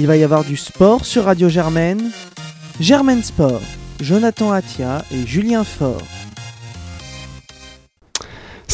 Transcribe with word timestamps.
Il 0.00 0.06
va 0.06 0.16
y 0.16 0.22
avoir 0.22 0.44
du 0.44 0.56
sport 0.56 1.04
sur 1.04 1.24
Radio 1.24 1.48
Germaine. 1.48 2.12
Germaine 2.78 3.24
Sport, 3.24 3.60
Jonathan 4.00 4.52
Atia 4.52 5.04
et 5.10 5.26
Julien 5.26 5.64
Faure. 5.64 6.17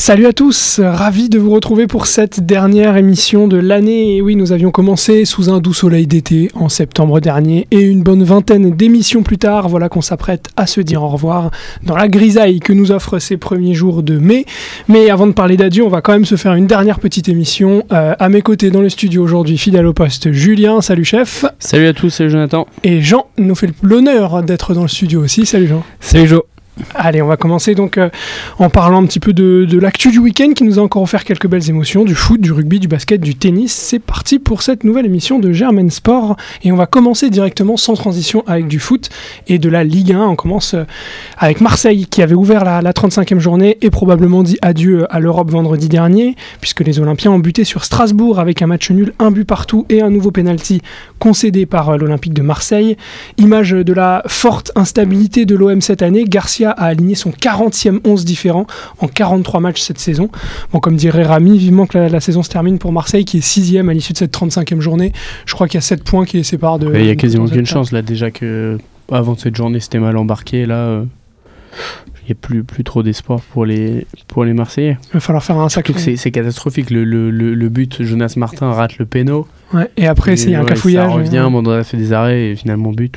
Salut 0.06 0.27
à 0.27 0.35
tous, 0.35 0.82
ravi 0.85 1.30
de 1.30 1.38
vous 1.38 1.48
retrouver 1.48 1.87
pour 1.87 2.06
cette 2.06 2.45
dernière 2.45 2.98
émission 2.98 3.48
de 3.48 3.56
l'année. 3.56 4.16
Et 4.16 4.21
oui, 4.21 4.37
nous 4.37 4.53
avions 4.53 4.71
commencé 4.71 5.25
sous 5.25 5.48
un 5.48 5.61
doux 5.61 5.73
soleil 5.73 6.07
d'été 6.07 6.50
en 6.55 6.69
septembre 6.69 7.20
dernier 7.20 7.66
et 7.70 7.80
une 7.80 8.02
bonne 8.02 8.23
vingtaine 8.23 8.70
d'émissions 8.70 9.23
plus 9.23 9.38
tard, 9.38 9.66
voilà 9.70 9.88
qu'on 9.88 10.02
s'apprête 10.02 10.51
à 10.59 10.66
se 10.66 10.82
dire 10.82 11.02
au 11.02 11.09
revoir 11.09 11.51
dans 11.84 11.96
la 11.96 12.09
grisaille 12.09 12.61
que 12.61 12.75
nous 12.75 12.93
offrent 12.93 13.19
ces 13.19 13.38
premiers 13.38 13.73
jours 13.73 14.02
de 14.02 14.19
mai. 14.19 14.45
Mais 14.88 15.09
avant 15.09 15.27
de 15.27 15.32
parler 15.32 15.56
d'adieu, 15.56 15.82
on 15.82 15.88
va 15.88 16.02
quand 16.02 16.12
même 16.12 16.27
se 16.27 16.36
faire 16.36 16.52
une 16.52 16.66
dernière 16.66 17.00
petite 17.00 17.30
émission. 17.30 17.82
Euh, 17.91 18.14
à 18.18 18.29
mes 18.29 18.43
côtés 18.43 18.71
dans 18.71 18.82
le 18.82 18.91
studio 18.91 19.23
aujourd'hui, 19.23 19.57
fidèle 19.57 19.86
au 19.86 19.95
poste, 19.95 20.32
Julien, 20.32 20.82
salut 20.82 21.07
chef. 21.07 21.46
Salut 21.59 21.86
à 21.86 21.95
tous, 21.95 22.11
salut 22.11 22.28
Jonathan. 22.28 22.66
Et 22.83 23.00
Jean 23.00 23.28
nous 23.39 23.55
fait 23.55 23.70
l'honneur 23.83 24.42
d'être 24.42 24.75
dans 24.75 24.83
le 24.83 24.89
studio 24.89 25.25
aussi, 25.25 25.47
salut 25.47 25.66
Jean. 25.66 25.83
Salut 25.98 26.27
Jo. 26.27 26.45
Allez, 26.96 27.23
on 27.23 27.28
va 27.28 27.37
commencer 27.37 27.77
donc 27.77 27.98
euh, 27.98 28.10
en 28.59 28.69
parlant 28.69 29.01
un 29.01 29.06
petit 29.06 29.20
peu 29.20 29.33
de, 29.33 29.78
l'actu 29.78 30.10
du 30.10 30.19
week-end 30.19 30.52
qui 30.55 30.64
nous 30.64 30.80
a 30.80 30.83
encore 30.83 31.02
offert 31.02 31.23
quelques 31.23 31.47
belles 31.47 31.69
émotions, 31.70 32.05
du 32.05 32.16
foot, 32.16 32.41
du 32.41 32.50
rugby, 32.50 32.80
du 32.80 32.88
basket, 32.88 33.20
du 33.20 33.37
tennis. 33.37 33.73
C'est 33.73 34.00
parti 34.00 34.41
pour 34.41 34.62
cette 34.62 34.83
nouvelle 34.83 35.06
émission 35.06 35.38
de 35.38 35.52
Germain 35.52 35.88
Sport 35.88 36.37
et 36.64 36.73
on 36.73 36.77
va 36.77 36.87
commencer 36.87 37.30
directement 37.30 37.77
sans 37.77 37.95
transition 37.95 38.42
avec 38.48 38.66
du 38.66 38.80
foot 38.80 39.09
et 39.47 39.60
de 39.60 39.69
la 39.69 39.84
Ligue 39.84 40.14
1. 40.14 40.20
On 40.20 40.34
commence 40.34 40.74
euh, 40.74 40.83
avec 41.38 41.60
Marseille 41.60 42.06
qui 42.06 42.23
avait 42.23 42.34
ouvert 42.34 42.64
la, 42.64 42.83
la 42.83 42.92
35e 42.92 43.38
journée 43.38 43.78
et 43.80 43.91
probablement 43.91 44.42
dit 44.42 44.59
adieu 44.61 45.06
à 45.14 45.20
l'Europe 45.20 45.50
vendredi 45.52 45.88
dernier 45.88 46.34
puisque 46.61 46.80
les 46.80 46.98
Olympiens 46.98 47.30
ont 47.30 47.38
buté 47.38 47.62
sur 47.62 47.84
Strasbourg 47.84 48.41
avec 48.41 48.62
un 48.62 48.66
match 48.66 48.91
nul, 48.91 49.12
un 49.20 49.30
but 49.30 49.45
partout 49.45 49.86
et 49.91 50.02
un 50.02 50.11
nouveau 50.11 50.33
penalty 50.33 50.83
concédé 51.20 51.66
par 51.66 51.91
euh, 51.91 51.98
l'Olympique 51.98 52.34
de 52.34 52.42
Marseille. 52.42 52.97
Image 53.38 53.70
de 53.70 53.92
la 53.92 54.25
forte 54.27 54.72
instabilité 54.75 55.45
de 55.45 55.55
l'OM 55.55 55.80
cette 55.80 56.02
année, 56.02 56.25
Garcia 56.25 56.64
a 56.73 56.84
aligné 56.84 57.15
son 57.15 57.31
40e 57.31 58.01
11 58.05 58.25
différent 58.25 58.67
en 59.01 59.09
43 59.09 59.61
matchs 59.61 59.81
cette 59.83 59.98
saison. 59.98 60.29
Bon, 60.73 60.81
comme 60.81 60.97
dirait 60.97 61.23
Rami, 61.25 61.59
vivement 61.59 61.87
que 61.87 61.98
la, 61.98 62.09
la 62.09 62.20
saison 62.20 62.43
se 62.43 62.48
termine 62.51 62.79
pour 62.79 62.93
Marseille, 62.93 63.25
qui 63.25 63.39
est 63.39 63.41
6 63.41 63.77
à 63.79 63.83
l'issue 63.93 64.12
de 64.12 64.19
cette 64.19 64.33
35e 64.34 64.81
journée. 64.81 65.12
Je 65.47 65.55
crois 65.55 65.69
qu'il 65.69 65.77
y 65.77 65.79
a 65.79 65.83
7 65.83 66.05
points 66.05 66.25
qui 66.25 66.37
les 66.37 66.42
séparent 66.42 66.79
de. 66.79 66.92
Il 66.95 67.07
y 67.07 67.11
a 67.11 67.17
quasiment 67.17 67.45
aucune 67.45 67.67
chance 67.67 67.92
là 67.92 68.03
déjà 68.03 68.31
que 68.31 68.79
avant 69.12 69.37
cette 69.37 69.55
journée 69.57 69.81
c'était 69.81 69.98
mal 69.98 70.17
embarqué 70.17 70.67
là. 70.67 70.77
euh, 70.77 71.05
Il 72.23 72.29
n'y 72.29 72.33
a 72.33 72.35
plus, 72.41 72.65
plus 72.65 72.85
trop 72.85 73.03
d'espoir 73.03 73.41
pour 73.53 73.67
les, 73.67 74.07
pour 74.29 74.45
les 74.45 74.55
Marseillais. 74.55 74.97
Il 75.11 75.15
va 75.15 75.20
falloir 75.20 75.42
faire 75.45 75.59
un 75.59 75.69
que 75.69 75.92
c'est 75.98 76.31
catastrophique. 76.31 76.91
Le, 76.91 77.05
le, 77.05 77.31
le, 77.31 77.55
le 77.55 77.69
but, 77.69 78.03
Jonas 78.03 78.35
Martin 78.37 78.70
rate 78.73 78.97
le 78.98 79.05
péno. 79.07 79.47
Ouais, 79.75 79.91
et 79.97 80.07
après, 80.07 80.37
c'est 80.37 80.47
il 80.47 80.53
y 80.53 80.55
a 80.55 80.61
un 80.61 80.62
Ouais, 80.62 80.69
cafouillage. 80.69 81.11
Ça 81.11 81.15
revient, 81.17 81.37
euh, 81.39 81.51
Mandanda 81.51 81.85
fait 81.85 81.97
des 81.98 82.12
arrêts 82.12 82.51
et 82.51 82.57
finalement 82.57 82.92
but. 82.92 83.17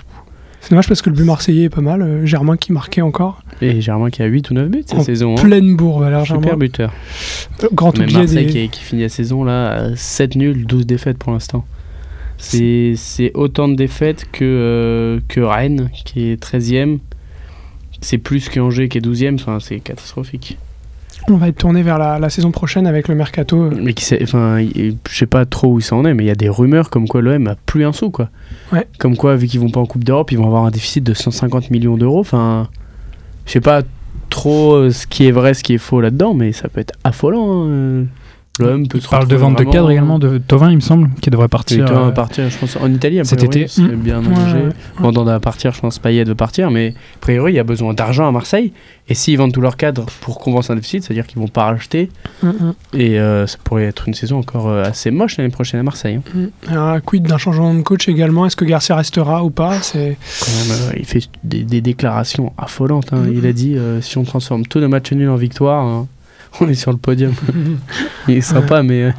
C'est 0.61 0.71
dommage 0.71 0.87
parce 0.87 1.01
que 1.01 1.09
le 1.09 1.15
but 1.15 1.23
marseillais 1.23 1.65
est 1.65 1.69
pas 1.69 1.81
mal. 1.81 2.01
euh, 2.01 2.25
Germain 2.25 2.57
qui 2.57 2.73
marquait 2.73 3.01
encore. 3.01 3.41
Et 3.61 3.79
Germain 3.79 4.09
qui 4.09 4.21
a 4.21 4.25
8 4.25 4.49
ou 4.49 4.53
9 4.55 4.69
buts 4.69 4.83
cette 4.85 4.99
En 4.99 5.03
saison. 5.03 5.35
hein. 5.37 5.41
Pleine 5.41 5.75
bourre, 5.77 6.03
alors 6.03 6.25
Germain. 6.25 6.41
Super 6.43 6.57
buteur. 6.57 6.93
Euh, 7.63 7.67
Grand 7.71 7.97
oublié 7.97 8.17
Marseille 8.19 8.45
des. 8.47 8.51
qui, 8.51 8.69
qui 8.69 8.81
finit 8.83 9.03
la 9.03 9.09
saison 9.09 9.43
là, 9.43 9.71
à 9.71 9.95
7 9.95 10.35
nuls, 10.35 10.65
12 10.65 10.85
défaites 10.85 11.17
pour 11.17 11.31
l'instant. 11.31 11.65
C'est 12.37 13.31
autant 13.33 13.67
de 13.67 13.75
défaites 13.75 14.25
que, 14.31 14.43
euh, 14.43 15.19
que 15.27 15.39
Rennes 15.39 15.89
qui 16.05 16.29
est 16.29 16.41
13ème. 16.43 16.99
C'est 18.01 18.17
plus 18.19 18.49
qu'Angers 18.49 18.89
qui 18.89 18.97
est 18.99 19.01
12ème. 19.01 19.35
Enfin, 19.35 19.59
c'est 19.59 19.79
catastrophique. 19.79 20.57
On 21.29 21.35
va 21.35 21.49
être 21.49 21.57
tourné 21.57 21.81
vers 21.83 21.97
la, 21.97 22.19
la 22.19 22.29
saison 22.29 22.51
prochaine 22.51 22.87
avec 22.87 23.07
le 23.09 23.15
mercato. 23.15 23.63
euh, 23.63 23.71
Mais 23.81 23.93
qui 23.93 24.05
sait, 24.05 24.19
enfin, 24.23 24.59
je 24.61 24.93
sais 25.17 25.25
pas 25.25 25.45
trop 25.45 25.67
où 25.73 25.81
ça 25.81 25.95
en 25.95 26.05
est, 26.05 26.13
mais 26.13 26.23
il 26.23 26.27
y 26.27 26.31
a 26.31 26.35
des 26.35 26.47
rumeurs 26.49 26.89
comme 26.89 27.07
quoi 27.07 27.21
l'OM 27.21 27.47
a 27.47 27.55
plus 27.65 27.85
un 27.85 27.91
sou 27.91 28.09
quoi. 28.11 28.29
Ouais. 28.71 28.87
Comme 28.97 29.17
quoi, 29.17 29.35
vu 29.35 29.47
qu'ils 29.47 29.59
vont 29.59 29.69
pas 29.69 29.81
en 29.81 29.85
Coupe 29.85 30.05
d'Europe, 30.05 30.31
ils 30.31 30.37
vont 30.37 30.45
avoir 30.45 30.63
un 30.65 30.71
déficit 30.71 31.03
de 31.03 31.13
150 31.13 31.69
millions 31.69 31.97
d'euros. 31.97 32.19
Enfin, 32.21 32.69
je 33.45 33.51
sais 33.51 33.59
pas 33.61 33.81
trop 34.29 34.73
euh, 34.75 34.89
ce 34.91 35.05
qui 35.05 35.27
est 35.27 35.31
vrai, 35.31 35.53
ce 35.53 35.63
qui 35.63 35.73
est 35.73 35.77
faux 35.79 35.99
là-dedans, 35.99 36.33
mais 36.33 36.53
ça 36.53 36.69
peut 36.69 36.79
être 36.79 36.93
affolant. 37.03 37.63
hein, 37.63 37.67
euh. 37.67 38.03
L'OM 38.59 38.87
peut 38.87 38.97
Tu 38.99 39.05
se 39.05 39.09
parles 39.09 39.27
de 39.27 39.35
vente 39.35 39.57
de 39.57 39.63
cadre 39.63 39.91
également 39.91 40.19
de 40.19 40.37
Tovin, 40.37 40.69
il 40.71 40.75
me 40.75 40.81
semble, 40.81 41.09
qui 41.21 41.29
devrait 41.29 41.47
partir. 41.47 41.85
toi, 41.85 41.97
euh, 42.05 42.07
à 42.09 42.11
partir, 42.11 42.49
je 42.49 42.57
pense, 42.57 42.75
en 42.75 42.91
Italie, 42.91 43.19
cet 43.23 43.43
été. 43.43 43.67
c'est 43.67 43.81
Mm. 43.81 43.95
bien 43.95 44.17
engagé. 44.19 44.57
ouais, 44.99 45.29
à 45.31 45.39
partir, 45.39 45.73
je 45.73 45.81
pense, 45.81 45.99
Payet 45.99 46.23
veut 46.23 46.35
partir, 46.35 46.71
mais 46.71 46.93
a 47.15 47.19
priori, 47.19 47.53
il 47.53 47.55
y 47.55 47.59
a 47.59 47.63
besoin 47.63 47.93
d'argent 47.93 48.27
à 48.27 48.31
Marseille. 48.31 48.71
Et 49.09 49.13
s'ils 49.13 49.37
vendent 49.37 49.53
tout 49.53 49.61
leur 49.61 49.77
cadre 49.77 50.05
pour 50.19 50.37
compenser 50.37 50.73
un 50.73 50.75
déficit, 50.75 51.01
c'est-à-dire 51.03 51.25
qu'ils 51.27 51.39
vont 51.39 51.47
pas 51.47 51.63
racheter. 51.65 52.09
hum, 52.43 52.53
hum, 52.59 52.73
Et 52.93 53.19
euh, 53.19 53.47
ça 53.47 53.57
pourrait 53.63 53.85
être 53.85 54.07
une 54.07 54.13
saison 54.13 54.39
encore 54.39 54.67
euh, 54.67 54.83
assez 54.83 55.11
moche 55.11 55.37
l'année 55.37 55.49
prochaine 55.49 55.79
à 55.79 55.83
Marseille. 55.83 56.19
hein. 56.35 56.49
Un 56.95 56.99
quid 56.99 57.23
d'un 57.23 57.37
changement 57.37 57.73
de 57.73 57.81
coach 57.81 58.09
également? 58.09 58.45
Est-ce 58.45 58.57
que 58.57 58.65
Garcia 58.65 58.95
restera 58.97 59.43
ou 59.45 59.49
pas? 59.49 59.79
C'est 59.81 60.17
euh, 60.17 60.91
il 60.97 61.05
fait 61.05 61.29
des, 61.45 61.63
des 61.63 61.79
déclarations 61.79 62.51
affolantes. 62.57 63.13
hein. 63.13 63.23
Il 63.31 63.45
a 63.45 63.53
dit 63.53 63.75
euh, 63.77 64.01
si 64.01 64.17
on 64.17 64.23
transforme 64.23 64.65
tous 64.65 64.79
nos 64.79 64.89
matchs 64.89 65.13
nuls 65.13 65.29
en 65.29 65.35
victoire, 65.37 65.85
hein, 65.85 66.07
on 66.61 66.69
est 66.69 66.75
sur 66.75 66.91
le 66.91 66.97
podium. 66.97 67.33
il 68.27 68.37
est 68.37 68.41
sympa, 68.41 68.83
mais 68.83 69.03
euh, 69.03 69.11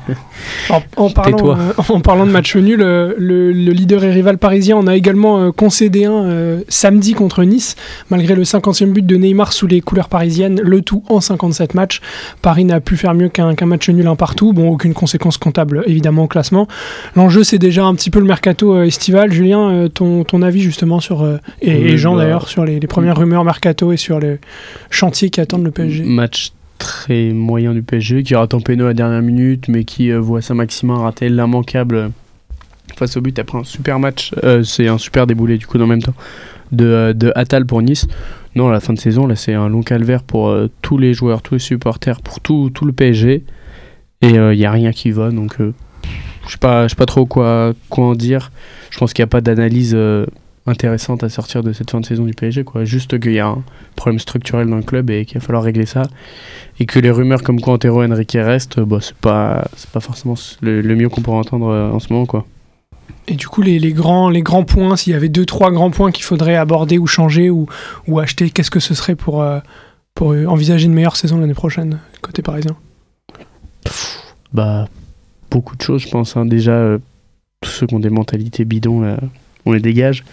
En, 0.70 0.82
en 0.96 1.10
parlant, 1.10 1.50
euh, 1.50 1.72
en 1.88 2.00
parlant 2.00 2.26
de 2.26 2.30
match 2.30 2.56
nul, 2.56 2.82
euh, 2.82 3.14
le, 3.18 3.52
le 3.52 3.72
leader 3.72 4.04
et 4.04 4.10
rival 4.10 4.38
parisien 4.38 4.76
en 4.76 4.86
a 4.86 4.96
également 4.96 5.52
concédé 5.52 6.04
un 6.04 6.24
euh, 6.24 6.60
samedi 6.68 7.14
contre 7.14 7.44
Nice, 7.44 7.76
malgré 8.10 8.34
le 8.34 8.42
50e 8.42 8.92
but 8.92 9.04
de 9.04 9.16
Neymar 9.16 9.52
sous 9.52 9.66
les 9.66 9.80
couleurs 9.80 10.08
parisiennes, 10.08 10.60
le 10.62 10.82
tout 10.82 11.02
en 11.08 11.20
57 11.20 11.74
matchs. 11.74 12.00
Paris 12.42 12.64
n'a 12.64 12.80
pu 12.80 12.96
faire 12.96 13.14
mieux 13.14 13.28
qu'un 13.28 13.54
match 13.66 13.88
nul 13.88 14.06
un 14.06 14.16
partout, 14.16 14.52
bon, 14.52 14.70
aucune 14.70 14.94
conséquence 14.94 15.38
comptable 15.38 15.82
évidemment 15.86 16.24
au 16.24 16.28
classement. 16.28 16.66
L'enjeu 17.16 17.44
c'est 17.44 17.58
déjà 17.58 17.84
un 17.84 17.94
petit 17.94 18.10
peu 18.10 18.18
le 18.18 18.26
mercato 18.26 18.82
estival. 18.82 19.32
Julien, 19.32 19.88
ton, 19.92 20.24
ton 20.24 20.42
avis 20.42 20.60
justement 20.60 21.00
sur, 21.00 21.26
et, 21.60 21.96
Jean 21.96 22.14
bah, 22.14 22.22
d'ailleurs, 22.22 22.48
sur 22.48 22.64
les, 22.64 22.80
les 22.80 22.86
premières 22.86 23.16
rumeurs 23.16 23.44
mercato 23.44 23.92
et 23.92 23.96
sur 23.96 24.18
les 24.18 24.38
chantiers 24.90 25.30
qui 25.30 25.40
attendent 25.40 25.64
le 25.64 25.70
PSG 25.70 26.04
match 26.04 26.52
très 26.78 27.32
moyen 27.32 27.74
du 27.74 27.82
PSG 27.82 28.22
qui 28.22 28.34
rate 28.34 28.54
en 28.54 28.60
péno 28.60 28.84
à 28.84 28.88
la 28.88 28.94
dernière 28.94 29.22
minute, 29.22 29.68
mais 29.68 29.84
qui 29.84 30.10
euh, 30.10 30.20
voit 30.20 30.40
Saint-Maximin 30.40 30.98
rater 30.98 31.28
l'immanquable 31.28 31.96
euh, 31.96 32.08
face 32.96 33.16
au 33.16 33.20
but 33.20 33.38
après 33.38 33.58
un 33.58 33.64
super 33.64 33.98
match. 33.98 34.32
euh, 34.44 34.62
c'est 34.62 34.88
un 34.88 34.98
super 34.98 35.26
déboulé 35.26 35.58
du 35.58 35.66
coup 35.66 35.78
dans 35.78 35.84
le 35.84 35.90
même 35.90 36.02
temps 36.02 36.14
de, 36.72 37.12
de 37.14 37.32
Attal 37.34 37.66
pour 37.66 37.82
Nice. 37.82 38.06
Non, 38.54 38.68
à 38.68 38.72
la 38.72 38.80
fin 38.80 38.92
de 38.92 38.98
saison, 38.98 39.26
là, 39.26 39.36
c'est 39.36 39.54
un 39.54 39.68
long 39.68 39.82
calvaire 39.82 40.22
pour 40.22 40.52
tous 40.82 40.98
les 40.98 41.14
joueurs, 41.14 41.42
tous 41.42 41.54
les 41.54 41.60
supporters, 41.60 42.20
pour 42.22 42.40
tout, 42.40 42.70
tout 42.74 42.86
le 42.86 42.92
PSG. 42.92 43.44
Et 44.22 44.28
il 44.28 44.58
n'y 44.58 44.64
a 44.64 44.70
rien 44.72 44.90
qui 44.90 45.12
va, 45.12 45.30
donc 45.30 45.56
je 45.58 46.50
sais 46.50 46.58
pas, 46.58 46.86
pas 46.88 47.06
trop 47.06 47.24
quoi, 47.24 47.72
quoi 47.88 48.06
en 48.06 48.14
dire. 48.14 48.50
Je 48.90 48.98
pense 48.98 49.12
qu'il 49.12 49.22
n'y 49.22 49.28
a 49.28 49.30
pas 49.30 49.42
d'analyse 49.42 49.96
intéressante 50.68 51.22
à 51.24 51.28
sortir 51.28 51.62
de 51.62 51.72
cette 51.72 51.90
fin 51.90 52.00
de 52.00 52.06
saison 52.06 52.24
du 52.24 52.32
PSG. 52.32 52.64
Quoi. 52.64 52.84
Juste 52.84 53.18
qu'il 53.20 53.32
y 53.32 53.38
a 53.40 53.46
un 53.48 53.62
problème 53.96 54.18
structurel 54.18 54.68
dans 54.68 54.76
le 54.76 54.82
club 54.82 55.10
et 55.10 55.24
qu'il 55.24 55.38
va 55.38 55.44
falloir 55.44 55.62
régler 55.64 55.86
ça. 55.86 56.02
Et 56.80 56.86
que 56.86 56.98
les 56.98 57.10
rumeurs 57.10 57.42
comme 57.42 57.60
quoi 57.60 57.74
Antero 57.74 58.02
Henrique 58.02 58.36
reste, 58.40 58.80
bah, 58.80 58.98
c'est 59.00 59.16
pas, 59.16 59.64
pas 59.92 60.00
forcément 60.00 60.34
le, 60.60 60.80
le 60.80 60.96
mieux 60.96 61.08
qu'on 61.08 61.20
pourrait 61.22 61.38
entendre 61.38 61.68
euh, 61.68 61.90
en 61.90 61.98
ce 61.98 62.12
moment. 62.12 62.26
Quoi. 62.26 62.46
Et 63.26 63.34
du 63.34 63.48
coup, 63.48 63.62
les, 63.62 63.78
les 63.78 63.92
grands, 63.92 64.30
les 64.30 64.42
grands 64.42 64.64
points, 64.64 64.96
s'il 64.96 65.12
y 65.12 65.16
avait 65.16 65.28
deux, 65.28 65.44
trois 65.46 65.70
grands 65.70 65.90
points 65.90 66.12
qu'il 66.12 66.24
faudrait 66.24 66.56
aborder 66.56 66.98
ou 66.98 67.06
changer 67.06 67.50
ou, 67.50 67.66
ou 68.06 68.18
acheter, 68.20 68.50
qu'est-ce 68.50 68.70
que 68.70 68.80
ce 68.80 68.94
serait 68.94 69.16
pour, 69.16 69.42
euh, 69.42 69.58
pour 70.14 70.28
envisager 70.28 70.86
une 70.86 70.94
meilleure 70.94 71.16
saison 71.16 71.38
l'année 71.38 71.54
prochaine, 71.54 71.98
côté 72.22 72.42
parisien? 72.42 72.76
Bah, 74.52 74.88
beaucoup 75.50 75.76
de 75.76 75.82
choses, 75.82 76.02
je 76.02 76.08
pense. 76.08 76.36
hein. 76.36 76.46
Déjà, 76.46 76.72
euh, 76.72 76.98
tous 77.60 77.70
ceux 77.70 77.86
qui 77.86 77.94
ont 77.94 78.00
des 78.00 78.10
mentalités 78.10 78.64
bidons, 78.64 79.00
là, 79.00 79.18
on 79.68 79.72
les 79.72 79.80
dégage. 79.80 80.24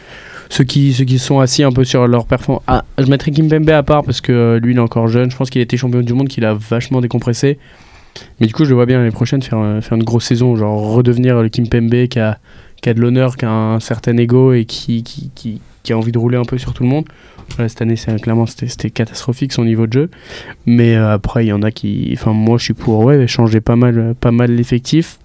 Ceux 0.49 0.63
qui, 0.63 0.93
ceux 0.93 1.05
qui 1.05 1.19
sont 1.19 1.39
assis 1.39 1.63
un 1.63 1.71
peu 1.71 1.83
sur 1.83 2.07
leur 2.07 2.25
performance. 2.25 2.63
Ah, 2.67 2.85
je 2.97 3.05
mettrais 3.05 3.31
Kimpembe 3.31 3.69
à 3.69 3.83
part 3.83 4.03
parce 4.03 4.21
que 4.21 4.31
euh, 4.31 4.59
lui, 4.59 4.73
il 4.73 4.77
est 4.77 4.81
encore 4.81 5.07
jeune. 5.07 5.31
Je 5.31 5.35
pense 5.35 5.49
qu'il 5.49 5.61
été 5.61 5.75
champion 5.75 6.01
du 6.01 6.13
monde, 6.13 6.27
qu'il 6.27 6.45
a 6.45 6.53
vachement 6.53 7.01
décompressé. 7.01 7.57
Mais 8.39 8.47
du 8.47 8.53
coup, 8.53 8.63
je 8.63 8.69
le 8.69 8.75
vois 8.75 8.85
bien 8.85 8.99
l'année 8.99 9.11
prochaine 9.11 9.41
faire, 9.41 9.59
euh, 9.59 9.81
faire 9.81 9.97
une 9.97 10.03
grosse 10.03 10.25
saison, 10.25 10.55
genre 10.55 10.93
redevenir 10.93 11.41
le 11.41 11.49
Kimpembe 11.49 12.07
qui 12.07 12.19
a, 12.19 12.39
qui 12.81 12.89
a 12.89 12.93
de 12.93 13.01
l'honneur, 13.01 13.35
qui 13.37 13.45
a 13.45 13.49
un 13.49 13.79
certain 13.79 14.15
ego 14.17 14.53
et 14.53 14.65
qui, 14.65 15.03
qui, 15.03 15.31
qui, 15.83 15.93
a 15.93 15.97
envie 15.97 16.11
de 16.11 16.17
rouler 16.17 16.37
un 16.37 16.45
peu 16.45 16.57
sur 16.57 16.73
tout 16.73 16.83
le 16.83 16.89
monde. 16.89 17.05
Cette 17.57 17.81
année, 17.81 17.95
c'est, 17.95 18.19
clairement, 18.21 18.45
c'était, 18.45 18.67
c'était 18.67 18.89
catastrophique 18.89 19.51
son 19.51 19.65
niveau 19.65 19.87
de 19.87 19.93
jeu. 19.93 20.09
Mais 20.65 20.95
euh, 20.95 21.13
après, 21.13 21.45
il 21.45 21.49
y 21.49 21.53
en 21.53 21.61
a 21.61 21.71
qui. 21.71 22.09
Enfin, 22.13 22.33
moi, 22.33 22.57
je 22.57 22.63
suis 22.63 22.73
pour 22.73 23.03
ouais, 23.03 23.27
changer 23.27 23.61
pas 23.61 23.75
mal, 23.75 24.15
pas 24.19 24.31
mal 24.31 24.51
l'effectif. 24.51 25.19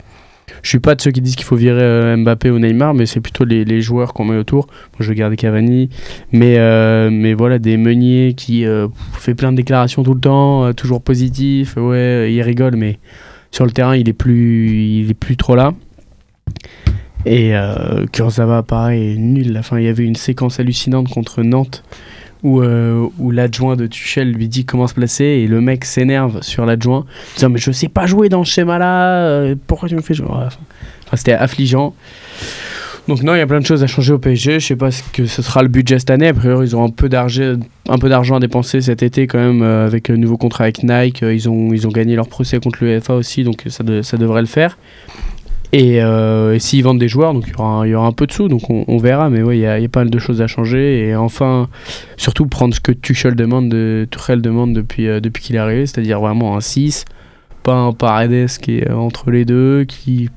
Je 0.63 0.69
suis 0.69 0.79
pas 0.79 0.95
de 0.95 1.01
ceux 1.01 1.11
qui 1.11 1.21
disent 1.21 1.37
qu'il 1.37 1.45
faut 1.45 1.57
virer 1.57 1.81
euh, 1.81 2.17
Mbappé 2.17 2.51
ou 2.51 2.59
Neymar, 2.59 2.95
mais 2.95 3.07
c'est 3.07 3.21
plutôt 3.21 3.45
les, 3.45 3.81
joueurs 3.81 4.13
qu'on 4.13 4.25
met 4.25 4.37
autour. 4.37 4.67
Je 4.99 5.09
vais 5.09 5.15
garder 5.15 5.37
Cavani. 5.37 5.89
Mais, 6.33 6.57
euh, 6.59 7.11
mais 7.11 7.35
voilà, 7.35 7.59
des 7.59 7.77
meuniers 7.77 8.35
qui 8.37 8.67
euh, 8.67 8.89
fait 9.13 9.35
plein 9.35 9.53
de 9.53 9.57
déclarations 9.57 10.03
tout 10.03 10.15
le 10.15 10.21
temps, 10.21 10.65
euh, 10.65 10.73
toujours 10.73 11.03
positif. 11.03 11.77
Ouais, 11.77 12.33
il 12.33 12.43
rigole, 12.43 12.77
mais 12.77 12.99
sur 13.51 13.65
le 13.65 13.71
terrain, 13.71 13.97
il 13.97 14.09
est 14.09 14.15
plus, 14.15 14.71
il 15.03 15.11
est 15.11 15.15
plus 15.15 15.37
trop 15.37 15.57
là. 15.57 15.75
Et 17.27 17.53
Kurzawa, 18.13 18.63
pareil, 18.63 19.19
nul. 19.19 19.55
Enfin, 19.59 19.79
il 19.79 19.85
y 19.85 19.89
avait 19.89 20.05
une 20.05 20.17
séquence 20.17 20.59
hallucinante 20.59 21.11
contre 21.11 21.43
Nantes 21.43 21.85
où, 22.43 22.61
euh, 22.61 23.07
où 23.19 23.31
l'adjoint 23.31 23.77
de 23.77 23.87
Tuchel 23.87 24.33
lui 24.33 24.49
dit 24.49 24.65
comment 24.65 24.87
se 24.87 24.95
placer 24.95 25.25
et 25.25 25.47
le 25.47 25.61
mec 25.61 25.85
s'énerve 25.85 26.43
sur 26.43 26.67
l'adjoint, 26.67 27.05
disant 27.35 27.51
mais 27.51 27.59
je 27.59 27.71
sais 27.71 27.89
pas 27.89 28.07
jouer 28.07 28.29
dans 28.29 28.45
ce 28.45 28.53
schéma-là, 28.53 29.25
euh, 29.25 29.55
pourquoi 29.67 29.89
tu 29.89 29.97
me 29.97 30.03
fais 30.03 30.15
jouer? 30.15 30.29
C'était 31.15 31.33
affligeant. 31.33 31.95
Donc 33.09 33.23
non, 33.23 33.35
il 33.35 33.39
y 33.39 33.41
a 33.41 33.47
plein 33.47 33.59
de 33.59 33.67
choses 33.67 33.83
à 33.83 33.89
changer 33.89 34.13
au 34.13 34.19
PSG. 34.19 34.61
Je 34.61 34.67
sais 34.67 34.77
pas 34.77 34.93
ce 34.93 35.03
que 35.13 35.27
ce 35.27 35.43
sera 35.43 35.63
le 35.63 35.69
budget 35.69 35.99
cette 35.99 36.11
année. 36.11 36.29
A 36.29 36.35
priori, 36.35 36.69
ils 36.69 36.77
ont 36.77 36.85
un 36.85 36.91
peu 36.91 37.09
d'argent, 37.09 37.57
à 37.89 38.41
dépenser 38.41 38.81
cet 38.81 39.03
été 39.03 39.27
quand 39.27 39.39
même 39.39 39.63
euh, 39.63 39.87
avec 39.87 40.11
un 40.11 40.17
nouveau 40.17 40.37
contrat 40.37 40.65
avec 40.65 40.85
Nike. 40.85 41.23
Ils 41.23 41.49
ont, 41.49 41.73
ils 41.73 41.89
ont 41.89 41.91
gagné 41.91 42.15
leur 42.15 42.29
procès 42.29 42.61
contre 42.61 42.85
l'UEFA 42.85 43.15
aussi, 43.15 43.43
donc 43.43 43.65
ça, 43.67 43.83
ça 44.03 44.17
devrait 44.17 44.43
le 44.43 44.47
faire. 44.47 44.79
Et, 45.73 46.03
euh, 46.03 46.55
et 46.55 46.59
s'ils 46.59 46.83
vendent 46.83 46.99
des 46.99 47.09
joueurs, 47.09 47.33
donc 47.33 47.45
il 47.47 47.53
y 47.53 47.95
aura, 47.95 48.07
un- 48.07 48.13
peu 48.13 48.27
de 48.27 48.33
sous, 48.33 48.49
donc 48.49 48.69
on, 48.71 48.97
verra. 48.99 49.31
Mais 49.31 49.43
oui, 49.43 49.59
il 49.59 49.61
y 49.61 49.67
a, 49.67 49.89
pas 49.89 50.01
mal 50.01 50.11
de 50.11 50.19
choses 50.19 50.43
à 50.43 50.47
changer. 50.47 51.07
Et 51.09 51.17
enfin, 51.17 51.69
surtout 52.17 52.47
prendre 52.47 52.75
ce 52.75 52.81
que 52.81 52.93
Tuchel 52.93 53.35
demande, 53.37 53.69
de, 53.69 54.07
Tuchel 54.11 54.43
demande 54.43 54.73
depuis, 54.73 55.07
euh, 55.07 55.21
depuis 55.21 55.43
qu'il 55.43 55.57
est 55.57 55.61
arrivé, 55.61 55.87
c'est-à-dire 55.87 56.21
vraiment 56.21 56.57
un 56.57 56.61
6, 56.61 57.05
pas 57.63 57.75
un 57.75 57.93
Paredes 57.93 58.49
qui 58.61 58.79
est 58.79 58.91
euh, 58.91 58.97
entre 58.97 59.31
les 59.31 59.45
deux, 59.45 59.85
qui, 59.85 60.29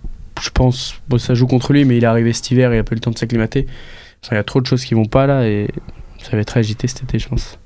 je 0.41 0.50
pense, 0.51 1.01
ça 1.18 1.33
joue 1.33 1.47
contre 1.47 1.74
lui, 1.74 1.85
mais 1.85 1.97
il 1.97 2.03
est 2.03 2.07
arrivé 2.07 2.31
cet 2.33 2.51
hiver 2.51 2.71
et 2.71 2.75
il 2.75 2.80
a 2.80 2.83
pas 2.83 2.94
eu 2.94 2.95
le 2.95 3.01
temps 3.01 3.12
de 3.12 3.18
s'acclimater. 3.18 3.65
Il 4.31 4.35
y 4.35 4.38
a 4.38 4.44
trop 4.44 4.62
de 4.62 4.68
choses 4.68 4.85
qui 4.85 4.94
vont 4.94 5.06
pas 5.06 5.27
là 5.27 5.47
et 5.47 5.68
ça 6.19 6.31
va 6.31 6.38
être 6.39 6.56
agité 6.56 6.88
cet 6.88 7.03
été, 7.03 7.19
je 7.19 7.27
pense. 7.27 7.59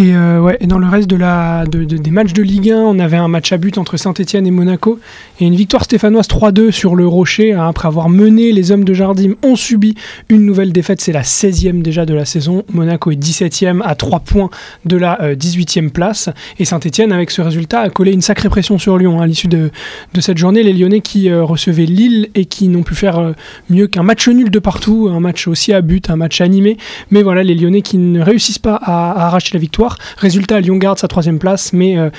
Et, 0.00 0.14
euh, 0.14 0.56
et 0.60 0.66
dans 0.66 0.78
le 0.78 0.88
reste 0.88 1.08
des 1.08 2.10
matchs 2.10 2.32
de 2.32 2.42
Ligue 2.42 2.70
1, 2.70 2.76
on 2.78 2.98
avait 2.98 3.18
un 3.18 3.28
match 3.28 3.52
à 3.52 3.58
but 3.58 3.76
entre 3.76 3.98
Saint-Etienne 3.98 4.46
et 4.46 4.50
Monaco 4.50 4.98
et 5.38 5.44
une 5.44 5.54
victoire 5.54 5.84
stéphanoise 5.84 6.26
3-2 6.26 6.70
sur 6.70 6.96
le 6.96 7.06
Rocher. 7.06 7.52
hein, 7.52 7.68
après 7.68 7.86
avoir 7.86 8.08
mené, 8.08 8.50
les 8.52 8.72
hommes 8.72 8.84
de 8.84 8.94
Jardim 8.94 9.34
ont 9.42 9.56
subi 9.56 9.94
une 10.30 10.46
nouvelle 10.46 10.72
défaite. 10.72 11.02
C'est 11.02 11.12
la 11.12 11.20
16e 11.20 11.82
déjà 11.82 12.06
de 12.06 12.14
la 12.14 12.24
saison. 12.24 12.64
Monaco 12.72 13.10
est 13.10 13.22
17e 13.22 13.82
à 13.84 13.94
3 13.94 14.20
points 14.20 14.48
de 14.86 14.96
la 14.96 15.20
euh, 15.20 15.34
18e 15.34 15.90
place. 15.90 16.30
Et 16.58 16.64
Saint-Etienne, 16.64 17.12
avec 17.12 17.30
ce 17.30 17.42
résultat, 17.42 17.80
a 17.80 17.90
collé 17.90 18.12
une 18.12 18.22
sacrée 18.22 18.48
pression 18.48 18.78
sur 18.78 18.96
Lyon 18.96 19.20
hein, 19.20 19.24
à 19.24 19.26
l'issue 19.26 19.48
de, 19.48 19.70
cette 20.18 20.38
journée. 20.38 20.62
Les 20.62 20.72
Lyonnais 20.72 21.02
qui 21.02 21.28
euh, 21.28 21.44
recevaient 21.44 21.84
Lille 21.84 22.30
et 22.34 22.46
qui 22.46 22.68
n'ont 22.68 22.84
pu 22.84 22.94
faire 22.94 23.18
euh, 23.18 23.32
mieux 23.68 23.86
qu'un 23.86 24.02
match 24.02 24.26
nul 24.28 24.50
de 24.50 24.58
partout, 24.58 25.10
un 25.12 25.20
match 25.20 25.46
aussi 25.46 25.74
à 25.74 25.82
but, 25.82 26.08
un 26.08 26.16
match 26.16 26.40
animé. 26.40 26.78
Mais 27.10 27.22
voilà, 27.22 27.42
les 27.42 27.54
Lyonnais 27.54 27.82
qui 27.82 27.98
ne 27.98 28.22
réussissent 28.22 28.58
pas 28.58 28.76
à 28.76 29.26
arracher 29.26 29.50
la 29.52 29.60
victoire. 29.60 29.89
Résultat, 30.18 30.60
Lyon 30.60 30.76
garde 30.76 30.98
sa 30.98 31.08
troisième 31.08 31.38
place, 31.38 31.72
mais 31.72 31.98
euh, 31.98 32.10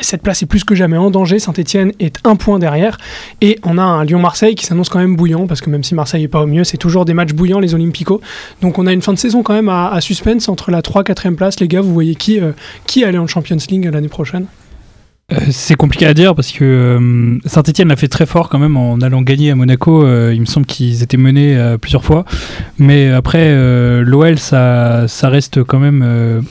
cette 0.00 0.22
place 0.22 0.42
est 0.42 0.46
plus 0.46 0.64
que 0.64 0.74
jamais 0.74 0.96
en 0.96 1.10
danger. 1.10 1.38
Saint-Etienne 1.38 1.92
est 2.00 2.18
un 2.24 2.36
point 2.36 2.58
derrière. 2.58 2.98
Et 3.40 3.58
on 3.62 3.78
a 3.78 3.82
un 3.82 4.04
Lyon-Marseille 4.04 4.54
qui 4.54 4.66
s'annonce 4.66 4.88
quand 4.88 4.98
même 4.98 5.16
bouillant, 5.16 5.46
parce 5.46 5.60
que 5.60 5.70
même 5.70 5.84
si 5.84 5.94
Marseille 5.94 6.22
n'est 6.22 6.28
pas 6.28 6.42
au 6.42 6.46
mieux, 6.46 6.64
c'est 6.64 6.76
toujours 6.76 7.04
des 7.04 7.14
matchs 7.14 7.32
bouillants, 7.32 7.60
les 7.60 7.74
Olympicos. 7.74 8.20
Donc 8.60 8.78
on 8.78 8.86
a 8.86 8.92
une 8.92 9.02
fin 9.02 9.12
de 9.12 9.18
saison 9.18 9.42
quand 9.42 9.54
même 9.54 9.68
à, 9.68 10.00
suspense 10.00 10.48
entre 10.48 10.70
la 10.70 10.82
3 10.82 11.04
4 11.04 11.30
place. 11.30 11.60
Les 11.60 11.68
gars, 11.68 11.80
vous 11.80 11.92
voyez 11.92 12.14
qui, 12.14 12.40
euh, 12.40 12.52
aller 13.04 13.18
en 13.18 13.26
Champions 13.26 13.56
League 13.68 13.88
l'année 13.92 14.08
prochaine? 14.08 14.46
Euh, 15.32 15.36
c'est 15.50 15.74
compliqué 15.74 16.06
à 16.06 16.12
dire 16.12 16.34
parce 16.34 16.52
que 16.52 17.38
Saint-Etienne 17.46 17.88
l'a 17.88 17.96
fait 17.96 18.08
très 18.08 18.26
fort 18.26 18.50
quand 18.50 18.58
même 18.58 18.76
en 18.76 19.00
allant 19.00 19.22
gagner 19.22 19.50
à 19.52 19.54
Monaco. 19.54 20.02
Il 20.30 20.40
me 20.40 20.46
semble 20.46 20.66
qu'ils 20.66 21.02
étaient 21.02 21.16
menés 21.16 21.76
plusieurs 21.80 22.04
fois. 22.04 22.24
Mais 22.78 23.10
après, 23.10 23.54
l'OL, 24.02 24.38
ça, 24.38 25.06
ça 25.08 25.28
reste 25.28 25.64
quand 25.64 25.78
même. 25.78 26.42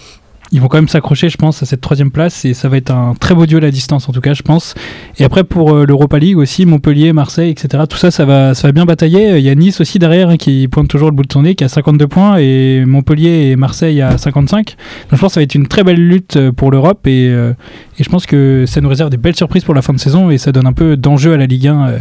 Ils 0.53 0.61
vont 0.61 0.69
quand 0.69 0.77
même 0.77 0.87
s'accrocher, 0.87 1.27
je 1.27 1.37
pense, 1.37 1.61
à 1.61 1.65
cette 1.65 1.81
troisième 1.81 2.11
place 2.11 2.45
et 2.45 2.53
ça 2.53 2.69
va 2.69 2.77
être 2.77 2.91
un 2.91 3.15
très 3.19 3.35
beau 3.35 3.45
duel 3.45 3.65
à 3.65 3.71
distance, 3.71 4.07
en 4.07 4.13
tout 4.13 4.21
cas, 4.21 4.33
je 4.33 4.43
pense. 4.43 4.75
Et 5.17 5.25
après, 5.25 5.43
pour 5.43 5.73
euh, 5.73 5.85
l'Europa 5.85 6.19
League 6.19 6.37
aussi, 6.37 6.65
Montpellier, 6.65 7.11
Marseille, 7.11 7.49
etc., 7.49 7.83
tout 7.89 7.97
ça, 7.97 8.11
ça 8.11 8.23
va, 8.23 8.53
ça 8.53 8.67
va 8.67 8.71
bien 8.71 8.85
batailler. 8.85 9.37
Il 9.37 9.43
y 9.43 9.49
a 9.49 9.55
Nice 9.55 9.81
aussi 9.81 9.99
derrière 9.99 10.29
hein, 10.29 10.37
qui 10.37 10.67
pointe 10.67 10.87
toujours 10.87 11.09
le 11.09 11.15
bout 11.15 11.23
de 11.23 11.33
son 11.33 11.41
nez, 11.41 11.55
qui 11.55 11.63
a 11.63 11.69
52 11.69 12.07
points, 12.07 12.37
et 12.37 12.85
Montpellier 12.85 13.49
et 13.51 13.55
Marseille 13.55 14.01
à 14.01 14.17
55. 14.17 14.65
Donc 14.65 14.75
je 15.11 15.17
pense 15.17 15.31
que 15.31 15.33
ça 15.33 15.39
va 15.39 15.43
être 15.43 15.55
une 15.55 15.67
très 15.67 15.83
belle 15.83 16.07
lutte 16.07 16.37
euh, 16.37 16.51
pour 16.51 16.71
l'Europe 16.71 17.05
et, 17.07 17.29
euh, 17.29 17.53
et 17.99 18.03
je 18.03 18.09
pense 18.09 18.25
que 18.25 18.65
ça 18.67 18.81
nous 18.81 18.89
réserve 18.89 19.09
des 19.09 19.17
belles 19.17 19.35
surprises 19.35 19.63
pour 19.63 19.73
la 19.73 19.81
fin 19.81 19.93
de 19.93 19.99
saison 19.99 20.31
et 20.31 20.37
ça 20.37 20.51
donne 20.51 20.65
un 20.65 20.73
peu 20.73 20.97
d'enjeu 20.97 21.33
à 21.33 21.37
la 21.37 21.45
Ligue 21.45 21.67
1 21.67 21.87
euh, 21.87 21.99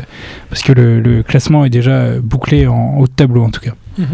parce 0.48 0.62
que 0.62 0.72
le, 0.72 1.22
classement 1.22 1.64
est 1.64 1.70
déjà 1.70 2.19
bouclé 2.20 2.66
en 2.66 2.96
haut 2.98 3.06
de 3.06 3.12
tableau 3.12 3.44
en 3.44 3.50
tout 3.50 3.60
cas. 3.60 3.72
Euh, 4.00 4.05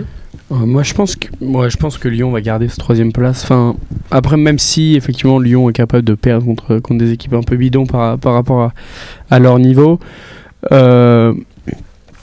moi, 0.50 0.82
je 0.82 0.94
pense 0.94 1.16
que, 1.16 1.28
moi, 1.40 1.69
je 1.69 1.76
pense 1.76 1.98
que 1.98 2.08
Lyon 2.08 2.30
va 2.30 2.40
garder 2.40 2.69
cette 2.69 2.78
troisième 2.78 3.12
place. 3.12 3.44
Enfin, 3.44 3.76
après, 4.10 4.36
même 4.36 4.58
si 4.58 4.96
effectivement 4.96 5.38
Lyon 5.38 5.69
est 5.69 5.75
capable 5.75 6.04
de 6.04 6.14
perdre 6.14 6.46
contre, 6.46 6.78
contre 6.78 6.98
des 6.98 7.12
équipes 7.12 7.34
un 7.34 7.42
peu 7.42 7.56
bidons 7.56 7.86
par, 7.86 8.19
par 8.19 8.34
rapport 8.34 8.72
à, 9.30 9.38
leur 9.38 9.58
niveau, 9.58 9.98
euh, 10.72 11.34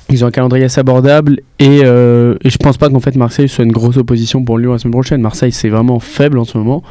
ils 0.10 0.24
ont 0.24 0.28
un 0.28 0.32
calendrier 0.32 0.66
assez 0.66 0.80
abordable 0.80 1.42
et, 1.60 1.82
euh, 1.84 2.36
et 2.44 2.50
je 2.50 2.58
pense 2.58 2.78
pas 2.78 2.90
qu'en 2.90 3.00
fait 3.00 3.16
Marseille 3.16 3.50
soit 3.50 3.64
une 3.64 3.72
grosse 3.72 3.98
opposition 3.98 4.44
pour 4.44 4.58
Lyon 4.58 4.74
la 4.74 4.80
semaine 4.80 4.94
prochaine. 4.94 5.22
Marseille, 5.22 5.52
c'est 5.52 5.70
vraiment 5.70 6.00
faible 6.00 6.38
en 6.38 6.46
ce 6.46 6.58
moment. 6.58 6.84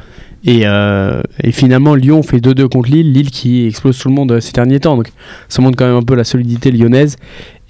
Et, 0.44 0.62
euh, 0.64 1.22
et 1.43 1.52
finalement, 1.52 1.94
Lyon 1.94 2.22
fait 2.22 2.38
2-2 2.38 2.69
contre 2.69 2.90
Lille, 2.90 3.12
Lille 3.12 3.31
qui 3.31 3.67
explose 3.67 3.99
tout 3.99 4.08
le 4.08 4.14
monde 4.14 4.32
euh, 4.32 4.40
ces 4.40 4.52
derniers 4.52 4.81
temps. 4.81 4.96
Donc 4.96 5.08
ça 5.49 5.62
montre 5.62 5.76
quand 5.76 5.87
même 5.87 5.96
un 5.96 6.02
peu 6.02 6.14
la 6.14 6.25
solidité 6.25 6.70
lyonnaise. 6.70 7.17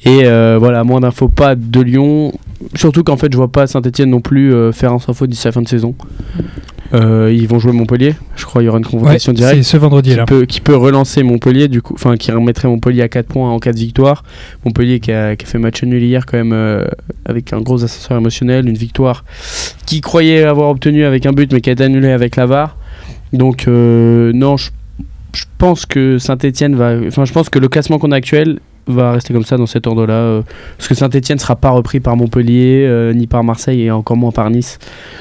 Et 0.04 0.22
euh, 0.24 0.58
voilà, 0.58 0.84
moins 0.84 1.00
d'infos 1.00 1.28
pas 1.28 1.54
de 1.54 1.80
Lyon. 1.80 2.32
Surtout 2.74 3.04
qu'en 3.04 3.16
fait, 3.16 3.32
je 3.32 3.36
vois 3.36 3.50
pas 3.50 3.66
Saint-Etienne 3.66 4.10
non 4.10 4.20
plus 4.20 4.52
euh, 4.52 4.72
faire 4.72 4.92
un 4.92 4.98
sans 4.98 5.12
faute 5.12 5.30
d'ici 5.30 5.46
la 5.46 5.52
fin 5.52 5.62
de 5.62 5.68
saison. 5.68 5.94
Euh, 6.92 7.32
ils 7.32 7.48
vont 7.48 7.58
jouer 7.58 7.72
Montpellier. 7.72 8.14
Je 8.36 8.44
crois 8.44 8.60
qu'il 8.60 8.66
y 8.66 8.68
aura 8.68 8.78
une 8.78 8.84
confrontation 8.84 9.32
c'est 9.32 9.36
directe 9.36 9.62
ce 9.62 9.76
vendredi 9.76 10.10
qui 10.10 10.16
là. 10.16 10.24
peut, 10.26 10.44
qui 10.44 10.60
peut 10.60 10.76
relancer 10.76 11.22
Montpellier, 11.22 11.68
du 11.68 11.82
coup, 11.82 11.94
enfin 11.94 12.16
qui 12.16 12.30
remettrait 12.30 12.68
Montpellier 12.68 13.02
à 13.02 13.08
4 13.08 13.26
points 13.26 13.50
en 13.50 13.58
cas 13.58 13.72
de 13.72 13.78
victoire. 13.78 14.22
Montpellier 14.64 15.00
qui 15.00 15.10
a, 15.12 15.34
qui 15.36 15.44
a 15.44 15.48
fait 15.48 15.58
match 15.58 15.82
nul 15.82 16.02
hier 16.02 16.24
quand 16.26 16.36
même 16.36 16.52
euh, 16.52 16.84
avec 17.24 17.52
un 17.52 17.60
gros 17.60 17.82
ascenseur 17.82 18.18
émotionnel, 18.18 18.68
une 18.68 18.76
victoire 18.76 19.24
qui 19.86 20.00
croyait 20.00 20.44
avoir 20.44 20.70
obtenu 20.70 21.04
avec 21.04 21.26
un 21.26 21.32
but 21.32 21.52
mais 21.52 21.60
qui 21.60 21.70
a 21.70 21.72
été 21.72 21.84
annulée 21.84 22.10
avec 22.10 22.36
la 22.36 22.46
VAR. 22.46 22.76
Donc 23.32 23.66
non, 23.66 24.56
je, 24.56 24.70
je 25.34 25.44
pense 25.58 25.86
que 25.86 26.18
Saint-Etienne 26.18 26.76
va, 26.76 26.94
enfin 27.08 27.24
je 27.24 27.32
pense 27.32 27.48
que 27.48 27.58
le 27.58 27.68
classement 27.68 27.98
qu'on 27.98 28.12
a 28.12 28.16
actuel 28.16 28.60
va 28.86 29.12
rester 29.12 29.32
comme 29.32 29.44
ça 29.44 29.56
dans 29.56 29.66
cet 29.66 29.86
ordre-là, 29.86 30.14
euh, 30.14 30.42
parce 30.76 30.88
que 30.88 30.94
Saint-Etienne 30.94 31.38
sera 31.38 31.56
pas 31.56 31.70
repris 31.70 32.00
par 32.00 32.16
Montpellier, 32.16 32.84
euh, 32.86 33.12
ni 33.12 33.26
par 33.26 33.44
Marseille 33.44 33.82
et 33.82 33.90
encore 33.90 34.16
moins 34.16 34.30
par 34.30 34.50
Nice. 34.50 34.78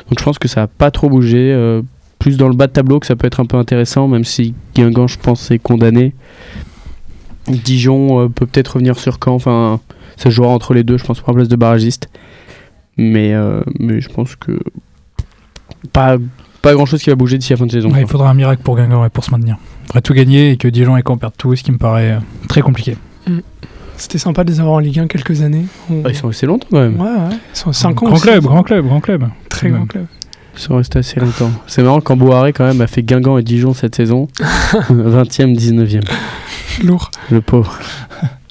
Donc 0.10 0.20
je 0.20 0.24
pense 0.24 0.38
que 0.38 0.48
ça 0.48 0.62
va 0.62 0.68
pas 0.68 0.92
trop 0.92 1.10
bouger. 1.10 1.54
euh, 1.54 1.82
plus 2.20 2.38
dans 2.38 2.48
le 2.48 2.56
bas 2.56 2.68
de 2.68 2.72
tableau 2.72 3.02
que 3.02 3.06
ça 3.06 3.18
peut 3.18 3.28
être 3.28 3.42
un 3.42 3.46
peu 3.46 3.58
intéressant, 3.58 4.08
même 4.08 4.24
si 4.24 4.54
Guingamp, 4.76 5.08
je 5.08 5.20
pense, 5.20 5.52
est 5.52 5.60
condamné. 5.60 6.14
Dijon 7.50 8.30
peut 8.30 8.46
peut-être 8.46 8.76
revenir 8.76 8.98
sur 8.98 9.18
Caen. 9.22 9.34
Enfin, 9.34 9.82
ça 10.16 10.30
jouera 10.30 10.48
entre 10.48 10.74
les 10.74 10.84
deux, 10.84 10.98
je 10.98 11.04
pense, 11.04 11.20
pour 11.20 11.32
la 11.32 11.36
place 11.36 11.50
de 11.50 11.58
barragiste. 11.58 12.08
Mais, 12.96 13.34
mais 13.78 14.00
je 14.00 14.08
pense 14.08 14.38
que 14.38 14.58
pas, 15.92 16.16
pas 16.62 16.74
grand-chose 16.74 17.04
qui 17.04 17.10
va 17.10 17.18
bouger 17.18 17.38
d'ici 17.38 17.52
la 17.52 17.58
fin 17.58 17.66
de 17.66 17.74
saison. 17.74 17.92
Ouais, 17.92 18.04
il 18.04 18.08
faudra 18.08 18.30
un 18.30 18.34
miracle 18.34 18.64
pour 18.64 18.78
Guingamp 18.78 19.02
ouais, 19.02 19.10
pour 19.10 19.26
se 19.26 19.32
maintenir. 19.32 19.58
Il 19.82 19.88
faudrait 19.88 20.02
tout 20.02 20.14
gagner 20.14 20.52
et 20.52 20.56
que 20.56 20.70
Dijon 20.70 20.96
et 20.96 21.04
Caen 21.06 21.18
perdent 21.18 21.36
tout, 21.38 21.54
ce 21.58 21.64
qui 21.64 21.74
me 21.74 21.78
paraît 21.78 22.20
très 22.48 22.62
compliqué. 22.62 22.96
C'était 23.98 24.18
sympa 24.18 24.44
de 24.44 24.52
les 24.52 24.60
avoir 24.60 24.76
en 24.76 24.80
Ligue 24.80 25.00
1 25.00 25.08
quelques 25.08 25.42
années. 25.42 25.66
On- 25.90 26.02
Ah, 26.04 26.10
ils 26.10 26.16
sont 26.16 26.28
restés 26.28 26.46
longtemps 26.48 26.68
quand 26.72 26.80
même. 26.80 27.00
Ouais, 27.00 27.08
ouais. 27.08 27.36
Ils 27.54 27.58
sont 27.58 27.72
5 27.72 28.02
ans. 28.02 28.06
grand 28.08 28.16
aussi. 28.16 28.24
club, 28.24 28.44
grand 28.44 28.64
club, 28.64 28.86
grand 28.86 29.00
club. 29.02 29.26
Très 29.50 29.70
grand 29.70 29.86
club. 29.86 30.06
Ils 30.56 30.60
sont 30.62 30.76
restés 30.78 31.00
assez 31.00 31.20
longtemps. 31.20 31.52
C'est 31.68 31.82
marrant 31.84 32.02
quand 32.02 32.16
Boiré 32.18 32.54
quand 32.54 32.66
même 32.66 32.82
a 32.82 32.88
fait 32.88 33.02
Guingamp 33.04 33.38
et 33.38 33.44
Dijon 33.44 33.74
cette 33.74 33.96
saison. 33.96 34.28
20e, 34.90 35.56
19e. 35.56 36.04
Lourd. 36.84 37.12
Le 37.32 37.42
pauvre. 37.42 37.80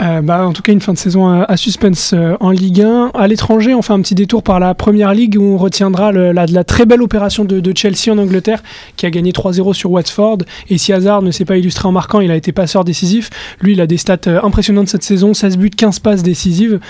Euh, 0.03 0.21
bah, 0.21 0.45
en 0.47 0.53
tout 0.53 0.63
cas, 0.63 0.73
une 0.73 0.81
fin 0.81 0.93
de 0.93 0.99
saison 0.99 1.29
à, 1.29 1.45
à 1.45 1.57
suspense 1.57 2.13
euh, 2.13 2.37
en 2.41 2.51
Ligue 2.51 2.83
1. 2.83 3.13
À 3.15 3.29
l'étranger, 3.29 3.73
on 3.75 3.83
fait 3.83 3.93
un 3.93 4.01
petit 4.01 4.17
détour 4.17 4.43
par 4.43 4.59
la 4.59 4.75
Première 4.75 5.15
Ligue 5.15 5.37
où 5.39 5.45
on 5.45 5.57
retiendra 5.57 6.11
le- 6.11 6.33
la, 6.33 6.47
la 6.47 6.65
très 6.65 6.87
belle 6.87 7.03
opération 7.03 7.45
de, 7.45 7.61
de 7.61 7.73
Chelsea 7.77 8.11
en 8.13 8.19
Angleterre 8.19 8.63
qui 8.97 9.07
a 9.07 9.11
gagné 9.11 9.31
3-0 9.31 9.75
sur 9.75 9.93
Watford. 9.93 10.39
Et 10.71 10.79
si 10.79 10.93
Hazard 10.93 11.23
ne 11.23 11.31
s'est 11.31 11.45
pas 11.45 11.57
illustré 11.57 11.87
en 11.87 11.93
marquant, 11.93 12.21
il 12.21 12.31
a 12.33 12.37
été 12.37 12.51
passeur 12.51 12.83
décisif. 12.85 13.31
Lui, 13.61 13.75
il 13.75 13.81
a 13.81 13.87
des 13.87 13.97
stats 13.97 14.17
euh, 14.27 14.41
impressionnantes 14.43 14.89
cette 14.89 15.05
saison 15.05 15.35
16 15.35 15.57
buts, 15.57 15.71
15 15.71 16.01
passes 16.01 16.23
décisives. 16.25 16.81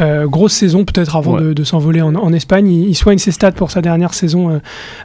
Grosse 0.00 0.52
saison, 0.54 0.84
peut-être 0.84 1.16
avant 1.16 1.32
Ouais. 1.34 1.42
de, 1.42 1.52
de 1.52 1.64
s'envoler 1.64 2.00
en, 2.02 2.14
en 2.14 2.32
Espagne. 2.32 2.68
Il, 2.68 2.88
il 2.88 2.94
soigne 2.94 3.18
ses 3.18 3.32
stats 3.32 3.52
pour 3.52 3.70
sa 3.70 3.80
dernière 3.82 4.14
saison 4.14 4.60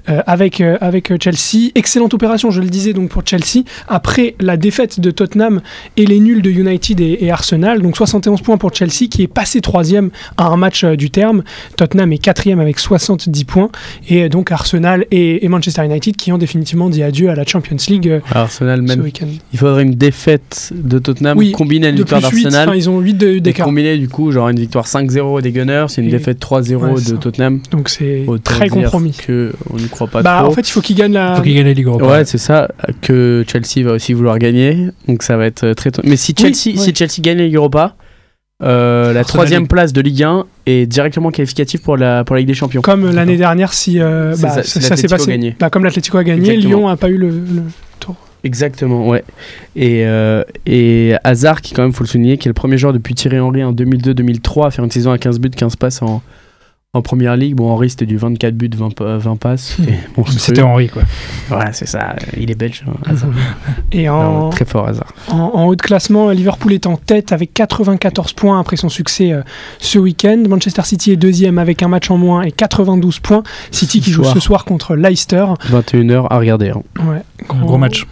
avec, 0.08 0.62
avec 0.62 1.12
Chelsea. 1.22 1.72
Excellente 1.76 2.14
opération, 2.14 2.50
je 2.52 2.62
le 2.62 2.68
disais, 2.70 2.94
donc 2.94 3.10
pour 3.10 3.24
Chelsea. 3.26 3.64
Après 3.88 4.36
la 4.40 4.58
défaite 4.58 5.00
de 5.00 5.12
Tottenham 5.12 5.62
et 5.98 6.06
les 6.06 6.20
nuls 6.20 6.42
de 6.42 6.50
United 6.50 7.00
et, 7.02 7.18
et 7.26 7.32
Arsenal. 7.32 7.57
Donc 7.58 7.98
71 7.98 8.42
points 8.42 8.58
pour 8.58 8.74
Chelsea 8.74 9.08
qui 9.10 9.24
est 9.24 9.28
passé 9.28 9.62
troisième 9.62 10.10
à 10.38 10.46
un 10.48 10.58
match 10.58 10.84
euh, 10.84 10.96
du 10.96 11.10
terme. 11.10 11.44
Tottenham 11.76 12.14
est 12.14 12.18
quatrième 12.18 12.60
avec 12.60 12.80
70 12.80 13.44
points. 13.46 13.70
Et 14.10 14.24
euh, 14.24 14.30
donc 14.30 14.52
Arsenal 14.52 15.06
et, 15.12 15.44
et 15.44 15.48
Manchester 15.48 15.84
United 15.86 16.16
qui 16.16 16.32
ont 16.32 16.38
définitivement 16.38 16.90
dit 16.90 17.04
adieu 17.04 17.30
à 17.30 17.36
la 17.36 17.46
Champions 17.46 17.78
League 17.90 18.08
euh, 18.10 18.20
Arsenal, 18.32 18.84
ce 18.88 19.00
week-end. 19.00 19.28
Il 19.54 19.60
faudrait 19.60 19.84
une 19.84 19.96
défaite 19.96 20.72
de 20.76 21.00
Tottenham 21.00 21.38
Oui, 21.38 21.52
combinée 21.52 21.88
à 21.88 21.90
une 21.90 21.96
victoire 21.98 22.22
plus 22.22 22.38
8, 22.38 22.44
d'Arsenal. 22.44 22.78
ils 22.78 22.90
ont 22.90 23.00
8 23.00 23.14
de- 23.16 23.28
Et 23.28 23.40
d'écart. 23.42 23.66
combiné 23.66 23.98
du 23.98 24.08
coup, 24.10 24.32
genre 24.32 24.50
une 24.50 24.60
victoire 24.60 24.86
5-0 24.88 25.42
des 25.42 25.52
Gunners 25.52 25.86
et 25.98 26.02
une 26.02 26.08
Et- 26.08 26.12
défaite 26.12 26.40
3-0 26.40 26.76
Ouais, 26.78 26.92
c'est 26.98 27.04
de 27.12 27.16
ça. 27.16 27.18
Tottenham. 27.18 27.60
Donc 27.72 27.90
c'est 27.90 28.26
très 28.44 28.70
compromis. 28.70 29.14
Que 29.26 29.52
on 29.72 29.78
n'y 29.78 29.88
croit 29.90 30.08
pas 30.08 30.22
Bah, 30.22 30.40
trop. 30.42 30.52
en 30.52 30.54
fait, 30.54 30.68
il 30.68 30.72
faut 30.72 30.82
qu'ils 30.82 30.96
gagnent 30.96 31.14
la. 31.14 31.40
Qu'il 31.44 31.56
gagne 31.56 31.66
la 31.66 31.74
Ligue 31.74 31.88
Europa. 31.88 32.06
ouais, 32.08 32.26
c'est 32.26 32.38
ça 32.38 32.70
que 33.02 33.44
Chelsea 33.48 33.86
va 33.86 33.94
aussi 33.94 34.14
vouloir 34.14 34.38
gagner. 34.40 34.88
Donc 35.08 35.24
ça 35.24 35.38
va 35.38 35.46
être 35.46 35.74
très. 35.74 35.92
Mais 36.04 36.16
si 36.18 36.34
Oui, 36.38 36.54
Chelsea, 36.54 36.78
ouais. 36.78 36.84
si 36.84 36.94
Chelsea 36.96 37.22
gagne 37.22 37.38
la 37.40 37.47
Ligue 37.48 37.56
Europa, 37.56 37.96
euh, 38.64 39.14
la 39.14 39.24
troisième 39.24 39.68
place 39.68 39.94
de 39.94 40.02
Ligue 40.02 40.24
1 40.24 40.46
est 40.66 40.88
directement 40.88 41.30
qualificative 41.30 41.82
pour 41.82 41.96
la 41.96 42.24
pour 42.24 42.36
la 42.36 42.40
Ligue 42.40 42.48
des 42.48 42.56
Champions. 42.56 42.82
Comme 42.82 43.10
l'année 43.12 43.38
dernière, 43.38 43.72
si 43.74 44.00
euh, 44.00 44.36
bah, 44.42 44.50
ça, 44.50 44.64
ça, 44.64 44.64
si 44.64 44.82
ça 44.82 44.96
s'est 44.96 45.08
l'Atlético 45.08 45.32
passé. 45.32 45.56
Bah, 45.60 45.70
comme 45.70 45.84
l'Atlético 45.84 46.18
a 46.18 46.24
gagné, 46.24 46.54
Exactement. 46.54 46.78
Lyon 46.80 46.88
n'a 46.88 46.98
pas 46.98 47.10
eu 47.10 47.18
le, 47.18 47.30
le 47.30 47.64
tour. 48.00 48.16
Exactement, 48.44 49.08
ouais. 49.08 49.24
Et, 49.76 50.06
euh, 50.06 50.44
et 50.66 51.14
Hazard, 51.24 51.62
qui 51.62 51.74
quand 51.74 51.84
même, 51.84 51.94
faut 51.94 52.04
le 52.04 52.10
souligner, 52.10 52.38
qui 52.38 52.48
est 52.48 52.50
le 52.50 52.54
premier 52.54 52.78
joueur 52.78 52.94
depuis 52.94 53.14
Thierry 53.14 53.40
Henry 53.40 53.64
en 53.64 53.74
2002-2003 53.74 54.68
à 54.68 54.72
faire 54.72 54.86
une 54.86 54.92
saison 54.92 55.12
à 55.12 55.18
15 55.18 55.40
buts, 55.40 55.50
15 55.50 55.76
passes 55.76 56.02
en, 56.02 56.22
en 56.98 57.02
première 57.02 57.38
ligue. 57.38 57.56
Bon, 57.56 57.70
Henry, 57.72 57.90
c'était 57.90 58.06
du 58.06 58.18
24 58.18 58.56
buts, 58.56 58.70
20, 58.76 58.94
pa- 58.94 59.18
20 59.18 59.36
passes. 59.38 59.76
C'était 59.78 60.00
monstrueux. 60.18 60.40
C'était 60.40 60.62
Henri, 60.62 60.90
quoi. 60.90 61.04
Ouais, 61.52 61.66
c'est 61.72 61.88
ça. 61.88 62.16
Il 62.38 62.52
est 62.52 62.56
belge, 62.56 62.84
hein. 62.88 63.14
Et 63.92 64.08
Non, 64.08 64.14
en, 64.14 64.50
très 64.50 64.66
fort, 64.66 64.88
Hazard. 64.88 65.14
en, 65.30 65.38
en 65.38 65.66
haut 65.66 65.76
de 65.76 65.82
classement, 65.82 66.30
Liverpool 66.32 66.74
est 66.74 66.86
en 66.88 66.98
tête 66.98 67.32
avec 67.32 67.54
94 67.54 68.34
points 68.34 68.60
après 68.60 68.76
son 68.76 68.90
succès 68.90 69.32
euh, 69.32 69.42
ce 69.80 69.98
week-end. 70.00 70.44
Manchester 70.50 70.82
City 70.84 71.12
est 71.12 71.16
deuxième 71.18 71.58
avec 71.58 71.82
un 71.84 71.88
match 71.88 72.12
en 72.12 72.18
moins 72.18 72.42
et 72.42 72.52
92 72.52 73.20
points. 73.20 73.44
City 73.72 74.02
qui 74.02 74.12
joue 74.12 74.24
soir. 74.24 74.34
ce 74.34 74.40
soir 74.40 74.66
contre 74.66 74.96
Leicester. 74.96 75.46
21h 75.70 76.28
à 76.30 76.38
regarder. 76.38 76.70
hein. 76.72 76.82
Ouais, 77.08 77.22
gros 77.48 77.78
match. 77.78 78.06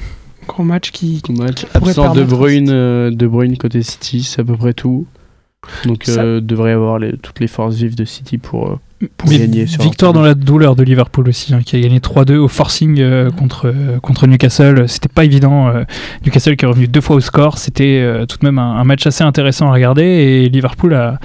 Gros 0.48 0.64
match 0.64 0.92
qui. 0.92 1.22
Gros 1.24 1.34
match. 1.34 1.66
Absent 1.74 2.14
de 2.14 2.24
Bruyne, 2.24 2.70
euh, 2.70 3.10
de 3.12 3.26
Bruyne 3.28 3.58
côté 3.58 3.82
City, 3.82 4.22
c'est 4.24 4.42
à 4.42 4.44
peu 4.44 4.56
près 4.56 4.74
tout. 4.74 5.06
Donc, 5.86 6.04
Ça- 6.04 6.22
euh, 6.24 6.42
devrait 6.42 6.72
avoir 6.74 7.00
les- 7.00 7.18
toutes 7.18 7.40
les 7.40 7.48
forces 7.48 7.76
vives 7.76 7.96
de 7.96 8.06
City 8.06 8.38
pour, 8.38 8.68
euh, 8.68 9.08
pour 9.18 9.30
Mais 9.30 9.40
gagner. 9.40 9.68
Sur 9.68 9.84
victoire 9.84 10.14
dans 10.14 10.22
la 10.22 10.34
douleur 10.34 10.76
de 10.76 10.84
Liverpool 10.84 11.28
aussi, 11.28 11.54
hein, 11.54 11.62
qui 11.66 11.76
a 11.76 11.80
gagné 11.80 12.00
3-2 12.00 12.38
au 12.38 12.48
forcing 12.48 13.00
euh, 13.00 13.30
contre, 13.32 13.68
euh, 13.68 14.00
contre 14.00 14.28
Newcastle. 14.28 14.88
C'était 14.88 15.10
pas 15.10 15.26
évident. 15.26 15.68
euh, 15.68 15.84
Newcastle 16.26 16.56
qui 16.56 16.66
est 16.66 16.68
revenu 16.68 16.88
deux 16.88 17.02
fois 17.02 17.16
au 17.18 17.20
score. 17.22 17.58
C'était 17.58 18.00
euh, 18.02 18.26
tout 18.26 18.38
de 18.38 18.46
même 18.46 18.58
un, 18.60 18.78
un 18.78 18.84
match 18.84 19.06
assez 19.06 19.24
intéressant 19.24 19.70
à 19.70 19.74
regarder. 19.74 20.04
Et 20.04 20.50
Liverpool 20.50 20.94
a, 20.94 21.20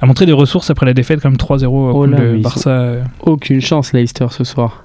a 0.00 0.06
montré 0.06 0.26
des 0.26 0.32
ressources 0.32 0.70
après 0.70 0.86
la 0.86 0.94
défaite, 0.94 1.20
comme 1.20 1.36
3-0 1.36 1.66
Oh 1.66 1.92
contre 1.92 2.20
le 2.20 2.38
Barça. 2.38 2.94
Aucune 3.20 3.60
chance, 3.60 3.92
Leicester, 3.92 4.26
ce 4.30 4.44
soir. 4.44 4.84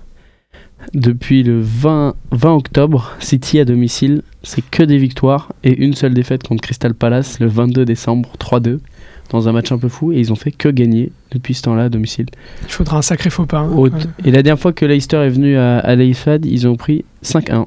Depuis 0.94 1.42
le 1.42 1.60
20, 1.62 2.14
20 2.32 2.54
octobre, 2.54 3.12
City 3.20 3.60
à 3.60 3.66
domicile, 3.66 4.22
c'est 4.44 4.62
que 4.70 4.84
des 4.84 4.98
victoires 5.00 5.52
et 5.64 5.76
une 5.84 5.96
seule 5.96 6.14
défaite 6.14 6.44
contre 6.48 6.62
Crystal 6.62 6.94
Palace 6.94 7.40
le 7.40 7.48
22 7.48 7.86
décembre, 7.86 8.30
3-2, 8.38 8.80
dans 9.30 9.48
un 9.50 9.52
match 9.52 9.72
un 9.72 9.78
peu 9.78 9.90
fou. 9.90 10.12
Et 10.12 10.20
ils 10.20 10.32
ont 10.32 10.36
fait 10.36 10.52
que 10.52 10.70
gagner 10.70 11.12
depuis 11.32 11.54
ce 11.54 11.64
temps-là 11.64 11.86
à 11.86 11.90
domicile. 11.90 12.28
Il 12.64 12.72
faudra 12.72 12.98
un 12.98 13.02
sacré 13.02 13.30
faux 13.30 13.46
pas. 13.46 13.60
hein. 13.60 13.70
Ouais. 13.72 13.90
Et 14.24 14.32
la 14.32 14.44
dernière 14.44 14.60
fois 14.60 14.74
que 14.74 14.86
Leicester 14.86 15.18
est 15.18 15.30
venu 15.30 15.58
à, 15.58 15.80
à 15.80 15.96
ils 15.96 16.68
ont 16.68 16.76
pris 16.76 17.06
5-1. 17.24 17.66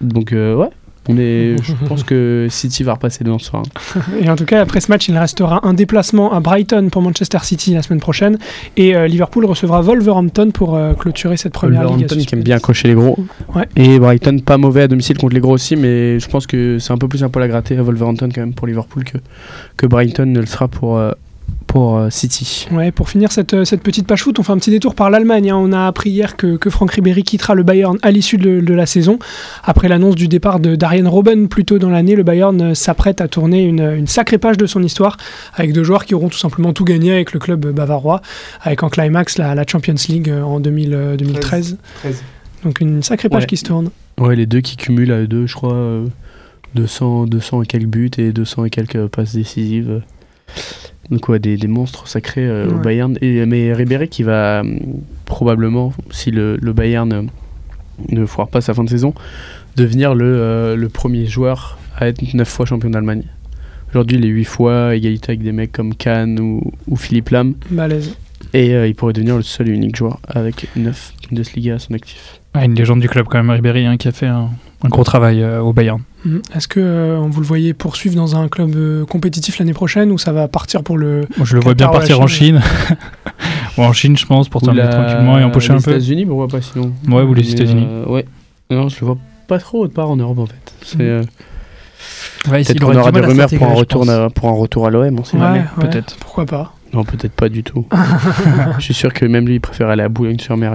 Donc, 0.00 0.32
euh, 0.32 0.54
ouais, 0.54 0.70
on 1.12 1.18
est, 1.18 1.56
je 1.62 1.72
pense 1.86 2.02
que 2.02 2.46
City 2.50 2.82
va 2.82 2.94
repasser 2.94 3.24
devant 3.24 3.38
ce 3.38 3.46
soir. 3.46 3.62
Et 4.20 4.28
en 4.28 4.36
tout 4.36 4.44
cas, 4.44 4.60
après 4.60 4.80
ce 4.80 4.90
match, 4.90 5.08
il 5.08 5.16
restera 5.16 5.66
un 5.66 5.74
déplacement 5.74 6.32
à 6.32 6.40
Brighton 6.40 6.88
pour 6.90 7.02
Manchester 7.02 7.38
City 7.42 7.74
la 7.74 7.82
semaine 7.82 8.00
prochaine. 8.00 8.38
Et 8.76 8.94
euh, 8.94 9.06
Liverpool 9.06 9.44
recevra 9.44 9.82
Wolverhampton 9.82 10.50
pour 10.52 10.76
euh, 10.76 10.94
clôturer 10.94 11.36
cette 11.36 11.52
première 11.52 11.82
ligue. 11.82 11.90
Wolverhampton 11.90 12.24
qui 12.26 12.34
aime 12.34 12.42
bien 12.42 12.58
cocher 12.58 12.88
les 12.88 12.94
gros. 12.94 13.18
Ouais. 13.54 13.68
Et 13.76 13.98
Brighton 13.98 14.38
pas 14.40 14.58
mauvais 14.58 14.82
à 14.82 14.88
domicile 14.88 15.18
contre 15.18 15.34
les 15.34 15.40
gros 15.40 15.54
aussi, 15.54 15.76
mais 15.76 16.18
je 16.20 16.28
pense 16.28 16.46
que 16.46 16.78
c'est 16.78 16.92
un 16.92 16.98
peu 16.98 17.08
plus 17.08 17.24
un 17.24 17.28
poil 17.28 17.44
à 17.44 17.48
gratter 17.48 17.76
à 17.76 17.82
Wolverhampton 17.82 18.28
quand 18.34 18.40
même 18.40 18.54
pour 18.54 18.66
Liverpool 18.66 19.04
que, 19.04 19.18
que 19.76 19.86
Brighton 19.86 20.26
ne 20.26 20.40
le 20.40 20.46
sera 20.46 20.68
pour, 20.68 20.98
euh, 20.98 21.12
pour 21.70 21.98
euh, 21.98 22.10
City. 22.10 22.66
Ouais, 22.72 22.90
pour 22.90 23.08
finir 23.08 23.30
cette, 23.30 23.54
euh, 23.54 23.64
cette 23.64 23.82
petite 23.82 24.04
page 24.06 24.22
foot, 24.24 24.38
on 24.40 24.42
fait 24.42 24.50
un 24.52 24.58
petit 24.58 24.70
détour 24.72 24.96
par 24.96 25.08
l'Allemagne. 25.08 25.50
hein. 25.52 25.56
On 25.56 25.72
a 25.72 25.86
appris 25.86 26.10
hier 26.10 26.36
que, 26.36 26.56
que 26.56 26.68
Franck 26.68 26.90
Ribéry 26.92 27.22
quittera 27.22 27.54
le 27.54 27.62
Bayern 27.62 27.96
à 28.02 28.10
l'issue 28.10 28.38
de, 28.38 28.60
de 28.60 28.74
la 28.74 28.86
saison. 28.86 29.20
Après 29.62 29.86
l'annonce 29.88 30.16
du 30.16 30.26
départ 30.26 30.58
de 30.58 30.74
Darien 30.74 31.08
Robben 31.08 31.46
plus 31.48 31.64
tôt 31.64 31.78
dans 31.78 31.88
l'année, 31.90 32.16
le 32.16 32.24
Bayern 32.24 32.60
euh, 32.60 32.74
s'apprête 32.74 33.20
à 33.20 33.28
tourner 33.28 33.62
une, 33.62 33.80
une 33.82 34.08
sacrée 34.08 34.38
page 34.38 34.56
de 34.56 34.66
son 34.66 34.82
histoire 34.82 35.16
avec 35.54 35.72
deux 35.72 35.84
joueurs 35.84 36.06
qui 36.06 36.14
auront 36.16 36.28
tout 36.28 36.38
simplement 36.38 36.72
tout 36.72 36.84
gagné 36.84 37.12
avec 37.12 37.32
le 37.32 37.38
club 37.38 37.64
bavarois, 37.68 38.20
avec 38.62 38.82
en 38.82 38.88
climax 38.88 39.38
la, 39.38 39.54
la 39.54 39.64
Champions 39.64 39.94
League 40.08 40.28
en 40.30 40.58
2000, 40.58 40.92
euh, 40.94 41.16
2013. 41.16 41.78
Donc 42.64 42.80
une 42.80 43.02
sacrée 43.04 43.28
page 43.28 43.42
Ouais. 43.42 43.46
qui 43.46 43.56
se 43.56 43.64
tourne. 43.64 43.90
Ouais, 44.18 44.34
les 44.34 44.46
deux 44.46 44.60
qui 44.60 44.76
cumulent 44.76 45.12
à 45.12 45.20
eux 45.20 45.28
deux, 45.28 45.46
je 45.46 45.54
crois, 45.54 45.72
euh, 45.74 46.06
200, 46.74 47.26
200 47.26 47.62
et 47.62 47.66
quelques 47.66 47.86
buts 47.86 48.10
et 48.18 48.32
200 48.32 48.64
et 48.64 48.70
quelques 48.70 49.06
passes 49.06 49.34
décisives. 49.34 50.02
Donc 51.10 51.28
ouais, 51.28 51.38
des, 51.38 51.56
des 51.56 51.68
monstres 51.68 52.06
sacrés 52.06 52.46
euh, 52.46 52.68
au. 52.68 52.78
Bayern. 52.78 53.16
Et, 53.20 53.44
mais 53.46 53.72
Ribéry 53.72 54.08
qui 54.08 54.22
va 54.22 54.60
hum, 54.60 54.78
probablement, 55.24 55.92
si 56.10 56.30
le, 56.30 56.56
le 56.56 56.72
Bayern 56.72 57.12
euh, 57.12 57.22
ne 58.08 58.26
foire 58.26 58.48
pas 58.48 58.60
sa 58.60 58.74
fin 58.74 58.84
de 58.84 58.90
saison, 58.90 59.14
devenir 59.76 60.14
le, 60.14 60.24
euh, 60.24 60.76
le 60.76 60.88
premier 60.88 61.26
joueur 61.26 61.78
à 61.96 62.08
être 62.08 62.22
9 62.34 62.48
fois 62.48 62.66
champion 62.66 62.90
d'Allemagne. 62.90 63.24
Aujourd'hui, 63.90 64.18
il 64.18 64.24
est 64.24 64.28
8 64.28 64.44
fois, 64.44 64.94
égalité 64.94 65.32
avec 65.32 65.42
des 65.42 65.52
mecs 65.52 65.72
comme 65.72 65.94
Kahn 65.94 66.38
ou, 66.38 66.72
ou 66.86 66.96
Philippe 66.96 67.30
Lam. 67.30 67.54
Balèze. 67.70 68.16
Et 68.52 68.74
euh, 68.74 68.86
il 68.86 68.94
pourrait 68.94 69.12
devenir 69.12 69.36
le 69.36 69.42
seul 69.42 69.68
et 69.68 69.72
unique 69.72 69.96
joueur 69.96 70.18
avec 70.28 70.68
9 70.76 71.12
Bundesliga 71.30 71.74
à 71.74 71.78
son 71.78 71.94
actif. 71.94 72.40
Une 72.54 72.74
légende 72.74 73.00
du 73.00 73.08
club 73.08 73.26
quand 73.28 73.38
même, 73.38 73.50
Ribéry, 73.50 73.86
hein, 73.86 73.96
qui 73.96 74.08
a 74.08 74.12
fait 74.12 74.26
un, 74.26 74.50
un 74.82 74.88
gros 74.88 75.04
travail 75.04 75.42
euh, 75.42 75.60
au 75.60 75.72
Bayern. 75.72 76.00
Mhm. 76.24 76.42
Est-ce 76.54 76.68
que 76.68 76.80
euh, 76.80 77.18
vous 77.28 77.40
le 77.40 77.46
voyez 77.46 77.72
poursuivre 77.74 78.14
dans 78.14 78.36
un 78.36 78.48
club 78.48 78.74
euh, 78.76 79.06
compétitif 79.06 79.58
l'année 79.58 79.72
prochaine 79.72 80.10
ou 80.12 80.18
ça 80.18 80.32
va 80.32 80.48
partir 80.48 80.82
pour 80.82 80.98
le 80.98 81.26
Moi, 81.38 81.46
je 81.46 81.54
le 81.56 81.60
vois 81.62 81.74
bien 81.74 81.88
partir 81.88 82.20
en 82.20 82.26
Chine. 82.26 82.60
ou 83.78 83.82
en 83.82 83.92
Chine, 83.92 84.16
je 84.18 84.26
pense, 84.26 84.48
pour 84.48 84.62
Ou 84.62 84.66
terminer 84.66 84.86
la- 84.86 84.92
tranquillement 84.92 85.38
et 85.38 85.44
empocher 85.44 85.72
les 85.72 85.78
un 85.78 85.82
peu. 85.82 85.90
États-Unis, 85.92 86.26
pourquoi 86.26 86.48
pas 86.48 86.60
sinon 86.60 86.92
Ouais, 87.08 87.22
ou 87.22 87.32
les 87.34 87.42
Mais, 87.42 87.50
États-Unis. 87.50 87.86
euh, 87.88 88.04
ouais. 88.06 88.26
Non, 88.70 88.88
je 88.88 89.00
le 89.00 89.06
vois 89.06 89.18
pas 89.48 89.58
trop 89.58 89.82
autre 89.84 89.94
part 89.94 90.10
en 90.10 90.16
Europe 90.16 90.38
en 90.38 90.46
fait. 90.46 90.72
C'est, 90.84 90.98
Mhm. 90.98 91.02
euh, 91.02 91.22
Ouais, 92.50 92.62
peut-être 92.64 92.70
il 92.74 92.80
qu'on 92.80 92.96
aura 92.96 93.12
des 93.12 93.20
rumeurs 93.20 93.48
pour 93.50 93.66
un, 93.68 93.74
retour, 93.74 94.08
à- 94.10 94.30
pour 94.30 94.48
un 94.48 94.52
retour 94.54 94.86
à 94.86 94.90
l'OM, 94.90 95.18
on 95.18 95.24
sait 95.24 95.36
Ouais, 95.36 95.42
jamais. 95.42 95.58
ouais, 95.58 95.88
Peut-être. 95.88 96.16
Pourquoi 96.20 96.46
pas 96.46 96.74
Non, 96.94 97.04
peut-être 97.04 97.32
pas 97.32 97.48
du 97.50 97.62
tout. 97.62 97.86
je 98.78 98.82
suis 98.82 98.94
sûr 98.94 99.12
que 99.12 99.24
même 99.26 99.46
lui, 99.46 99.54
il 99.56 99.60
préfère 99.60 99.88
aller 99.88 100.02
à 100.02 100.08
Boulogne-sur-Mer. 100.08 100.74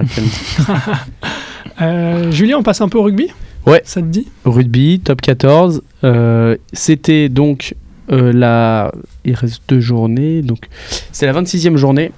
Euh, 1.82 2.30
Julien, 2.30 2.58
on 2.58 2.62
passe 2.62 2.80
un 2.80 2.88
peu 2.88 2.98
au 2.98 3.02
rugby? 3.02 3.28
Ouais. 3.66 3.82
Ça 3.84 4.00
te 4.00 4.06
dit? 4.06 4.28
Rugby, 4.44 5.00
top 5.00 5.20
14. 5.20 5.82
euh, 6.04 6.56
c'était 6.72 7.28
donc 7.28 7.74
euh, 8.12 8.32
la. 8.32 8.92
Il 9.24 9.34
reste 9.34 9.62
deux 9.68 9.80
journées. 9.80 10.42
Donc, 10.42 10.68
c'est 11.12 11.26
la 11.26 11.32
26e 11.32 11.76
journée. 11.76 12.12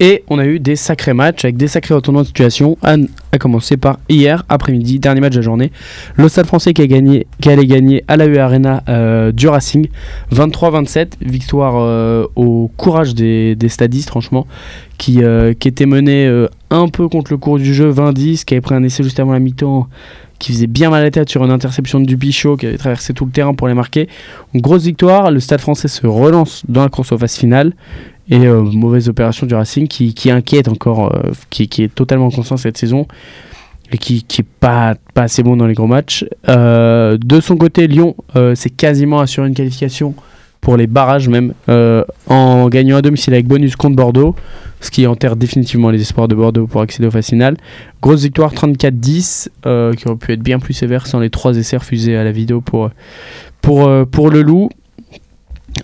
Et 0.00 0.24
on 0.28 0.38
a 0.38 0.46
eu 0.46 0.58
des 0.58 0.76
sacrés 0.76 1.12
matchs 1.12 1.44
avec 1.44 1.56
des 1.56 1.68
sacrés 1.68 1.94
retournements 1.94 2.22
de 2.22 2.26
situation. 2.26 2.76
À, 2.82 2.96
à 3.32 3.38
commencer 3.38 3.76
par 3.76 3.98
hier 4.08 4.44
après-midi, 4.48 4.98
dernier 4.98 5.20
match 5.20 5.32
de 5.32 5.38
la 5.38 5.42
journée. 5.42 5.72
Le 6.16 6.28
Stade 6.28 6.46
français 6.46 6.72
qui, 6.72 6.82
a 6.82 6.86
gagné, 6.86 7.26
qui 7.40 7.50
allait 7.50 7.66
gagner 7.66 8.04
à 8.08 8.16
la 8.16 8.26
UE 8.26 8.38
Arena 8.38 8.82
euh, 8.88 9.32
du 9.32 9.48
Racing. 9.48 9.88
23-27. 10.32 11.12
Victoire 11.20 11.74
euh, 11.76 12.26
au 12.36 12.70
courage 12.76 13.14
des, 13.14 13.54
des 13.56 13.68
stadistes, 13.68 14.08
franchement. 14.08 14.46
Qui, 14.98 15.22
euh, 15.22 15.54
qui 15.54 15.68
était 15.68 15.86
mené 15.86 16.26
euh, 16.26 16.48
un 16.70 16.88
peu 16.88 17.08
contre 17.08 17.32
le 17.32 17.38
cours 17.38 17.58
du 17.58 17.74
jeu, 17.74 17.90
20-10. 17.92 18.44
Qui 18.44 18.54
avait 18.54 18.60
pris 18.60 18.74
un 18.74 18.82
essai 18.82 19.02
juste 19.02 19.20
avant 19.20 19.32
la 19.32 19.40
mi-temps 19.40 19.88
qui 20.42 20.52
faisait 20.52 20.66
bien 20.66 20.90
mal 20.90 21.02
à 21.02 21.04
la 21.04 21.10
tête 21.12 21.30
sur 21.30 21.44
une 21.44 21.52
interception 21.52 22.00
de 22.00 22.04
Dupichot 22.04 22.56
qui 22.56 22.66
avait 22.66 22.76
traversé 22.76 23.14
tout 23.14 23.24
le 23.24 23.30
terrain 23.30 23.54
pour 23.54 23.68
les 23.68 23.74
marquer. 23.74 24.08
Une 24.54 24.60
grosse 24.60 24.82
victoire, 24.82 25.30
le 25.30 25.38
Stade 25.38 25.60
français 25.60 25.86
se 25.86 26.04
relance 26.04 26.64
dans 26.68 26.82
la 26.82 26.88
course 26.88 27.12
aux 27.12 27.18
phases 27.18 27.36
finales 27.36 27.74
et 28.28 28.46
euh, 28.46 28.62
mauvaise 28.62 29.08
opération 29.08 29.46
du 29.46 29.54
Racing 29.54 29.88
qui, 29.88 30.14
qui 30.14 30.30
inquiète 30.30 30.68
encore, 30.68 31.14
euh, 31.14 31.30
qui, 31.50 31.64
est 31.82 31.94
totalement 31.94 32.30
constant 32.30 32.56
cette 32.56 32.78
saison 32.78 33.06
et 33.90 33.98
qui, 33.98 34.22
qui 34.22 34.42
pas, 34.42 34.94
pas 35.14 35.22
assez 35.22 35.42
bon 35.42 35.56
dans 35.56 35.66
les 35.66 35.74
gros 35.74 35.86
matchs. 35.86 36.24
Euh, 36.48 37.18
de 37.18 37.40
son 37.40 37.56
côté, 37.56 37.86
Lyon 37.86 38.14
s'est 38.54 38.70
quasiment 38.70 39.20
assuré 39.20 39.48
une 39.48 39.54
qualification 39.54 40.14
pour 40.60 40.76
les 40.76 40.86
barrages 40.86 41.28
même 41.28 41.54
en 42.28 42.68
gagnant 42.68 42.96
à 42.96 43.02
domicile 43.02 43.34
avec 43.34 43.46
bonus 43.46 43.76
contre 43.76 43.96
Bordeaux 43.96 44.36
ce 44.80 44.90
qui 44.90 45.06
enterre 45.06 45.36
définitivement 45.36 45.90
les 45.90 46.00
espoirs 46.00 46.26
de 46.26 46.34
Bordeaux 46.34 46.66
pour 46.66 46.80
accéder 46.80 47.06
aux 47.06 47.10
phases 47.12 47.28
finales. 47.28 47.56
Grosse 48.02 48.22
victoire 48.22 48.52
34-10, 48.52 49.48
euh, 49.64 49.92
qui 49.94 50.08
aurait 50.08 50.16
pu 50.16 50.32
être 50.32 50.42
bien 50.42 50.58
plus 50.58 50.74
sévère 50.74 51.06
sans 51.06 51.20
les 51.20 51.30
trois 51.30 51.56
essais 51.56 51.76
refusés 51.76 52.16
à 52.16 52.24
la 52.24 52.32
vidéo 52.32 52.60
pour, 52.60 52.90
pour, 53.60 53.88
pour 54.10 54.28
le 54.28 54.42
Loup. 54.42 54.70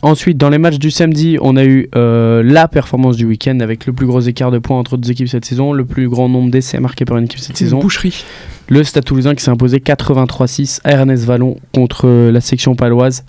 Ensuite, 0.03 0.39
dans 0.39 0.49
les 0.49 0.59
matchs 0.59 0.79
du 0.79 0.91
samedi, 0.91 1.39
on 1.41 1.57
a 1.57 1.65
eu 1.65 1.89
euh, 1.97 2.43
la 2.45 2.69
performance 2.69 3.17
du 3.17 3.25
week-end 3.27 3.59
avec 3.61 3.85
le 3.87 3.93
plus 3.93 4.07
gros 4.07 4.21
écart 4.21 4.51
de 4.51 4.59
points 4.59 4.79
entre 4.79 4.97
deux 4.97 5.11
équipes 5.11 5.29
cette 5.29 5.45
saison, 5.45 5.73
le 5.73 5.85
plus 5.85 6.09
grand 6.09 6.29
nombre 6.29 6.51
d'essais 6.51 6.79
marqués 6.79 7.05
par 7.05 7.17
une 7.19 7.25
équipe 7.25 7.41
cette 7.41 7.51
Une 7.61 7.67
saison. 7.67 7.79
boucherie. 7.81 8.25
Le 8.69 8.85
Stade 8.85 9.05
Toulousain 9.05 9.35
qui 9.35 9.43
s'est 9.43 9.51
imposé 9.51 9.79
83-6 9.79 10.81
à 10.85 10.93
Ernest 10.93 11.25
Vallon 11.25 11.57
contre 11.75 12.07
euh, 12.07 12.31
la 12.31 12.41
section 12.41 12.77
paloise. 12.77 13.25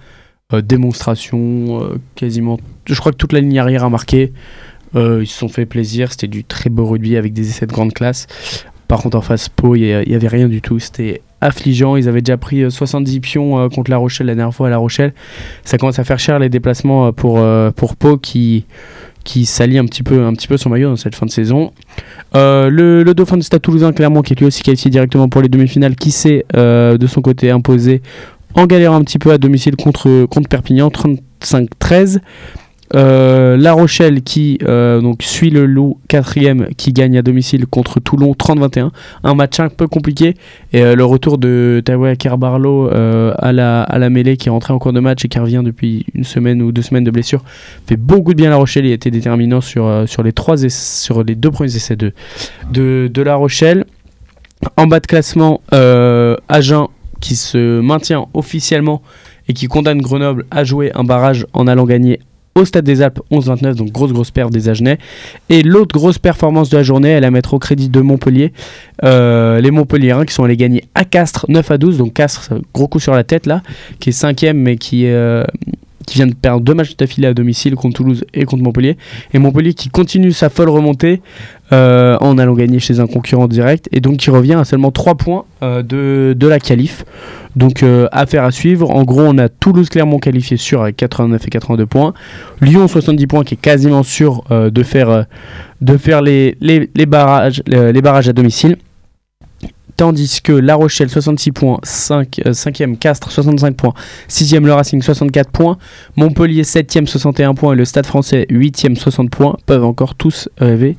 Euh, 0.53 0.61
démonstration, 0.61 1.81
euh, 1.81 1.97
quasiment. 2.15 2.59
Je 2.85 2.99
crois 2.99 3.11
que 3.11 3.17
toute 3.17 3.33
la 3.33 3.39
ligne 3.39 3.57
arrière 3.59 3.83
a 3.83 3.89
marqué. 3.89 4.31
Ils 4.95 5.27
se 5.27 5.37
sont 5.37 5.49
fait 5.49 5.67
plaisir. 5.67 6.11
C'était 6.11 6.27
du 6.27 6.43
très 6.43 6.71
beau 6.71 6.85
rugby 6.85 7.15
avec 7.15 7.31
des 7.33 7.47
essais 7.49 7.67
de 7.67 7.71
grande 7.71 7.93
classe. 7.93 8.25
Par 8.87 9.01
contre, 9.03 9.17
en 9.17 9.21
face, 9.21 9.47
Pau, 9.47 9.75
il 9.75 9.81
n'y 10.07 10.15
avait 10.15 10.27
rien 10.27 10.47
du 10.47 10.61
tout. 10.61 10.79
C'était 10.79 11.21
affligeant. 11.41 11.95
Ils 11.95 12.07
avaient 12.07 12.21
déjà 12.21 12.37
pris 12.37 12.63
euh, 12.63 12.69
70 12.69 13.19
pions 13.19 13.59
euh, 13.59 13.69
contre 13.69 13.91
La 13.91 13.97
Rochelle 13.97 14.27
la 14.27 14.35
dernière 14.35 14.53
fois 14.53 14.67
à 14.67 14.69
La 14.69 14.77
Rochelle. 14.77 15.13
Ça 15.63 15.77
commence 15.77 15.99
à 15.99 16.03
faire 16.03 16.19
cher 16.19 16.39
les 16.39 16.49
déplacements 16.49 17.07
euh, 17.07 17.11
pour, 17.11 17.39
euh, 17.39 17.71
pour 17.71 17.95
Pau 17.95 18.17
qui, 18.17 18.65
qui 19.23 19.47
un 19.61 19.85
petit, 19.85 20.03
peu, 20.03 20.25
un 20.25 20.33
petit 20.33 20.47
peu 20.47 20.57
son 20.57 20.69
maillot 20.69 20.89
dans 20.89 20.95
cette 20.95 21.15
fin 21.15 21.25
de 21.25 21.31
saison. 21.31 21.71
Euh, 22.35 22.69
le, 22.69 23.13
Dauphin 23.13 23.37
du 23.37 23.43
Stade 23.43 23.61
Toulousain, 23.61 23.91
clairement, 23.91 24.21
qui 24.21 24.33
est 24.33 24.39
lui 24.39 24.47
aussi 24.47 24.63
qualifié 24.63 24.89
directement 24.89 25.29
pour 25.29 25.41
les 25.41 25.49
demi-finales, 25.49 25.95
qui 25.95 26.11
s'est 26.11 26.45
euh, 26.55 26.97
de 26.97 27.07
son 27.07 27.21
côté 27.21 27.51
imposé 27.51 28.01
en 28.55 28.65
galérant 28.65 28.95
un 28.95 29.03
petit 29.03 29.19
peu 29.19 29.31
à 29.31 29.37
domicile 29.37 29.75
contre, 29.75 30.25
contre 30.25 30.49
Perpignan, 30.49 30.89
35-13. 30.89 32.19
Euh, 32.95 33.57
La 33.57 33.73
Rochelle 33.73 34.21
qui 34.23 34.57
euh, 34.63 35.01
donc 35.01 35.21
suit 35.21 35.49
le 35.49 35.65
loup 35.65 35.99
quatrième 36.07 36.67
qui 36.75 36.91
gagne 36.91 37.17
à 37.17 37.21
domicile 37.21 37.67
contre 37.67 37.99
Toulon 37.99 38.33
30-21. 38.33 38.89
Un 39.23 39.35
match 39.35 39.59
un 39.59 39.69
peu 39.69 39.87
compliqué 39.87 40.35
et 40.73 40.81
euh, 40.81 40.95
le 40.95 41.05
retour 41.05 41.37
de 41.37 41.81
Tawa 41.85 42.15
Kerbarlo 42.15 42.89
à, 42.89 43.51
la, 43.51 43.83
à 43.83 43.99
la 43.99 44.09
mêlée 44.09 44.37
qui 44.37 44.49
est 44.49 44.51
rentré 44.51 44.73
en 44.73 44.79
cours 44.79 44.93
de 44.93 44.99
match 44.99 45.23
et 45.25 45.27
qui 45.27 45.39
revient 45.39 45.61
depuis 45.63 46.05
une 46.13 46.23
semaine 46.23 46.61
ou 46.61 46.71
deux 46.71 46.81
semaines 46.81 47.03
de 47.03 47.11
blessure 47.11 47.43
fait 47.87 47.97
beaucoup 47.97 48.33
de 48.33 48.37
bien 48.37 48.47
à 48.47 48.51
La 48.51 48.57
Rochelle. 48.57 48.85
Il 48.85 48.91
a 48.91 48.95
été 48.95 49.11
déterminant 49.11 49.61
sur, 49.61 50.03
sur, 50.07 50.23
les, 50.23 50.33
trois 50.33 50.57
sur 50.69 51.23
les 51.23 51.35
deux 51.35 51.51
premiers 51.51 51.75
essais 51.75 51.95
de, 51.95 52.13
de, 52.71 53.09
de 53.11 53.21
La 53.21 53.35
Rochelle. 53.35 53.85
En 54.77 54.87
bas 54.87 54.99
de 54.99 55.07
classement, 55.07 55.61
Agen 55.71 56.87
qui 57.19 57.35
se 57.35 57.79
maintient 57.81 58.27
officiellement 58.33 59.01
et 59.47 59.53
qui 59.53 59.67
condamne 59.67 60.01
Grenoble 60.01 60.45
à 60.51 60.63
jouer 60.63 60.91
un 60.95 61.03
barrage 61.03 61.45
en 61.53 61.67
allant 61.67 61.85
gagner 61.85 62.19
au 62.55 62.65
Stade 62.65 62.85
des 62.85 63.01
Alpes 63.01 63.19
11-29, 63.31 63.75
donc 63.75 63.91
grosse 63.91 64.11
grosse 64.11 64.31
perte 64.31 64.51
des 64.51 64.69
Agenais. 64.69 64.97
Et 65.49 65.63
l'autre 65.63 65.93
grosse 65.93 66.17
performance 66.19 66.69
de 66.69 66.77
la 66.77 66.83
journée, 66.83 67.09
elle 67.09 67.23
à 67.23 67.31
mettre 67.31 67.53
au 67.53 67.59
crédit 67.59 67.89
de 67.89 68.01
Montpellier. 68.01 68.53
Euh, 69.03 69.61
les 69.61 69.71
Montpelliérains 69.71 70.25
qui 70.25 70.33
sont 70.33 70.43
allés 70.43 70.57
gagner 70.57 70.83
à 70.95 71.05
Castres 71.05 71.45
9 71.49 71.71
à 71.71 71.77
12, 71.77 71.97
donc 71.97 72.13
Castres, 72.13 72.53
gros 72.73 72.87
coup 72.87 72.99
sur 72.99 73.13
la 73.13 73.23
tête 73.23 73.45
là, 73.45 73.61
qui 73.99 74.09
est 74.09 74.13
cinquième 74.13 74.57
mais 74.57 74.77
qui, 74.77 75.05
euh, 75.07 75.43
qui 76.09 76.17
vient 76.17 76.27
de 76.27 76.33
perdre 76.33 76.61
deux 76.61 76.73
matchs 76.73 76.95
d'affilée 76.95 77.27
à 77.27 77.33
domicile 77.33 77.75
contre 77.75 77.95
Toulouse 77.95 78.25
et 78.33 78.45
contre 78.45 78.63
Montpellier. 78.63 78.97
Et 79.33 79.39
Montpellier 79.39 79.73
qui 79.73 79.89
continue 79.89 80.31
sa 80.31 80.49
folle 80.49 80.69
remontée 80.69 81.21
euh, 81.71 82.17
en 82.19 82.37
allant 82.37 82.55
gagner 82.55 82.79
chez 82.79 82.99
un 82.99 83.07
concurrent 83.07 83.47
direct 83.47 83.87
et 83.91 84.01
donc 84.01 84.17
qui 84.17 84.29
revient 84.29 84.53
à 84.53 84.65
seulement 84.65 84.91
3 84.91 85.15
points 85.15 85.45
de, 85.61 86.33
de 86.35 86.47
la 86.47 86.59
qualif. 86.59 87.05
Donc 87.55 87.83
euh, 87.83 88.07
affaire 88.11 88.43
à 88.43 88.51
suivre. 88.51 88.89
En 88.89 89.03
gros, 89.03 89.21
on 89.21 89.37
a 89.37 89.49
Toulouse-Clermont 89.49 90.19
qualifié 90.19 90.57
sûr 90.57 90.81
avec 90.81 90.97
89 90.97 91.47
et 91.47 91.49
82 91.49 91.85
points. 91.85 92.13
Lyon 92.61 92.87
70 92.87 93.27
points 93.27 93.43
qui 93.43 93.55
est 93.55 93.61
quasiment 93.61 94.03
sûr 94.03 94.43
euh, 94.51 94.69
de 94.69 94.83
faire, 94.83 95.09
euh, 95.09 95.23
de 95.81 95.97
faire 95.97 96.21
les, 96.21 96.57
les, 96.61 97.05
barrages, 97.05 97.63
les 97.67 98.01
barrages 98.01 98.29
à 98.29 98.33
domicile. 98.33 98.77
Tandis 99.99 100.39
que 100.41 100.53
La 100.53 100.75
Rochelle 100.75 101.09
66 101.09 101.51
points, 101.51 101.77
5, 101.83 102.39
5e 102.45 102.97
Castres 102.97 103.31
65 103.31 103.75
points, 103.75 103.93
6e 104.29 104.63
Le 104.63 104.71
Racing 104.71 105.01
64 105.01 105.51
points, 105.51 105.77
Montpellier 106.15 106.61
7e 106.61 107.05
61 107.05 107.53
points 107.53 107.73
et 107.73 107.75
le 107.75 107.83
Stade 107.83 108.05
français 108.05 108.47
8e 108.49 108.95
60 108.95 109.29
points 109.29 109.57
peuvent 109.65 109.83
encore 109.83 110.15
tous 110.15 110.47
rêver 110.57 110.95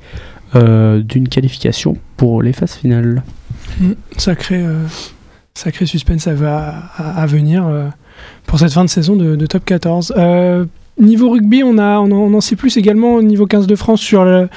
d'une 0.54 1.28
qualification 1.30 1.96
pour 2.18 2.42
les 2.42 2.52
phases 2.52 2.74
finales. 2.74 3.22
Mmh, 3.80 3.92
sacré, 4.18 4.62
Sacré 5.54 5.84
suspense 5.84 6.26
à, 6.26 6.32
à, 6.96 7.26
venir 7.26 7.66
euh, 7.66 7.88
pour 8.46 8.58
cette 8.58 8.72
fin 8.72 8.84
de 8.84 8.88
saison 8.88 9.16
de, 9.16 9.46
top 9.46 9.64
14. 9.64 10.14
Euh, 11.00 11.04
niveau 11.04 11.30
rugby, 11.30 11.62
on, 11.64 11.78
a, 11.78 11.98
on, 11.98 12.34
en, 12.34 12.40
sait 12.40 12.56
plus 12.56 12.76
également 12.76 13.14
au 13.14 13.22
niveau 13.22 13.46
15 13.46 13.66
de 13.66 13.76
France 13.76 14.00
sur 14.00 14.24
le, 14.24 14.48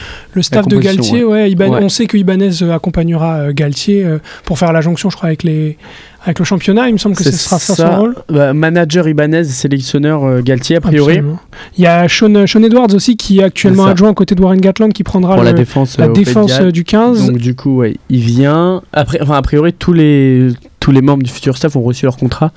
staff 0.42 0.68
de 0.68 0.78
Galtier. 0.78 1.24
Ouais. 1.24 1.54
On 1.60 1.90
sait 1.90 2.06
que 2.06 2.18
Ibanez 2.18 2.64
accompagnera 2.72 3.38
euh, 3.38 3.52
Galtier 3.54 4.06
pour 4.46 4.60
faire 4.60 4.74
la 4.74 4.82
jonction, 4.82 5.10
je 5.10 5.18
crois, 5.18 5.28
avec 5.28 5.44
les, 5.44 5.78
avec 6.24 6.40
le 6.40 6.46
championnat, 6.46 6.88
il 6.88 6.94
me 6.94 6.98
semble 6.98 7.16
que 7.16 7.24
ce 7.24 7.32
sera 7.32 7.60
ça, 7.60 7.76
son 7.76 7.96
rôle. 8.00 8.16
Bah, 8.30 8.54
manager 8.54 9.08
Ibanez, 9.08 9.44
sélectionneur 9.46 10.42
Galtier, 10.42 10.78
a 10.78 10.82
priori. 10.82 11.22
Il 11.78 11.84
y 11.84 11.88
a 11.88 12.08
Sean, 12.08 12.48
Sean, 12.48 12.64
Edwards 12.64 12.94
aussi, 12.94 13.18
qui 13.18 13.40
est 13.40 13.44
actuellement 13.44 13.86
adjoint 13.86 14.12
à 14.12 14.14
côté 14.14 14.36
de 14.36 14.42
Warren 14.42 14.60
Gatland, 14.60 14.94
qui 14.94 15.04
prendra 15.04 15.42
la 15.44 15.54
défense, 15.54 15.98
la 15.98 16.08
défense 16.08 16.60
du 16.60 16.84
15. 16.84 17.28
Donc, 17.28 17.38
du 17.38 17.56
coup, 17.56 17.78
ouais, 17.78 17.96
il 18.10 18.22
vient. 18.22 18.82
Après, 18.94 19.20
enfin, 19.22 19.36
a 19.36 19.42
priori, 19.42 19.74
tous 19.74 19.94
les, 19.94 20.50
tous 20.80 20.92
les 20.92 21.02
membres 21.02 21.24
du 21.24 21.32
futur 21.32 21.58
staff 21.58 21.76
ont 21.76 21.82
reçu 21.82 22.06
leur 22.06 22.18
contrat. 22.18 22.52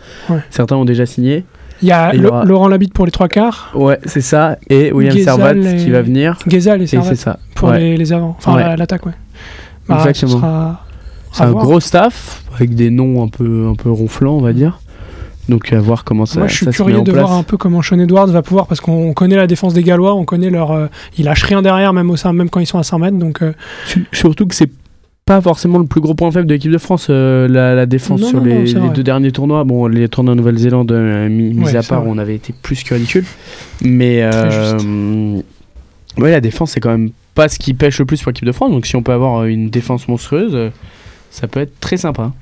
Certains 0.50 0.76
ont 0.76 0.84
déjà 0.84 1.06
signé. 1.06 1.44
Il 1.82 1.88
y 1.88 1.92
a, 1.92 2.12
Laurent 2.12 2.68
Labitte 2.68 2.94
pour 2.94 3.04
les 3.06 3.12
trois 3.12 3.28
quarts. 3.28 3.70
Ouais, 3.74 3.98
c'est 4.04 4.20
ça. 4.20 4.56
Et 4.68 4.92
William 4.92 5.18
Servat 5.18 5.54
qui 5.54 5.90
va 5.90 6.02
venir. 6.02 6.38
Gezal 6.46 6.82
et 6.82 6.86
Servat. 6.86 7.14
ça. 7.14 7.38
Pour 7.54 7.72
les, 7.72 7.96
les, 7.96 8.12
avants. 8.12 8.36
Enfin, 8.38 8.76
l'attaque, 8.76 9.06
ouais. 9.06 9.12
Bah, 9.88 9.96
Exactement. 9.98 10.76
C'est 11.32 11.42
un 11.42 11.52
gros 11.52 11.80
staff 11.80 12.42
avec 12.54 12.74
des 12.74 12.90
noms 12.90 13.22
un 13.22 13.28
peu, 13.28 13.68
un 13.68 13.74
peu 13.74 13.90
ronflants, 13.90 14.36
on 14.36 14.40
va 14.40 14.52
dire. 14.52 14.80
Donc 15.48 15.72
à 15.72 15.78
voir 15.78 16.04
comment 16.04 16.26
ça. 16.26 16.40
Moi, 16.40 16.48
je 16.48 16.56
suis 16.56 16.66
curieux 16.66 17.02
de 17.02 17.12
voir 17.12 17.32
un 17.32 17.42
peu 17.42 17.56
comment 17.56 17.82
Sean 17.82 17.98
Edwards 17.98 18.26
va 18.26 18.42
pouvoir, 18.42 18.66
parce 18.66 18.80
qu'on 18.80 19.12
connaît 19.12 19.36
la 19.36 19.46
défense 19.46 19.74
des 19.74 19.82
Gallois, 19.82 20.14
on 20.14 20.24
connaît 20.24 20.50
leur, 20.50 20.72
euh, 20.72 20.86
ils 21.18 21.24
lâchent 21.24 21.44
rien 21.44 21.62
derrière, 21.62 21.92
même 21.92 22.10
au 22.10 22.16
sein, 22.16 22.32
même 22.32 22.50
quand 22.50 22.60
ils 22.60 22.66
sont 22.66 22.78
à 22.78 22.82
100 22.82 22.98
mètres. 22.98 23.18
Donc 23.18 23.42
euh, 23.42 23.52
surtout 24.12 24.46
que 24.46 24.54
c'est 24.54 24.70
pas 25.26 25.40
forcément 25.40 25.80
le 25.80 25.86
plus 25.86 26.00
gros 26.00 26.14
point 26.14 26.30
faible 26.30 26.46
de 26.46 26.54
l'équipe 26.54 26.70
de 26.70 26.78
France, 26.78 27.08
euh, 27.10 27.48
la, 27.48 27.84
défense 27.84 28.22
sur 28.22 28.40
les, 28.40 28.72
deux 28.72 29.02
derniers 29.02 29.32
tournois. 29.32 29.64
Bon, 29.64 29.88
les 29.88 30.08
tournois 30.08 30.34
en 30.34 30.36
Nouvelle-Zélande, 30.36 30.92
euh, 30.92 31.28
mis, 31.28 31.76
à 31.76 31.82
part, 31.82 32.06
on 32.06 32.16
avait 32.16 32.36
été 32.36 32.54
plus 32.62 32.84
que 32.84 32.94
ridicule. 32.94 33.24
Mais 33.82 34.20
euh, 34.22 35.40
ouais, 36.18 36.30
la 36.30 36.40
défense, 36.40 36.70
c'est 36.70 36.80
quand 36.80 36.92
même 36.92 37.10
pas 37.34 37.48
ce 37.48 37.58
qui 37.58 37.74
pêche 37.74 37.98
le 37.98 38.06
plus 38.06 38.22
pour 38.22 38.30
l'équipe 38.30 38.46
de 38.46 38.52
France. 38.52 38.70
Donc 38.70 38.86
si 38.86 38.94
on 38.94 39.02
peut 39.02 39.12
avoir 39.12 39.44
une 39.46 39.68
défense 39.68 40.06
monstrueuse, 40.06 40.70
ça 41.32 41.48
peut 41.48 41.60
être 41.60 41.78
très 41.80 41.96
sympa. 41.96 42.32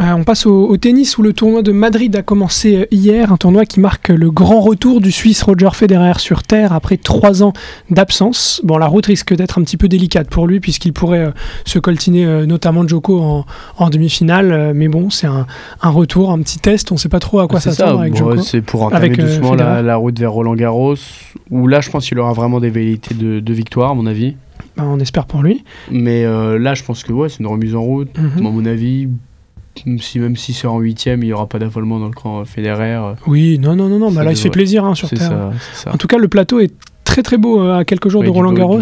Euh, 0.00 0.12
on 0.12 0.24
passe 0.24 0.46
au, 0.46 0.76
tennis 0.76 1.18
où 1.18 1.22
le 1.22 1.32
tournoi 1.32 1.62
de 1.62 1.72
Madrid 1.72 2.14
a 2.16 2.22
commencé 2.22 2.76
euh, 2.76 2.86
hier, 2.90 3.32
un 3.32 3.36
tournoi 3.36 3.64
qui 3.64 3.80
marque 3.80 4.08
le 4.08 4.30
grand 4.30 4.60
retour 4.60 5.00
du 5.00 5.12
Suisse 5.12 5.42
Roger 5.42 5.70
Federer 5.72 6.18
sur 6.18 6.42
terre 6.42 6.72
après 6.72 6.96
trois 6.96 7.42
ans 7.42 7.52
d'absence. 7.90 8.60
Bon, 8.64 8.78
la 8.78 8.86
route 8.86 9.06
risque 9.06 9.34
d'être 9.34 9.58
un 9.58 9.62
petit 9.62 9.76
peu 9.76 9.88
délicate 9.88 10.28
pour 10.28 10.46
lui 10.46 10.60
puisqu'il 10.60 10.92
pourrait 10.92 11.26
euh, 11.26 11.30
se 11.64 11.78
coltiner 11.78 12.26
notamment 12.46 12.86
Joko 12.86 13.44
en, 13.78 13.90
demi-finale, 13.90 14.72
mais 14.74 14.88
bon, 14.88 15.10
c'est 15.10 15.26
un, 15.26 15.46
retour, 15.82 16.30
un 16.30 16.40
petit 16.40 16.58
test. 16.58 16.90
On 16.92 16.96
ne 16.96 16.98
sait 16.98 17.08
pas 17.08 17.20
trop 17.20 17.40
à 17.40 17.48
quoi 17.48 17.60
s'attendre 17.60 18.00
avec 18.00 18.16
Joko. 18.16 18.38
C'est 18.38 18.60
pour 18.60 18.82
entamer 18.82 19.10
doucement 19.10 19.54
la, 19.54 19.96
route 19.96 20.18
vers 20.18 20.32
Roland 20.32 20.54
Garros, 20.54 20.96
où 21.50 21.66
là, 21.66 21.80
je 21.80 21.90
pense 21.90 22.06
qu'il 22.06 22.18
aura 22.18 22.32
vraiment 22.32 22.60
des 22.60 22.70
velléités 22.70 23.14
de, 23.14 23.52
victoire, 23.52 23.92
à 23.92 23.94
mon 23.94 24.06
avis. 24.06 24.36
Ben, 24.76 24.84
on 24.84 24.98
espère 24.98 25.26
pour 25.26 25.42
lui. 25.42 25.64
Mais 25.90 26.24
là, 26.24 26.74
je 26.74 26.82
pense 26.82 27.02
que 27.02 27.12
ouais, 27.12 27.28
c'est 27.28 27.40
une 27.40 27.46
remise 27.46 27.74
en 27.74 27.82
route. 27.82 28.10
Mhm. 28.18 28.46
À 28.46 28.50
mon 28.50 28.66
avis, 28.66 29.08
si, 30.00 30.18
même 30.18 30.36
si 30.36 30.52
c'est 30.52 30.66
en 30.66 30.78
huitième, 30.78 31.22
il 31.22 31.26
n'y 31.26 31.32
aura 31.32 31.46
pas 31.46 31.58
d'affolement 31.58 31.98
dans 31.98 32.06
le 32.08 32.14
camp 32.14 32.44
Federer. 32.44 33.14
Oui, 33.26 33.58
non, 33.58 33.76
non, 33.76 33.88
non, 33.88 33.98
non. 33.98 34.10
Bah 34.10 34.24
là, 34.24 34.32
il 34.32 34.36
se 34.36 34.42
fait 34.42 34.50
plaisir 34.50 34.84
hein, 34.84 34.94
sur 34.94 35.08
Terre. 35.08 35.50
En 35.86 35.96
tout 35.96 36.06
cas, 36.06 36.18
le 36.18 36.28
plateau 36.28 36.60
est 36.60 36.72
très 37.16 37.22
très 37.22 37.38
beau 37.38 37.62
euh, 37.62 37.78
à 37.78 37.84
quelques 37.84 38.10
jours 38.10 38.22
de 38.22 38.28
Roland 38.28 38.52
Garros. 38.52 38.80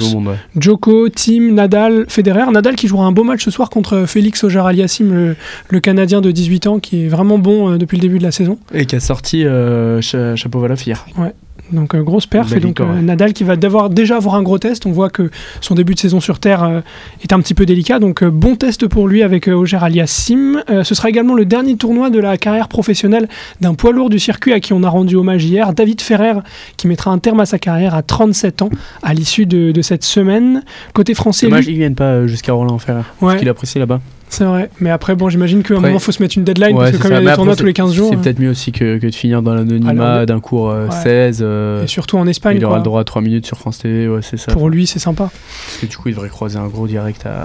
Joko, 0.59 1.09
Tim, 1.09 1.53
Nadal, 1.53 2.07
Federer. 2.09 2.51
Nadal 2.51 2.75
qui 2.75 2.89
jouera 2.89 3.07
un 3.07 3.13
beau 3.13 3.23
match 3.23 3.45
ce 3.45 3.51
soir 3.53 3.71
contre 3.71 4.07
Félix 4.07 4.43
Auger-Aliassime, 4.43 5.15
le, 5.15 5.37
le, 5.69 5.81
Canadien 5.81 6.21
de 6.21 6.33
18 6.33 6.67
ans 6.67 6.79
qui 6.81 7.05
est 7.05 7.09
vraiment 7.09 7.39
bon 7.39 7.71
euh, 7.71 7.79
depuis 7.79 7.97
le 7.97 8.03
début 8.03 8.19
de 8.19 8.25
la 8.25 8.33
saison. 8.33 8.59
Et 8.73 8.87
qui 8.87 8.97
a 8.97 9.01
sorti 9.01 9.45
euh, 9.45 10.01
Chapeau 10.01 10.59
Valafir. 10.59 11.07
Ouais. 11.17 11.33
Donc 11.75 11.95
euh, 11.95 12.03
grosse 12.03 12.27
perf. 12.27 12.53
Et 12.53 12.61
donc 12.61 12.81
euh, 12.81 13.01
Nadal 13.01 13.33
qui 13.33 13.45
va 13.45 13.57
devoir 13.57 13.91
déjà 13.91 14.17
avoir 14.17 14.35
un 14.37 14.43
gros 14.43 14.59
test. 14.59 14.87
On 14.87 14.93
voit 14.93 15.11
que 15.11 15.31
son 15.61 15.75
début 15.75 15.95
de 15.95 15.99
saison 15.99 16.21
sur 16.21 16.39
Terre 16.39 16.63
euh, 16.63 16.81
est 17.23 17.33
un 17.33 17.41
petit 17.41 17.55
peu 17.55 17.67
délicat. 17.67 17.99
Donc 17.99 18.25
bon 18.25 18.57
test 18.57 18.87
pour 18.87 19.09
lui 19.09 19.23
avec 19.23 19.49
Auger 19.49 19.79
Aliassim. 19.81 20.63
ce 20.69 20.95
sera 20.95 21.09
également 21.09 21.35
le 21.35 21.45
dernier 21.45 21.77
tournoi 21.77 22.11
de 22.11 22.19
la 22.19 22.39
carrière 22.39 22.69
professionnelle 22.69 23.29
d'un 23.61 23.75
poids 23.75 23.93
lourd 23.93 24.11
du 24.11 24.19
circuit 24.19 24.53
à 24.53 24.61
qui 24.61 24.73
on 24.73 24.83
a 24.83 24.89
rendu 24.89 25.17
hommage 25.17 25.45
hier. 25.45 25.73
David 25.73 26.01
Ferrer 26.01 26.35
qui 26.77 26.87
mettra 26.87 27.11
un 27.11 27.19
terme 27.19 27.41
à 27.41 27.47
sa 27.47 27.59
carrière 27.59 27.95
à 27.95 28.03
37 28.03 28.63
ans 28.63 28.71
à 29.03 29.15
l'issue 29.15 29.47
de, 29.47 29.83
cette 29.83 30.05
semaine. 30.05 30.63
Côté 30.95 31.15
français... 31.15 31.47
Dommage 31.47 31.65
qu'il 31.65 31.75
ne 31.75 31.79
vienne 31.79 31.95
pas 31.95 32.27
jusqu'à 32.27 32.53
Roland 32.53 32.79
Ferrer. 32.79 32.99
Ouais. 32.99 33.05
Parce 33.21 33.37
qu'il 33.37 33.49
apprécie 33.49 33.79
là-bas. 33.79 34.01
C'est 34.29 34.45
vrai, 34.45 34.71
mais 34.81 34.91
après, 34.91 35.15
bon, 35.15 35.29
j'imagine 35.29 35.63
qu'à 35.63 35.75
un 35.75 35.81
moment, 35.81 35.95
il 35.95 36.01
faut 36.01 36.13
se 36.13 36.23
mettre 36.23 36.37
une 36.37 36.45
deadline, 36.45 36.77
parce 36.77 36.93
que 36.93 36.97
comme 36.97 37.13
il 37.13 37.15
y 37.15 37.27
a 37.27 37.31
des 37.31 37.35
tournois 37.35 37.57
tous 37.57 37.67
les 37.67 37.73
15 37.73 37.93
jours. 37.93 38.11
C'est 38.11 38.21
peut-être 38.21 38.41
mieux 38.41 38.51
aussi 38.51 38.73
que, 38.73 38.99
que, 38.99 39.07
de 39.07 39.15
finir 39.15 39.43
dans 39.43 39.55
l'anonymat 39.55 40.27
d'un 40.27 40.41
cours 40.41 40.75
16. 40.91 41.41
Euh, 41.41 41.45
euh, 41.47 41.85
et 41.85 41.87
surtout 41.87 42.19
en 42.19 42.27
Espagne. 42.27 42.57
Il 42.57 42.65
aura 42.65 42.79
le 42.79 42.83
droit 42.83 43.01
à 43.01 43.05
3 43.05 43.23
minutes 43.23 43.47
sur 43.47 43.59
France 43.59 43.79
TV, 43.79 44.09
ouais, 44.09 44.23
c'est 44.23 44.37
ça. 44.37 44.53
Pour 44.53 44.69
lui, 44.69 44.87
c'est 44.87 44.99
sympa. 44.99 45.31
Parce 45.31 45.79
que 45.81 45.87
du 45.87 45.97
coup, 45.97 46.09
il 46.09 46.15
devrait 46.15 46.29
croiser 46.29 46.59
un 46.59 46.67
gros 46.67 46.87
direct 46.87 47.27
à. 47.27 47.45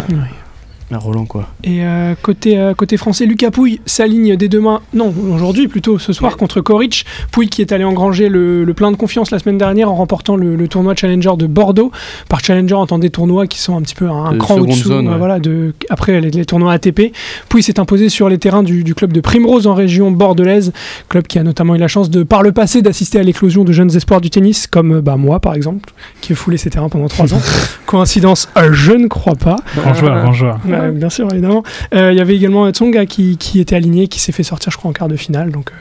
Roland 0.98 1.26
quoi. 1.26 1.48
Et 1.64 1.84
euh, 1.84 2.16
côté, 2.22 2.58
euh, 2.58 2.74
côté 2.74 2.98
français, 2.98 3.26
Lucas 3.26 3.52
Pouille 3.52 3.80
s'aligne 3.86 4.36
dès 4.36 4.48
demain, 4.48 4.82
non 4.94 5.14
aujourd'hui 5.32 5.68
plutôt 5.68 6.00
ce 6.00 6.14
soir 6.14 6.38
contre 6.38 6.62
Koric. 6.62 7.06
Pouille 7.32 7.50
qui 7.50 7.62
est 7.62 7.72
allé 7.72 7.84
engranger 7.84 8.30
le, 8.30 8.66
plein 8.76 8.92
de 8.92 8.96
confiance 8.96 9.30
la 9.32 9.40
semaine 9.40 9.58
dernière 9.58 9.92
en 9.92 9.96
remportant 9.96 10.36
le, 10.36 10.68
tournoi 10.68 10.96
Challenger 10.96 11.32
de 11.38 11.48
Bordeaux. 11.48 11.92
Par 12.28 12.40
Challenger 12.40 12.76
entend 12.76 12.98
des 12.98 13.10
tournois 13.10 13.48
qui 13.48 13.60
sont 13.60 13.78
un 13.78 13.82
petit 13.82 13.96
peu 13.96 14.10
un, 14.10 14.38
cran 14.38 14.60
au-dessous. 14.60 14.92
Euh, 14.92 15.18
voilà, 15.18 15.40
de, 15.40 15.74
après 15.90 16.20
les, 16.22 16.46
tournois 16.46 16.74
ATP. 16.74 17.14
Pouille 17.50 17.64
s'est 17.64 17.80
imposé 17.80 18.10
sur 18.10 18.30
les 18.30 18.38
terrains 18.38 18.64
du, 18.64 18.96
club 18.96 19.14
de 19.14 19.22
Primrose 19.22 19.68
en 19.68 19.74
région 19.74 20.12
bordelaise, 20.12 20.74
club 21.10 21.28
qui 21.28 21.38
a 21.38 21.44
notamment 21.44 21.76
eu 21.76 21.80
la 21.80 21.88
chance 21.88 22.10
de 22.10 22.24
par 22.24 22.42
le 22.42 22.52
passé 22.52 22.82
d'assister 22.82 23.20
à 23.20 23.24
l'éclosion 23.24 23.64
de 23.64 23.72
jeunes 23.72 23.96
espoirs 23.96 24.22
du 24.22 24.30
tennis 24.30 24.66
comme 24.68 25.02
bah, 25.02 25.18
moi 25.18 25.40
par 25.40 25.54
exemple, 25.54 25.92
qui 26.22 26.34
ai 26.34 26.36
foulé 26.36 26.58
ces 26.58 26.70
terrains 26.70 26.90
pendant 26.90 27.08
trois 27.08 27.34
ans. 27.34 27.42
Coïncidence, 27.86 28.50
je 28.72 28.94
ne 28.94 29.08
crois 29.08 29.36
pas. 29.36 29.58
Grand 29.76 29.94
joueur, 29.94 30.22
grand 30.22 30.34
joueur 30.34 30.60
bien 30.92 31.10
sûr, 31.10 31.28
évidemment. 31.32 31.64
Euh, 31.94 32.12
il 32.12 32.18
y 32.18 32.22
avait 32.22 32.36
également 32.36 32.70
Tsonga 32.70 33.06
qui, 33.06 33.38
qui, 33.38 33.60
était 33.60 33.76
aligné, 33.76 34.08
qui 34.08 34.20
s'est 34.20 34.32
fait 34.32 34.44
sortir, 34.44 34.72
je 34.72 34.78
crois, 34.78 34.90
en 34.90 34.94
quart 34.94 35.08
de 35.08 35.16
finale. 35.16 35.52
Donc, 35.52 35.72
euh, 35.72 35.76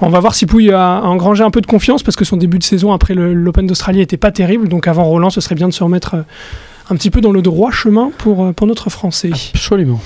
on 0.00 0.08
va 0.08 0.20
voir 0.20 0.34
si 0.34 0.46
Pouille 0.46 0.70
a, 0.70 1.00
engrangé 1.02 1.42
un 1.42 1.50
peu 1.50 1.60
de 1.60 1.66
confiance 1.66 2.02
parce 2.02 2.16
que 2.16 2.24
son 2.24 2.36
début 2.36 2.58
de 2.58 2.64
saison 2.64 2.92
après 2.92 3.14
l'Open 3.14 3.66
d'Australie 3.66 4.00
était 4.00 4.16
pas 4.16 4.30
terrible. 4.30 4.68
Donc, 4.68 4.88
avant 4.88 5.04
Roland, 5.04 5.30
ce 5.30 5.40
serait 5.40 5.54
bien 5.54 5.68
de 5.68 5.74
se 5.74 5.82
remettre 5.82 6.14
euh, 6.14 6.22
un 6.90 6.96
petit 6.96 7.10
peu 7.10 7.20
dans 7.20 7.32
le 7.32 7.42
droit 7.42 7.70
chemin 7.70 8.10
pour, 8.18 8.52
pour 8.54 8.66
notre 8.66 8.90
Français. 8.90 9.30
Absolument. 9.54 10.00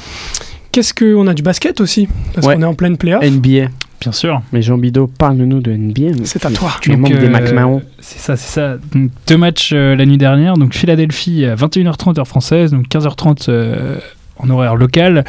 Qu'est-ce 0.72 0.92
qu'on 0.92 1.26
a 1.26 1.34
du 1.34 1.42
basket 1.42 1.80
aussi 1.80 2.08
Parce 2.34 2.46
qu'on 2.46 2.60
est 2.60 2.66
en 2.66 2.74
pleine 2.74 2.96
playoff. 2.96 3.24
NBA. 3.24 3.68
Bien 4.04 4.12
sûr. 4.12 4.42
Mais 4.52 4.60
Jean 4.60 4.76
Bidot, 4.76 5.06
parle-nous 5.06 5.60
de 5.60 5.72
NBA. 5.72 6.24
C'est 6.24 6.44
à 6.44 6.50
toi. 6.50 6.72
Tu 6.82 6.92
es 6.92 6.96
membre 6.96 7.16
des 7.16 7.24
euh, 7.24 7.30
McMahon. 7.30 7.80
C'est 8.00 8.18
ça, 8.18 8.36
c'est 8.36 8.52
ça. 8.52 8.76
Donc, 8.92 9.10
deux 9.26 9.38
matchs 9.38 9.70
euh, 9.72 9.96
la 9.96 10.04
nuit 10.04 10.18
dernière. 10.18 10.58
Donc 10.58 10.74
Philadelphie 10.74 11.46
à 11.46 11.54
21h30 11.54 12.18
heure 12.18 12.28
française, 12.28 12.72
donc 12.72 12.86
15h30 12.88 13.46
euh, 13.48 13.98
en 14.38 14.50
horaire 14.50 14.76
local, 14.76 15.24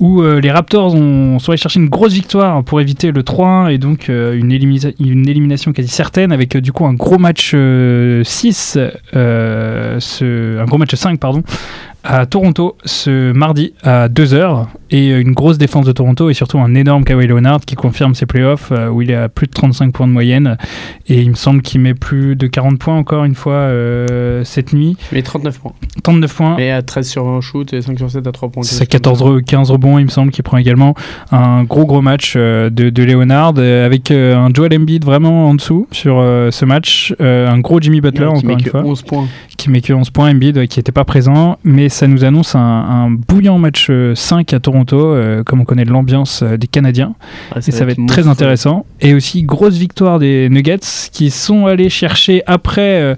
où 0.00 0.20
euh, 0.22 0.40
les 0.40 0.50
Raptors 0.50 0.94
ont, 0.94 1.38
sont 1.38 1.52
allés 1.52 1.58
chercher 1.60 1.80
une 1.80 1.88
grosse 1.88 2.12
victoire 2.12 2.62
pour 2.64 2.80
éviter 2.80 3.12
le 3.12 3.22
3-1 3.22 3.72
et 3.72 3.78
donc 3.78 4.08
euh, 4.10 4.34
une, 4.36 4.50
élimisa- 4.52 4.94
une 5.00 5.28
élimination 5.28 5.72
quasi 5.72 5.88
certaine 5.88 6.32
avec 6.32 6.56
euh, 6.56 6.60
du 6.60 6.72
coup 6.72 6.84
un 6.86 6.92
gros 6.94 7.18
match 7.18 7.52
euh, 7.54 8.22
6, 8.24 8.78
euh, 9.14 10.00
ce, 10.00 10.58
un 10.60 10.64
gros 10.64 10.78
match 10.78 10.94
5 10.94 11.18
pardon, 11.20 11.42
à 12.04 12.26
Toronto 12.26 12.76
ce 12.84 13.32
mardi 13.32 13.74
à 13.82 14.08
2h 14.08 14.66
et 14.90 15.10
une 15.10 15.32
grosse 15.32 15.58
défense 15.58 15.84
de 15.84 15.92
Toronto 15.92 16.30
et 16.30 16.34
surtout 16.34 16.58
un 16.58 16.74
énorme 16.74 17.04
Kawhi 17.04 17.26
Leonard 17.26 17.60
qui 17.66 17.74
confirme 17.74 18.14
ses 18.14 18.24
playoffs 18.24 18.72
euh, 18.72 18.88
où 18.88 19.02
il 19.02 19.10
est 19.10 19.14
à 19.16 19.28
plus 19.28 19.46
de 19.46 19.52
35 19.52 19.92
points 19.92 20.06
de 20.06 20.12
moyenne 20.12 20.56
et 21.08 21.20
il 21.20 21.28
me 21.30 21.34
semble 21.34 21.60
qu'il 21.60 21.80
met 21.80 21.92
plus 21.94 22.36
de 22.36 22.46
40 22.46 22.78
points 22.78 22.96
encore 22.96 23.24
une 23.24 23.34
fois 23.34 23.52
euh, 23.54 24.42
cette 24.44 24.72
nuit. 24.72 24.96
Mais 25.12 25.22
39 25.22 25.58
points. 25.58 25.72
39 26.02 26.34
points. 26.34 26.56
Et 26.58 26.70
à 26.70 26.80
13 26.82 27.06
sur 27.08 27.24
20 27.24 27.40
shoot 27.42 27.72
et 27.74 27.82
5 27.82 27.98
sur 27.98 28.10
7 28.10 28.26
à 28.26 28.32
3 28.32 28.48
points. 28.50 28.62
C'est 28.62 28.86
14 28.86 29.22
re- 29.22 29.42
15 29.44 29.70
rebonds, 29.70 29.98
il 29.98 30.04
me 30.04 30.10
semble, 30.10 30.30
qu'il 30.30 30.44
prend 30.44 30.56
également 30.56 30.94
un 31.32 31.64
gros 31.64 31.84
gros 31.84 32.00
match 32.00 32.34
euh, 32.36 32.70
de, 32.70 32.88
de 32.90 33.02
Leonard 33.02 33.54
euh, 33.58 33.84
avec 33.84 34.10
euh, 34.10 34.36
un 34.36 34.48
Joel 34.54 34.74
Embiid 34.78 35.04
vraiment 35.04 35.48
en 35.48 35.54
dessous 35.54 35.86
sur 35.92 36.18
euh, 36.18 36.50
ce 36.50 36.64
match, 36.64 37.14
euh, 37.20 37.48
un 37.48 37.58
gros 37.58 37.80
Jimmy 37.80 38.00
Butler 38.00 38.24
met 38.26 38.30
encore 38.38 38.50
une 38.50 38.62
que 38.62 38.70
fois, 38.70 38.82
11 38.84 39.02
points. 39.02 39.26
qui 39.58 39.68
met 39.68 39.80
que 39.82 39.92
11 39.92 40.08
points, 40.10 40.30
Embiid 40.30 40.56
euh, 40.56 40.66
qui 40.66 40.78
n'était 40.78 40.92
pas 40.92 41.04
présent, 41.04 41.58
mais 41.64 41.87
ça 41.88 42.06
nous 42.06 42.24
annonce 42.24 42.54
un, 42.54 42.60
un 42.60 43.10
bouillant 43.10 43.58
match 43.58 43.86
euh, 43.90 44.14
5 44.14 44.52
à 44.52 44.60
Toronto, 44.60 44.98
euh, 44.98 45.42
comme 45.44 45.60
on 45.60 45.64
connaît 45.64 45.84
de 45.84 45.90
l'ambiance 45.90 46.42
euh, 46.42 46.56
des 46.56 46.66
Canadiens, 46.66 47.14
Ouais, 47.54 47.60
et 47.66 47.70
ça 47.70 47.84
va 47.84 47.92
être 47.92 48.06
très 48.06 48.26
intéressant. 48.28 48.84
Et 49.00 49.14
aussi 49.14 49.42
grosse 49.42 49.76
victoire 49.76 50.18
des 50.18 50.48
Nuggets 50.48 50.78
qui 51.12 51.30
sont 51.30 51.66
allés 51.66 51.88
chercher 51.88 52.42
après 52.46 53.00
euh, 53.00 53.14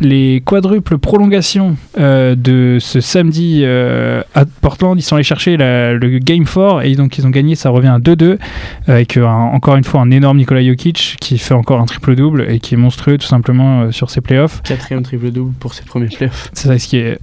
les 0.00 0.42
quadruples 0.44 0.98
prolongations 0.98 1.76
euh, 1.98 2.34
de 2.34 2.78
ce 2.80 3.00
samedi 3.00 3.62
euh, 3.64 4.22
à 4.34 4.44
Portland, 4.44 4.98
ils 4.98 5.02
sont 5.02 5.16
allés 5.16 5.24
chercher 5.24 5.56
la- 5.56 5.94
le 5.94 6.18
Game 6.18 6.44
4 6.44 6.84
et 6.84 6.94
donc 6.94 7.18
ils 7.18 7.26
ont 7.26 7.30
gagné, 7.30 7.54
ça 7.54 7.70
revient 7.70 7.88
à 7.88 7.98
2-2 7.98 8.38
avec 8.86 9.16
euh, 9.16 9.26
un- 9.26 9.46
encore 9.52 9.76
une 9.76 9.84
fois 9.84 10.00
un 10.00 10.10
énorme 10.10 10.38
Nikola 10.38 10.62
Jokic 10.64 11.16
qui 11.20 11.38
fait 11.38 11.54
encore 11.54 11.80
un 11.80 11.86
triple-double 11.86 12.46
et 12.48 12.60
qui 12.60 12.74
est 12.74 12.78
monstrueux 12.78 13.18
tout 13.18 13.26
simplement 13.26 13.82
euh, 13.82 13.90
sur 13.92 14.10
ses 14.10 14.20
playoffs. 14.20 14.62
Quatrième 14.62 15.02
triple-double 15.02 15.52
pour 15.58 15.74
ses 15.74 15.84
premiers 15.84 16.06
playoffs. 16.08 16.50
C'est 16.52 16.68
ça 16.68 16.78
ce 16.78 16.86
qui 16.88 16.96
est 16.98 17.18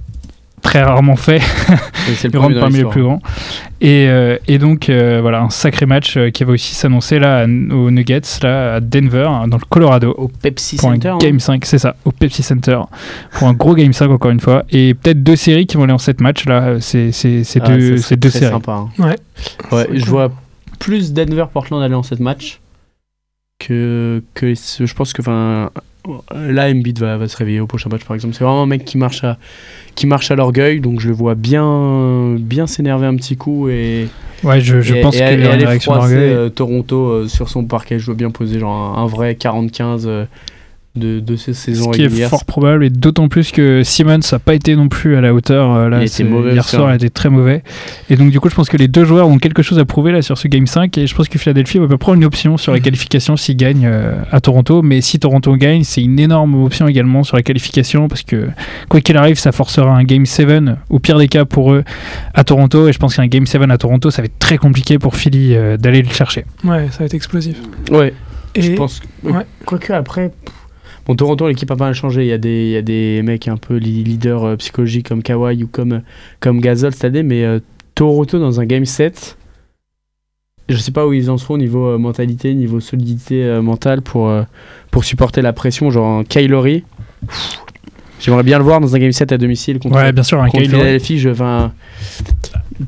très 0.64 0.82
rarement 0.82 1.14
fait. 1.14 1.36
Et 1.36 2.14
c'est 2.16 2.26
le 2.28 2.32
Il 2.34 2.38
rentre 2.38 2.58
parmi 2.58 2.78
les 2.78 2.84
plus 2.86 3.02
grands. 3.02 3.20
Et, 3.80 4.06
euh, 4.08 4.36
et 4.48 4.58
donc, 4.58 4.88
euh, 4.88 5.20
voilà, 5.20 5.40
un 5.42 5.50
sacré 5.50 5.86
match 5.86 6.16
euh, 6.16 6.30
qui 6.30 6.42
va 6.42 6.52
aussi 6.54 6.74
s'annoncer 6.74 7.18
là 7.20 7.40
à- 7.40 7.44
aux 7.44 7.90
Nuggets, 7.92 8.22
là 8.42 8.74
à 8.74 8.80
Denver, 8.80 9.28
hein, 9.28 9.46
dans 9.46 9.58
le 9.58 9.62
Colorado. 9.68 10.12
Au 10.18 10.26
Pepsi 10.28 10.76
Pour 10.76 10.88
un 10.88 10.94
Center. 10.94 11.08
hein. 11.10 11.18
Game 11.20 11.38
5, 11.38 11.64
c'est 11.64 11.78
ça, 11.78 11.94
au 12.04 12.10
Pepsi 12.10 12.42
Center. 12.42 12.80
Pour 13.38 13.46
un 13.46 13.52
gros 13.52 13.74
Game 13.76 13.92
5, 13.92 14.10
encore 14.10 14.30
une 14.32 14.40
fois. 14.40 14.64
Et 14.70 14.94
peut-être 14.94 15.22
deux 15.22 15.36
séries 15.36 15.66
qui 15.66 15.76
vont 15.76 15.84
aller 15.84 15.92
en 15.92 15.98
7 15.98 16.20
matchs, 16.20 16.46
là. 16.46 16.80
C'est 16.80 17.10
Ah, 17.60 17.68
deux, 17.68 17.96
deux 17.96 18.30
très 18.30 18.30
séries. 18.40 18.52
sympa. 18.52 18.72
hein. 18.72 18.88
Ouais. 18.98 19.16
Ouais, 19.70 19.86
je 19.92 20.00
cool. 20.00 20.08
vois 20.10 20.32
plus 20.80 21.12
Denver-Portland 21.12 21.82
aller 21.82 21.94
en 21.94 22.02
7 22.02 22.20
matchs 22.20 22.60
que, 23.58 24.22
je 24.34 24.94
pense 24.94 25.12
que 25.12 25.22
enfin 25.22 25.70
là 26.34 26.68
Embiid 26.68 26.98
va, 26.98 27.16
va 27.16 27.28
se 27.28 27.36
réveiller 27.36 27.60
au 27.60 27.66
prochain 27.66 27.88
match 27.90 28.04
par 28.04 28.14
exemple 28.14 28.34
c'est 28.34 28.44
vraiment 28.44 28.62
un 28.62 28.66
mec 28.66 28.84
qui 28.84 28.98
marche 28.98 29.24
à 29.24 29.38
qui 29.94 30.06
marche 30.06 30.30
à 30.30 30.34
l'orgueil 30.36 30.80
donc 30.80 31.00
je 31.00 31.08
le 31.08 31.14
vois 31.14 31.34
bien 31.34 32.34
bien 32.38 32.66
s'énerver 32.66 33.06
un 33.06 33.16
petit 33.16 33.36
coup 33.36 33.68
et 33.68 34.08
Ouais, 34.42 34.60
je, 34.60 34.82
je 34.82 34.94
et- 34.96 35.00
pense 35.00 35.16
qu'il 35.16 35.24
froisser, 35.80 36.14
d'orgueil. 36.14 36.32
euh, 36.34 36.48
Toronto 36.50 37.06
euh, 37.08 37.28
sur 37.28 37.48
son 37.48 37.64
parquet 37.64 37.98
je 37.98 38.06
veux 38.10 38.16
bien 38.16 38.30
poser 38.30 38.58
genre 38.58 38.98
un, 38.98 39.02
un 39.02 39.06
vrai 39.06 39.32
40-15 39.40 40.02
euh, 40.06 40.26
de, 40.96 41.18
de 41.20 41.36
ces 41.36 41.54
saisons 41.54 41.92
Ce 41.92 41.96
qui 41.98 42.04
est 42.04 42.28
fort 42.28 42.44
probable, 42.44 42.84
et 42.84 42.90
d'autant 42.90 43.28
plus 43.28 43.50
que 43.50 43.82
Simmons 43.82 44.20
n'a 44.30 44.38
pas 44.38 44.54
été 44.54 44.76
non 44.76 44.88
plus 44.88 45.16
à 45.16 45.20
la 45.20 45.34
hauteur. 45.34 45.72
euh, 45.74 45.88
Là, 45.88 45.98
Il 45.98 46.02
était 46.04 46.08
c'est- 46.12 46.24
mauvais 46.24 46.52
hier 46.52 46.60
aussi, 46.64 46.76
soir, 46.76 46.86
hein. 46.86 46.90
il 46.90 46.92
a 46.92 46.96
été 46.96 47.10
très 47.10 47.30
mauvais. 47.30 47.62
Et 48.10 48.16
donc, 48.16 48.30
du 48.30 48.38
coup, 48.40 48.48
je 48.48 48.54
pense 48.54 48.68
que 48.68 48.76
les 48.76 48.86
deux 48.88 49.04
joueurs 49.04 49.26
ont 49.28 49.38
quelque 49.38 49.62
chose 49.62 49.78
à 49.78 49.84
prouver 49.84 50.12
là 50.12 50.22
sur 50.22 50.38
ce 50.38 50.46
Game 50.48 50.66
5. 50.66 50.96
Et 50.98 51.06
je 51.06 51.14
pense 51.14 51.28
que 51.28 51.38
Philadelphie 51.38 51.78
va 51.78 51.98
prendre 51.98 52.16
une 52.18 52.24
option 52.24 52.56
sur 52.56 52.72
la 52.72 52.80
qualification 52.80 53.36
s'ils 53.36 53.56
gagnent 53.56 53.86
euh, 53.86 54.14
à 54.30 54.40
Toronto. 54.40 54.82
Mais 54.82 55.00
si 55.00 55.18
Toronto 55.18 55.56
gagne, 55.56 55.82
c'est 55.84 56.02
une 56.02 56.18
énorme 56.20 56.54
option 56.64 56.86
également 56.86 57.24
sur 57.24 57.36
la 57.36 57.42
qualification 57.42 58.08
parce 58.08 58.22
que, 58.22 58.48
quoi 58.88 59.00
qu'il 59.00 59.16
arrive, 59.16 59.38
ça 59.38 59.50
forcera 59.52 59.90
un 59.96 60.04
Game 60.04 60.26
7, 60.26 60.44
au 60.90 60.98
pire 61.00 61.18
des 61.18 61.28
cas 61.28 61.44
pour 61.44 61.72
eux, 61.72 61.82
à 62.34 62.44
Toronto. 62.44 62.88
Et 62.88 62.92
je 62.92 62.98
pense 62.98 63.16
qu'un 63.16 63.26
Game 63.26 63.46
7 63.46 63.62
à 63.68 63.78
Toronto, 63.78 64.10
ça 64.10 64.22
va 64.22 64.26
être 64.26 64.38
très 64.38 64.58
compliqué 64.58 64.98
pour 64.98 65.16
Philly 65.16 65.54
euh, 65.56 65.76
d'aller 65.76 66.02
le 66.02 66.10
chercher. 66.10 66.44
Ouais, 66.64 66.86
ça 66.92 66.98
va 67.00 67.04
être 67.06 67.14
explosif. 67.14 67.56
ouais 67.90 68.14
Et 68.54 68.62
je 68.62 68.72
pense 68.74 69.00
que- 69.00 69.28
ouais. 69.30 69.44
quoique 69.64 69.92
après 69.92 70.28
pff, 70.28 70.54
bon 71.06 71.14
Toronto 71.14 71.48
l'équipe 71.48 71.70
a 71.70 71.76
pas 71.76 71.84
mal 71.86 71.94
changé 71.94 72.22
il 72.22 72.28
y 72.28 72.32
a 72.32 72.38
des 72.38 72.66
il 72.66 72.70
y 72.70 72.76
a 72.76 72.82
des 72.82 73.22
mecs 73.22 73.48
un 73.48 73.56
peu 73.56 73.76
leaders 73.76 74.44
euh, 74.44 74.56
psychologiques 74.56 75.08
comme 75.08 75.22
Kawhi 75.22 75.62
ou 75.64 75.68
comme 75.68 76.02
comme 76.40 76.60
Gasol 76.60 76.92
cette 76.92 77.04
année 77.04 77.22
mais 77.22 77.44
euh, 77.44 77.60
Toronto 77.94 78.38
dans 78.38 78.60
un 78.60 78.66
game 78.66 78.84
7 78.84 79.36
je 80.68 80.76
sais 80.76 80.92
pas 80.92 81.06
où 81.06 81.12
ils 81.12 81.30
en 81.30 81.36
seront 81.36 81.58
niveau 81.58 81.88
euh, 81.88 81.98
mentalité 81.98 82.54
niveau 82.54 82.80
solidité 82.80 83.44
euh, 83.44 83.60
mentale 83.60 84.02
pour 84.02 84.32
pour 84.90 85.04
supporter 85.04 85.42
la 85.42 85.52
pression 85.52 85.90
genre 85.90 86.24
Kylori 86.26 86.84
j'aimerais 88.20 88.42
bien 88.42 88.58
le 88.58 88.64
voir 88.64 88.80
dans 88.80 88.94
un 88.94 88.98
game 88.98 89.12
7 89.12 89.32
à 89.32 89.38
domicile 89.38 89.78
contre, 89.78 89.96
Ouais, 89.96 90.12
bien 90.12 90.22
sûr, 90.22 90.40
un 90.40 90.48
contre. 90.48 90.64
Philadelphie 90.64 91.18
je 91.18 91.30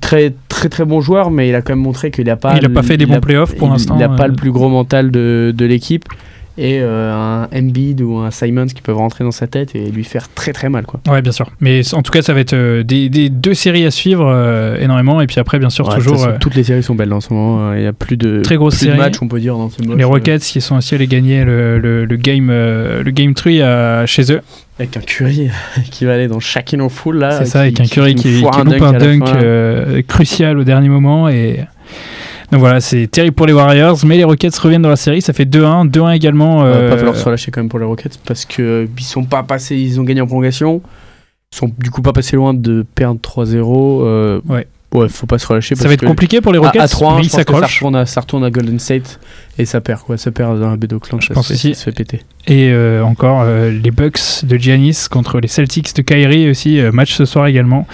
très 0.00 0.34
très 0.48 0.68
très 0.68 0.84
bon 0.84 1.00
joueur 1.00 1.30
mais 1.30 1.48
il 1.48 1.54
a 1.54 1.60
quand 1.60 1.74
même 1.74 1.82
montré 1.84 2.10
qu'il 2.10 2.28
a 2.30 2.36
pas 2.36 2.56
Il 2.56 2.64
a 2.64 2.70
pas 2.70 2.82
fait 2.82 2.96
des 2.96 3.06
bons 3.06 3.20
playoffs 3.20 3.54
pour 3.56 3.68
l'instant, 3.68 3.96
Il 3.96 4.00
n'a 4.00 4.08
pas 4.08 4.26
le 4.26 4.34
plus 4.34 4.50
gros 4.50 4.68
mental 4.68 5.10
de, 5.10 5.52
de 5.54 5.64
l'équipe. 5.66 6.04
Et 6.58 6.78
euh, 6.80 7.12
un 7.12 7.48
Embiid 7.54 8.00
ou 8.00 8.16
un 8.18 8.30
Simons 8.30 8.66
qui 8.66 8.80
peuvent 8.80 8.96
rentrer 8.96 9.24
dans 9.24 9.30
sa 9.30 9.46
tête 9.46 9.74
et 9.74 9.90
lui 9.90 10.04
faire 10.04 10.28
très 10.34 10.52
très 10.52 10.68
mal. 10.70 10.84
Quoi. 10.86 11.00
Ouais, 11.08 11.20
bien 11.20 11.32
sûr. 11.32 11.50
Mais 11.60 11.82
en 11.94 12.02
tout 12.02 12.10
cas, 12.12 12.22
ça 12.22 12.32
va 12.32 12.40
être 12.40 12.54
euh, 12.54 12.82
des, 12.82 13.08
des 13.10 13.28
deux 13.28 13.52
séries 13.54 13.84
à 13.84 13.90
suivre 13.90 14.26
euh, 14.26 14.76
énormément. 14.80 15.20
Et 15.20 15.26
puis 15.26 15.38
après, 15.38 15.58
bien 15.58 15.68
sûr, 15.70 15.86
Ouais, 15.88 15.96
toujours 15.96 16.18
façon, 16.18 16.38
toutes 16.40 16.54
les 16.54 16.64
séries 16.64 16.82
sont 16.82 16.94
belles 16.94 17.12
en 17.12 17.20
ce 17.20 17.32
moment. 17.32 17.74
Il 17.74 17.80
n'y 17.80 17.86
a 17.86 17.92
plus 17.92 18.16
de, 18.16 18.40
très 18.40 18.56
grosse 18.56 18.76
plus 18.78 18.86
de 18.86 18.90
série. 18.92 18.98
matchs, 19.02 19.18
on 19.20 19.28
peut 19.28 19.38
dire, 19.40 19.56
dans 19.56 19.68
ces 19.70 19.84
matchs. 19.86 19.98
les 19.98 20.04
Rockets 20.04 20.40
qui 20.40 20.60
sont 20.60 20.76
aussi 20.76 20.94
allés 20.94 21.06
gagner 21.06 21.44
le, 21.44 21.78
le, 21.78 22.04
le 22.06 22.16
game, 22.16 22.48
le 22.50 23.10
game 23.10 23.34
3 23.34 23.52
à- 23.62 24.06
chez 24.06 24.32
eux. 24.32 24.40
Avec 24.78 24.96
un 24.96 25.00
Curry 25.00 25.48
qui 25.90 26.04
va 26.04 26.14
aller 26.14 26.28
dans 26.28 26.38
chacun 26.40 26.80
en 26.80 26.88
full 26.90 27.18
là. 27.18 27.38
C'est 27.38 27.46
ça, 27.46 27.60
avec 27.60 27.80
un 27.80 27.84
Curry 27.86 28.14
qui, 28.14 28.22
qui 28.24 28.40
foire 28.40 28.62
loupe 28.64 28.82
un 28.82 28.92
dunk 28.92 29.24
là. 29.24 29.36
euh, 29.42 30.02
crucial 30.06 30.58
au 30.58 30.64
dernier 30.64 30.88
moment. 30.90 31.28
Et 31.30 31.60
donc 32.52 32.60
voilà, 32.60 32.80
c'est 32.80 33.06
terrible 33.08 33.34
pour 33.34 33.46
les 33.46 33.52
Warriors. 33.52 33.98
Mais 34.04 34.16
les 34.16 34.24
Rockets 34.24 34.56
reviennent 34.58 34.82
dans 34.82 34.88
la 34.88 34.96
série. 34.96 35.20
Ça 35.22 35.32
fait 35.32 35.44
2-1. 35.44 35.90
2-1 35.90 36.14
également. 36.14 36.64
Il 36.66 36.70
va 36.70 36.76
euh, 36.76 36.90
pas 36.90 36.96
falloir 36.96 37.16
se 37.16 37.24
relâcher 37.24 37.50
quand 37.50 37.60
même 37.60 37.68
pour 37.68 37.78
les 37.78 37.84
Rockets 37.84 38.18
parce 38.24 38.44
que 38.44 38.88
ils 38.98 39.04
sont 39.04 39.24
pas 39.24 39.42
passés, 39.42 39.76
ils 39.76 40.00
ont 40.00 40.04
gagné 40.04 40.20
en 40.20 40.26
prolongation. 40.26 40.80
Ils 41.52 41.56
sont 41.56 41.70
du 41.78 41.90
coup 41.90 42.02
pas 42.02 42.12
passés 42.12 42.36
loin 42.36 42.54
de 42.54 42.84
perdre 42.94 43.20
3-0. 43.20 44.02
euh, 44.04 44.40
Ouais. 44.48 44.66
Ouais, 44.94 45.08
faut 45.08 45.26
pas 45.26 45.38
se 45.38 45.46
relâcher. 45.46 45.74
ça 45.74 45.80
parce 45.82 45.88
va 45.88 45.94
être 45.94 46.00
que 46.00 46.06
compliqué 46.06 46.40
pour 46.40 46.52
les 46.52 46.58
à- 46.58 46.62
Rockets. 46.62 46.80
à 46.80 46.88
3 46.88 47.16
mais 47.16 47.22
ils 47.22 47.24
je 47.24 47.30
pense 47.30 47.40
que 47.44 47.44
ça 47.44 47.52
s'accrochent. 47.52 47.74
retourne, 47.74 47.96
à, 47.96 48.06
ça 48.06 48.20
retourne 48.20 48.44
à 48.44 48.50
Golden 48.50 48.78
State 48.78 49.18
et 49.58 49.64
ça 49.64 49.80
perd 49.80 50.00
quoi. 50.02 50.16
Ça 50.16 50.30
perd 50.30 50.60
dans 50.60 50.70
la 50.70 50.76
baie 50.76 50.86
d'Oakland. 50.86 51.20
Je 51.20 51.28
ça 51.28 51.34
pense 51.34 51.48
se 51.48 51.52
fait- 51.54 51.54
aussi. 51.54 51.74
ça 51.74 51.80
se 51.80 51.84
fait 51.84 51.92
péter. 51.96 52.20
Et 52.48 52.70
euh, 52.70 53.02
encore 53.02 53.42
euh, 53.44 53.70
les 53.70 53.90
Bucks 53.90 54.44
de 54.44 54.56
Giannis 54.56 55.06
contre 55.10 55.40
les 55.40 55.48
Celtics 55.48 55.94
de 55.96 56.02
Kyrie 56.02 56.48
aussi, 56.48 56.78
euh, 56.78 56.92
match 56.92 57.12
ce 57.14 57.24
soir 57.24 57.46
également. 57.46 57.86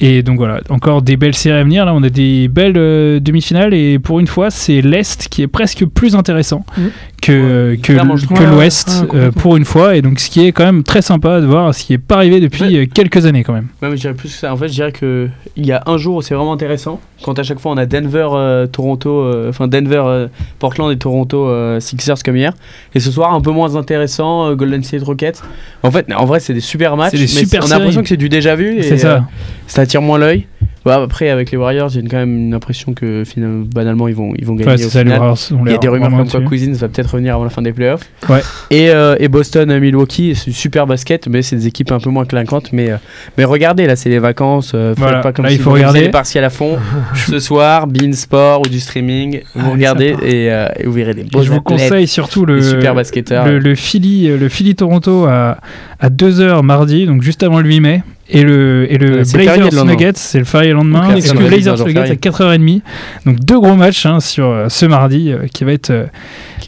Et 0.00 0.24
donc 0.24 0.38
voilà, 0.38 0.60
encore 0.70 1.00
des 1.02 1.16
belles 1.16 1.34
séries 1.36 1.60
à 1.60 1.62
venir. 1.62 1.84
Là, 1.84 1.94
on 1.94 2.02
a 2.02 2.08
des 2.08 2.48
belles 2.48 2.76
euh, 2.76 3.20
demi-finales 3.20 3.72
et 3.72 4.00
pour 4.00 4.18
une 4.18 4.26
fois, 4.26 4.50
c'est 4.50 4.80
l'Est 4.80 5.28
qui 5.28 5.42
est 5.42 5.46
presque 5.46 5.84
plus 5.86 6.16
intéressant 6.16 6.64
Mhm. 6.76 6.90
que, 7.20 7.70
Ouais, 7.70 7.76
que, 7.76 7.92
l'Ouest 7.92 8.28
Ouais, 8.28 8.38
ouais, 8.40 8.42
euh, 8.42 9.06
complètement. 9.06 9.40
pour 9.40 9.56
une 9.56 9.64
fois. 9.64 9.94
Et 9.94 10.02
donc, 10.02 10.18
ce 10.18 10.28
qui 10.28 10.44
est 10.44 10.50
quand 10.50 10.64
même 10.64 10.82
très 10.82 11.02
sympa 11.02 11.40
de 11.40 11.46
voir, 11.46 11.72
ce 11.72 11.84
qui 11.84 11.92
est 11.92 11.98
pas 11.98 12.16
arrivé 12.16 12.40
depuis 12.40 12.64
Ouais. 12.78 12.88
quelques 12.92 13.26
années 13.26 13.44
quand 13.44 13.52
même. 13.52 13.68
Ouais, 13.80 13.90
mais 13.90 13.96
je 13.96 14.00
dirais 14.00 14.14
plus 14.14 14.30
que 14.30 14.34
ça. 14.34 14.52
En 14.52 14.56
fait, 14.56 14.66
je 14.66 14.72
dirais 14.72 14.90
que 14.90 15.28
il 15.56 15.66
y 15.66 15.70
a 15.70 15.84
un 15.86 15.98
jour 15.98 16.16
où 16.16 16.22
c'est 16.22 16.34
vraiment 16.34 16.52
intéressant. 16.54 17.00
Quand 17.22 17.38
à 17.38 17.44
chaque 17.44 17.60
fois 17.60 17.70
on 17.70 17.76
a 17.76 17.86
Denver, 17.86 18.26
euh, 18.32 18.66
Toronto, 18.66 19.20
euh, 19.20 19.50
enfin 19.50 19.68
Denver, 19.68 20.02
euh, 20.04 20.26
Portland 20.58 20.90
et 20.90 20.96
Toronto 21.02 21.48
euh, 21.48 21.80
Sixers 21.80 22.22
comme 22.24 22.36
hier. 22.36 22.52
Et 22.94 23.00
ce 23.00 23.10
soir 23.10 23.34
un 23.34 23.40
peu 23.40 23.50
moins 23.50 23.74
intéressant, 23.74 24.48
euh, 24.48 24.54
Golden 24.54 24.82
State 24.84 25.02
Rockets. 25.02 25.42
En 25.82 25.90
fait, 25.90 26.06
en 26.14 26.24
vrai, 26.24 26.38
c'est 26.38 26.54
des 26.54 26.60
super 26.60 26.96
matchs. 26.96 27.12
Des 27.12 27.20
mais 27.20 27.26
super 27.26 27.64
on 27.64 27.70
a 27.70 27.78
l'impression 27.78 28.02
que 28.02 28.08
c'est 28.08 28.16
du 28.16 28.28
déjà 28.28 28.54
vu. 28.54 28.78
et, 28.78 28.96
ça. 28.96 29.16
euh, 29.16 29.20
ça 29.66 29.82
attire 29.82 30.00
moins 30.00 30.18
l'œil. 30.18 30.46
Ouais, 30.84 30.92
après, 30.92 31.28
avec 31.30 31.50
les 31.50 31.56
Warriors, 31.58 31.88
j'ai 31.90 32.02
quand 32.02 32.16
même 32.16 32.36
une 32.36 32.54
impression 32.54 32.92
que 32.92 33.22
finalement, 33.24 33.64
banalement, 33.72 34.08
ils 34.08 34.14
vont, 34.14 34.32
ils 34.36 34.44
vont 34.44 34.54
gagner. 34.54 34.68
Ouais, 34.70 34.74
au 34.74 34.78
c'est 34.78 34.90
ça, 34.90 34.98
les 35.00 35.04
final. 35.10 35.18
Warriors 35.20 35.38
ont 35.52 35.66
Il 35.66 35.72
y 35.72 35.74
a 35.74 35.78
des 35.78 35.88
rumeurs 35.88 36.10
comme 36.10 36.28
quoi. 36.28 36.40
Cousins 36.40 36.72
va 36.72 36.88
peut-être 36.88 37.10
revenir 37.12 37.34
avant 37.34 37.44
la 37.44 37.50
fin 37.50 37.62
des 37.62 37.72
playoffs. 37.72 38.02
Ouais. 38.28 38.40
Et, 38.70 38.90
euh, 38.90 39.14
et 39.20 39.28
Boston, 39.28 39.78
Milwaukee, 39.78 40.34
c'est 40.34 40.50
super 40.50 40.86
basket, 40.86 41.28
mais 41.28 41.42
c'est 41.42 41.56
des 41.56 41.66
équipes 41.68 41.92
un 41.92 42.00
peu 42.00 42.10
moins 42.10 42.24
clinquantes. 42.24 42.72
Mais, 42.72 42.90
euh, 42.90 42.96
mais 43.38 43.44
regardez, 43.44 43.86
là, 43.86 43.94
c'est 43.96 44.08
les 44.08 44.18
vacances. 44.18 44.72
euh, 44.74 44.94
Voilà, 44.96 45.20
pas 45.20 45.32
comme 45.32 45.44
là, 45.44 45.50
si 45.50 45.56
il 45.56 45.62
faut 45.62 45.70
vous 45.70 45.76
regarder. 45.76 46.00
les 46.00 46.08
partiels 46.10 46.44
à 46.44 46.50
fond. 46.50 46.78
Ce 47.14 47.38
soir, 47.38 47.86
Bean 47.86 48.12
Sport 48.12 48.62
ou 48.62 48.68
du 48.68 48.80
streaming, 48.80 49.40
vous 49.54 49.60
Allez, 49.60 49.72
regardez 49.72 50.16
et, 50.22 50.50
euh, 50.52 50.66
et 50.78 50.84
vous 50.86 50.92
verrez 50.92 51.14
des 51.14 51.24
beaux 51.24 51.42
je 51.42 51.52
vous 51.52 51.60
conseille 51.60 52.06
surtout 52.08 52.46
super 52.60 52.94
le, 52.94 53.58
le 53.58 53.74
Philly, 53.74 54.28
euh, 54.28 54.36
le 54.36 54.48
Philly 54.48 54.74
Toronto 54.74 55.24
à, 55.26 55.58
à 56.00 56.08
2h 56.10 56.62
mardi, 56.62 57.06
donc 57.06 57.22
juste 57.22 57.42
avant 57.42 57.60
le 57.60 57.68
8 57.68 57.80
mai. 57.80 58.02
Et 58.28 58.42
le, 58.42 58.86
et 58.90 58.98
le 58.98 59.22
Blazers 59.32 59.84
Nuggets, 59.84 60.12
c'est 60.14 60.38
le 60.38 60.44
férié 60.44 60.70
le 60.70 60.76
lendemain. 60.76 61.10
Okay, 61.10 61.28
et 61.28 61.32
le 61.32 61.48
Blazers 61.48 61.84
Nuggets 61.84 62.00
à 62.00 62.14
4h30. 62.14 62.80
Donc 63.26 63.40
deux 63.40 63.60
gros 63.60 63.74
matchs 63.74 64.06
hein, 64.06 64.20
sur 64.20 64.66
ce 64.68 64.86
mardi 64.86 65.32
qui 65.52 65.64
va 65.64 65.72
être 65.72 66.06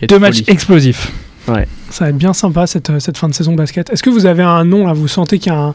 deux 0.09 0.19
matchs 0.19 0.43
explosifs. 0.47 1.13
Ouais. 1.49 1.67
Ça 1.91 2.05
va 2.05 2.11
être 2.11 2.17
bien 2.17 2.33
sympa 2.33 2.67
cette, 2.67 2.99
cette 2.99 3.17
fin 3.19 3.29
de 3.29 3.35
saison 3.35 3.55
basket. 3.55 3.91
Est-ce 3.91 4.03
que 4.03 4.11
vous 4.11 4.27
avez 4.27 4.43
un 4.43 4.65
nom 4.65 4.87
là? 4.87 4.93
Vous 4.93 5.09
sentez 5.09 5.39
qu'il 5.39 5.53
y 5.53 5.55
a 5.55 5.59
un 5.59 5.75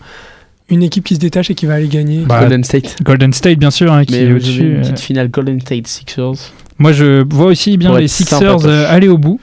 une 0.69 0.83
équipe 0.83 1.03
qui 1.03 1.15
se 1.15 1.19
détache 1.19 1.49
et 1.49 1.55
qui 1.55 1.65
va 1.65 1.75
aller 1.75 1.87
gagner? 1.87 2.23
Bah, 2.25 2.41
Golden 2.41 2.63
State. 2.63 2.97
Golden 3.03 3.33
State, 3.33 3.57
bien 3.57 3.71
sûr, 3.71 3.91
hein, 3.91 4.05
qui 4.05 4.15
est 4.15 4.31
au-dessus. 4.31 4.75
Une 4.75 4.81
petite 4.81 4.99
finale 4.99 5.29
Golden 5.29 5.59
State 5.59 5.87
Sixers. 5.87 6.53
Moi, 6.77 6.91
je 6.93 7.23
vois 7.27 7.47
aussi 7.47 7.77
bien 7.77 7.97
les 7.97 8.07
Sixers 8.07 8.67
aller 8.67 9.07
au 9.07 9.17
bout. 9.17 9.39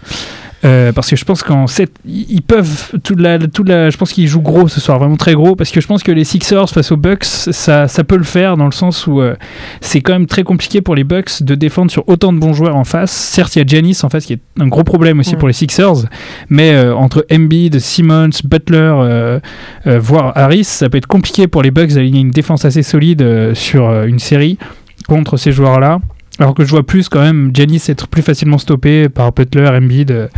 Euh, 0.64 0.92
parce 0.92 1.11
que 1.11 1.16
je 1.16 1.25
pense 1.25 1.42
qu'en 1.42 1.66
7, 1.66 1.90
ils 2.07 2.42
peuvent 2.42 2.92
toute 3.05 3.21
la, 3.21 3.38
toute 3.38 3.69
la, 3.69 3.90
je 3.90 3.97
pense 3.97 4.12
qu'ils 4.12 4.27
jouent 4.27 4.40
gros 4.40 4.69
ce 4.69 4.81
soir, 4.81 4.99
vraiment 4.99 5.16
très 5.16 5.35
gros, 5.35 5.55
parce 5.55 5.71
que 5.71 5.81
je 5.81 5.87
pense 5.87 6.03
que 6.03 6.12
les 6.12 6.25
Sixers 6.25 6.71
face 6.71 6.92
aux 6.92 6.97
Bucks, 6.97 7.25
ça, 7.25 7.88
ça 7.88 8.05
peut 8.05 8.16
le 8.16 8.25
faire 8.25 8.57
dans 8.57 8.64
le 8.64 8.73
sens 8.73 9.07
où 9.07 9.21
euh, 9.21 9.37
c'est 9.81 10.01
quand 10.01 10.14
même 10.14 10.27
très 10.27 10.45
compliqué 10.45 10.81
pour 10.81 10.95
les 10.95 11.05
Bucks 11.05 11.42
de 11.42 11.55
défendre 11.55 11.90
sur 11.90 12.09
autant 12.09 12.33
de 12.33 12.38
bons 12.38 12.55
joueurs 12.55 12.77
en 12.77 12.85
face. 12.85 13.12
Certes, 13.12 13.55
il 13.57 13.59
y 13.59 13.62
a 13.62 13.66
Giannis 13.66 13.99
en 14.03 14.09
face 14.09 14.25
qui 14.25 14.35
est 14.35 14.40
un 14.59 14.69
gros 14.69 14.85
problème 14.85 15.21
aussi 15.21 15.37
pour 15.37 15.49
les 15.49 15.55
Sixers, 15.55 16.07
mais 16.49 16.73
euh, 16.73 16.95
entre 16.95 17.27
Embiid, 17.31 17.79
Simmons, 17.79 18.31
Butler, 18.45 19.38
voire 19.85 20.33
Harris, 20.37 20.64
ça 20.64 20.88
peut 20.88 20.99
être 20.99 21.07
compliqué 21.07 21.49
pour 21.49 21.62
les 21.62 21.71
Bucks 21.71 21.92
d'aligner 21.92 22.21
une 22.21 22.31
défense 22.31 22.64
assez 22.64 22.83
solide 22.83 23.55
sur 23.55 24.05
une 24.05 24.19
série 24.19 24.59
contre 25.07 25.37
ces 25.37 25.53
joueurs-là. 25.53 26.01
Alors 26.38 26.55
que 26.55 26.64
je 26.64 26.70
vois 26.70 26.85
plus 26.85 27.09
quand 27.09 27.22
même 27.22 27.51
Giannis 27.55 27.83
être 27.88 28.09
plus 28.09 28.22
facilement 28.22 28.59
stoppé 28.59 29.09
par 29.09 29.33
Butler, 29.33 29.68
Embiid, 29.68 30.11
euh, 30.11 30.29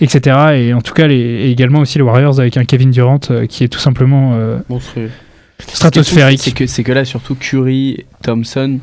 etc. 0.00 0.36
Et 0.56 0.74
en 0.74 0.80
tout 0.80 0.92
cas, 0.92 1.06
les, 1.06 1.16
et 1.16 1.50
également 1.50 1.80
aussi 1.80 1.98
les 1.98 2.02
Warriors 2.02 2.40
avec 2.40 2.56
un 2.56 2.64
Kevin 2.64 2.90
Durant 2.90 3.20
euh, 3.30 3.46
qui 3.46 3.62
est 3.62 3.68
tout 3.68 3.78
simplement 3.78 4.32
euh, 4.34 4.58
stratosphérique. 5.58 6.40
C'est 6.40 6.52
que, 6.52 6.82
que 6.82 6.92
là, 6.92 7.04
surtout 7.04 7.36
Curry, 7.36 8.04
Thompson, 8.22 8.80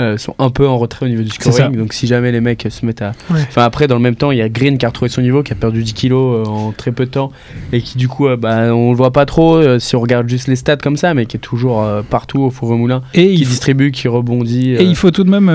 euh, 0.00 0.18
sont 0.18 0.34
un 0.38 0.50
peu 0.50 0.66
en 0.66 0.78
retrait 0.78 1.06
au 1.06 1.08
niveau 1.08 1.22
du 1.22 1.30
scoring. 1.30 1.76
Donc 1.76 1.92
si 1.92 2.06
jamais 2.06 2.32
les 2.32 2.40
mecs 2.40 2.66
se 2.68 2.84
mettent 2.84 3.02
à... 3.02 3.12
Enfin 3.30 3.62
après, 3.62 3.86
dans 3.86 3.96
le 3.96 4.00
même 4.00 4.16
temps, 4.16 4.30
il 4.30 4.38
y 4.38 4.42
a 4.42 4.48
Green 4.48 4.78
qui 4.78 4.86
a 4.86 4.88
retrouvé 4.88 5.08
son 5.08 5.22
niveau, 5.22 5.42
qui 5.42 5.52
a 5.52 5.56
perdu 5.56 5.82
10 5.82 5.92
kilos 5.94 6.46
euh, 6.46 6.50
en 6.50 6.72
très 6.72 6.92
peu 6.92 7.06
de 7.06 7.10
temps, 7.10 7.32
et 7.72 7.80
qui 7.80 7.98
du 7.98 8.08
coup, 8.08 8.26
euh, 8.26 8.36
bah, 8.36 8.74
on 8.74 8.90
le 8.90 8.96
voit 8.96 9.12
pas 9.12 9.26
trop 9.26 9.78
si 9.78 9.96
on 9.96 10.00
regarde 10.00 10.28
juste 10.28 10.48
les 10.48 10.56
stats 10.56 10.76
comme 10.76 10.96
ça, 10.96 11.14
mais 11.14 11.26
qui 11.26 11.36
est 11.36 11.40
toujours 11.40 11.84
partout 12.08 12.40
au 12.40 12.50
four 12.50 12.72
moulin, 12.74 13.02
et 13.14 13.34
qui 13.34 13.44
distribue, 13.44 13.90
qui 13.90 14.08
rebondit. 14.08 14.70
Et 14.72 14.84
il 14.84 14.96
faut 14.96 15.10
tout 15.10 15.24
de 15.24 15.30
même... 15.30 15.46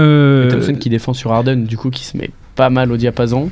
Thompson 0.49 0.75
qui 0.75 0.89
défend 0.89 1.13
sur 1.13 1.31
Harden, 1.31 1.65
du 1.65 1.77
coup, 1.77 1.89
qui 1.89 2.05
se 2.05 2.17
met 2.17 2.29
pas 2.55 2.69
mal 2.69 2.91
au 2.91 2.97
diapason 2.97 3.49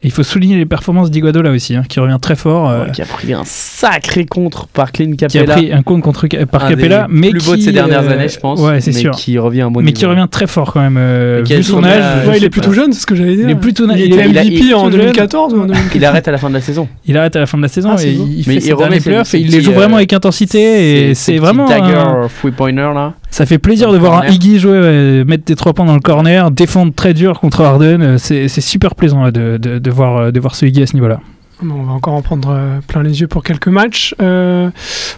il 0.00 0.12
faut 0.12 0.22
souligner 0.22 0.56
les 0.56 0.66
performances 0.66 1.10
d'Iguadola 1.10 1.50
aussi, 1.50 1.74
hein, 1.74 1.82
qui 1.88 1.98
revient 1.98 2.18
très 2.20 2.36
fort. 2.36 2.70
Euh, 2.70 2.86
qui 2.86 3.02
a 3.02 3.04
pris 3.04 3.32
un 3.32 3.42
sacré 3.44 4.26
contre 4.26 4.68
par 4.68 4.92
Clint 4.92 5.16
Capella. 5.16 5.44
Qui 5.44 5.50
a 5.50 5.54
pris 5.54 5.72
un 5.72 5.82
contre, 5.82 6.04
contre 6.04 6.44
par 6.44 6.68
Capella, 6.68 7.08
mais 7.10 7.30
plus 7.30 7.40
qui, 7.40 7.46
beau 7.46 7.56
de 7.56 7.60
ces 7.62 7.72
dernières 7.72 8.04
euh, 8.04 8.12
années, 8.12 8.28
je 8.28 8.38
pense. 8.38 8.60
Ouais, 8.60 8.80
c'est 8.80 8.92
sûr. 8.92 9.10
Qui 9.10 9.38
revient 9.38 9.62
à 9.62 9.70
bon 9.70 9.82
Mais 9.82 9.92
qui 9.92 10.06
revient 10.06 10.28
très 10.30 10.46
fort 10.46 10.72
quand 10.72 10.80
même. 10.80 10.96
Euh, 10.98 11.42
vu 11.44 11.62
son 11.64 11.82
âge. 11.82 12.28
il 12.36 12.44
est 12.44 12.50
plutôt 12.50 12.72
jeune, 12.72 12.92
c'est 12.92 13.00
ce 13.00 13.06
que 13.06 13.16
j'allais 13.16 13.34
dire. 13.34 13.48
Il 13.48 13.50
est 13.50 13.56
plutôt 13.56 13.90
Il, 13.90 13.98
il 13.98 14.12
était 14.12 14.28
MVP 14.28 14.72
en 14.72 14.88
2014 14.88 15.54
ou 15.54 15.62
en 15.62 15.66
2015 15.66 15.92
Il 15.96 16.04
arrête 16.04 16.28
à 16.28 16.32
la 16.32 16.38
fin 16.38 16.48
de 16.48 16.54
la 16.54 16.60
saison. 16.60 16.88
Il 17.04 17.16
arrête 17.16 17.34
à 17.34 17.40
la 17.40 17.46
fin 17.46 17.58
de 17.58 17.62
la 17.62 17.68
saison 17.68 17.90
ah, 17.96 18.04
et 18.04 18.12
il 18.12 18.44
fait 18.44 18.60
ses 18.60 18.74
derniers 18.74 19.00
playoffs 19.00 19.34
et 19.34 19.40
il 19.40 19.50
les 19.50 19.60
joue 19.60 19.72
vraiment 19.72 19.96
avec 19.96 20.12
intensité 20.12 21.08
et 21.08 21.14
c'est 21.14 21.38
vraiment. 21.38 21.66
Dagger, 21.66 22.28
three 22.40 22.52
pointer 22.52 22.92
là. 22.94 23.14
Ça 23.30 23.46
fait 23.46 23.58
plaisir 23.58 23.92
de 23.92 23.98
voir 23.98 24.22
un 24.22 24.26
Iggy 24.26 24.58
jouer, 24.58 25.24
mettre 25.24 25.44
des 25.44 25.54
trois 25.54 25.72
points 25.72 25.84
dans 25.84 25.94
le 25.94 26.00
corner, 26.00 26.50
défendre 26.50 26.92
très 26.94 27.14
dur 27.14 27.40
contre 27.40 27.62
Harden. 27.62 28.16
C'est 28.18 28.48
super 28.48 28.94
plaisant 28.94 29.30
de 29.30 29.90
voir 29.90 30.54
ce 30.54 30.66
Iggy 30.66 30.82
à 30.82 30.86
ce 30.86 30.94
niveau-là. 30.94 31.20
on 31.62 31.82
va 31.82 31.92
encore 31.92 32.14
en 32.14 32.22
prendre 32.22 32.50
euh, 32.50 32.78
plein 32.86 33.02
les 33.02 33.20
yeux 33.20 33.28
pour 33.28 33.42
quelques 33.42 33.68
matchs. 33.68 34.14
Euh, 34.20 34.70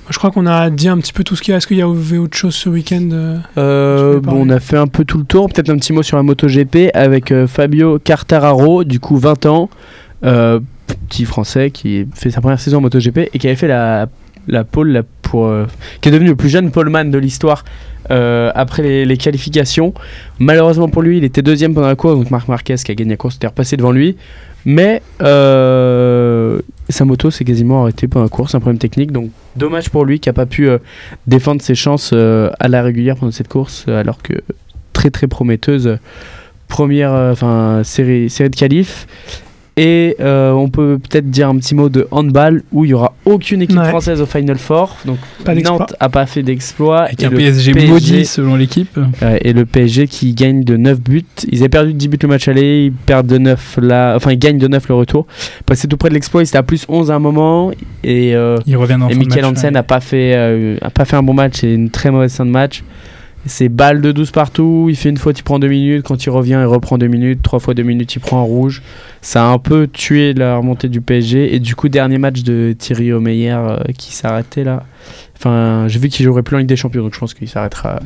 je 0.08 0.18
crois 0.18 0.30
qu'on 0.30 0.46
a 0.46 0.70
dit 0.70 0.88
un 0.88 0.98
petit 0.98 1.12
peu 1.12 1.24
tout 1.24 1.36
ce 1.36 1.42
qu'il 1.42 1.52
y 1.52 1.54
a. 1.54 1.58
Est-ce 1.58 1.66
qu'il 1.66 1.76
y 1.76 1.82
a 1.82 1.88
autre 1.88 2.36
chose 2.36 2.54
ce 2.54 2.68
week-end 2.68 3.08
euh, 3.58 4.20
bon, 4.20 4.46
On 4.46 4.50
a 4.50 4.60
fait 4.60 4.76
un 4.78 4.86
peu 4.86 5.04
tout 5.04 5.18
le 5.18 5.24
tour. 5.24 5.48
Peut-être 5.48 5.70
un 5.70 5.76
petit 5.76 5.92
mot 5.92 6.02
sur 6.02 6.16
la 6.16 6.22
MotoGP 6.22 6.90
avec 6.94 7.32
Fabio 7.46 7.98
Cartararo, 7.98 8.84
du 8.84 9.00
coup 9.00 9.16
20 9.16 9.46
ans, 9.46 9.70
petit 10.20 11.24
français 11.24 11.70
qui 11.70 12.06
fait 12.14 12.30
sa 12.30 12.40
première 12.40 12.60
saison 12.60 12.78
en 12.78 12.82
MotoGP 12.82 13.30
et 13.32 13.38
qui 13.38 13.46
avait 13.46 13.56
fait 13.56 13.68
la, 13.68 14.08
la 14.48 14.64
pole 14.64 15.04
pour, 15.30 15.52
qui 16.00 16.08
est 16.08 16.12
devenu 16.12 16.30
le 16.30 16.36
plus 16.36 16.48
jeune 16.48 16.70
poleman 16.70 17.10
de 17.10 17.18
l'histoire 17.18 17.64
après 18.08 19.04
les, 19.04 19.16
qualifications. 19.16 19.94
Malheureusement 20.38 20.88
pour 20.88 21.02
lui, 21.02 21.18
il 21.18 21.24
était 21.24 21.42
deuxième 21.42 21.74
pendant 21.74 21.86
la 21.86 21.94
course, 21.94 22.16
donc 22.16 22.30
Marc 22.30 22.48
Marquez 22.48 22.76
qui 22.84 22.90
a 22.90 22.94
gagné 22.94 23.10
la 23.10 23.16
course 23.16 23.36
était 23.36 23.46
repassé 23.46 23.76
devant 23.76 23.92
lui. 23.92 24.16
Mais 24.64 25.02
euh, 25.22 26.60
sa 26.88 27.04
moto 27.04 27.30
s'est 27.30 27.44
quasiment 27.44 27.82
arrêtée 27.82 28.08
pendant 28.08 28.24
la 28.24 28.28
course, 28.28 28.54
un 28.54 28.60
problème 28.60 28.78
technique. 28.78 29.12
Donc 29.12 29.30
dommage 29.56 29.90
pour 29.90 30.04
lui 30.04 30.20
qui 30.20 30.28
n'a 30.28 30.32
pas 30.32 30.46
pu 30.46 30.68
euh, 30.68 30.78
défendre 31.26 31.62
ses 31.62 31.74
chances 31.74 32.10
euh, 32.12 32.50
à 32.58 32.68
la 32.68 32.82
régulière 32.82 33.16
pendant 33.16 33.32
cette 33.32 33.48
course, 33.48 33.86
alors 33.88 34.22
que 34.22 34.34
très 34.92 35.10
très 35.10 35.26
prometteuse 35.26 35.98
première 36.68 37.34
série, 37.82 38.30
série 38.30 38.50
de 38.50 38.54
qualifs 38.54 39.08
et 39.82 40.14
euh, 40.20 40.52
on 40.52 40.68
peut 40.68 40.98
peut-être 40.98 41.30
dire 41.30 41.48
un 41.48 41.56
petit 41.56 41.74
mot 41.74 41.88
de 41.88 42.06
handball 42.10 42.62
où 42.70 42.84
il 42.84 42.90
y 42.90 42.94
aura 42.94 43.14
aucune 43.24 43.62
équipe 43.62 43.82
française 43.82 44.20
au 44.20 44.26
Final 44.26 44.58
Four. 44.58 44.94
Donc 45.06 45.16
Nantes 45.64 45.94
a 45.98 46.10
pas 46.10 46.26
fait 46.26 46.42
d'exploit. 46.42 47.10
Et, 47.10 47.24
un 47.24 47.30
PSG, 47.30 47.72
maudit 47.88 48.26
selon 48.26 48.56
l'équipe. 48.56 49.00
et 49.40 49.54
le 49.54 49.64
PSG 49.64 50.06
qui 50.06 50.34
gagne 50.34 50.64
de 50.64 50.76
9 50.76 51.00
buts. 51.00 51.24
Ils 51.48 51.60
avaient 51.60 51.70
perdu 51.70 51.94
de 51.94 51.98
10 51.98 52.08
buts 52.08 52.18
le 52.20 52.28
match 52.28 52.46
aller, 52.46 52.84
ils 52.84 52.92
perdent 52.92 53.26
de 53.26 53.38
9 53.38 53.78
là. 53.80 54.16
Enfin, 54.16 54.32
ils 54.32 54.38
gagnent 54.38 54.58
de 54.58 54.68
9 54.68 54.86
le 54.86 54.94
retour. 54.96 55.26
Passé 55.64 55.88
tout 55.88 55.96
près 55.96 56.10
de 56.10 56.14
l'exploit, 56.14 56.42
ils 56.42 56.48
étaient 56.48 56.58
à 56.58 56.62
plus 56.62 56.84
11 56.86 57.10
à 57.10 57.14
un 57.14 57.18
moment. 57.18 57.70
Et, 58.04 58.34
euh, 58.34 58.58
il 58.66 58.76
revient 58.76 58.98
et 59.08 59.14
Michael 59.14 59.46
Hansen 59.46 59.72
n'a 59.72 59.82
pas, 59.82 60.00
fait, 60.00 60.34
euh, 60.34 60.76
a 60.82 60.90
pas 60.90 61.06
fait 61.06 61.16
un 61.16 61.22
bon 61.22 61.32
match 61.32 61.64
et 61.64 61.72
une 61.72 61.88
très 61.88 62.10
mauvaise 62.10 62.34
fin 62.34 62.44
de 62.44 62.50
match. 62.50 62.84
C'est 63.46 63.70
balle 63.70 64.02
de 64.02 64.12
12 64.12 64.32
partout, 64.32 64.86
il 64.90 64.96
fait 64.96 65.08
une 65.08 65.16
faute, 65.16 65.38
il 65.38 65.42
prend 65.42 65.58
2 65.58 65.66
minutes, 65.66 66.04
quand 66.04 66.24
il 66.24 66.30
revient, 66.30 66.58
il 66.60 66.66
reprend 66.66 66.98
2 66.98 67.06
minutes, 67.06 67.42
3 67.42 67.58
fois 67.58 67.74
2 67.74 67.82
minutes, 67.82 68.14
il 68.14 68.20
prend 68.20 68.38
un 68.40 68.44
rouge. 68.44 68.82
Ça 69.22 69.44
a 69.44 69.48
un 69.48 69.58
peu 69.58 69.86
tué 69.86 70.34
la 70.34 70.58
remontée 70.58 70.88
du 70.88 71.00
PSG. 71.00 71.54
Et 71.54 71.58
du 71.58 71.74
coup, 71.74 71.88
dernier 71.88 72.18
match 72.18 72.42
de 72.42 72.74
Thierry 72.78 73.12
Omeyer 73.12 73.52
euh, 73.52 73.78
qui 73.96 74.12
s'arrêtait 74.14 74.64
là. 74.64 74.84
Enfin, 75.36 75.86
j'ai 75.88 75.98
vu 75.98 76.08
qu'il 76.08 76.24
jouerait 76.24 76.42
plus 76.42 76.56
en 76.56 76.58
Ligue 76.58 76.68
des 76.68 76.76
Champions, 76.76 77.02
donc 77.02 77.14
je 77.14 77.18
pense 77.18 77.32
qu'il 77.32 77.48
s'arrêtera 77.48 78.00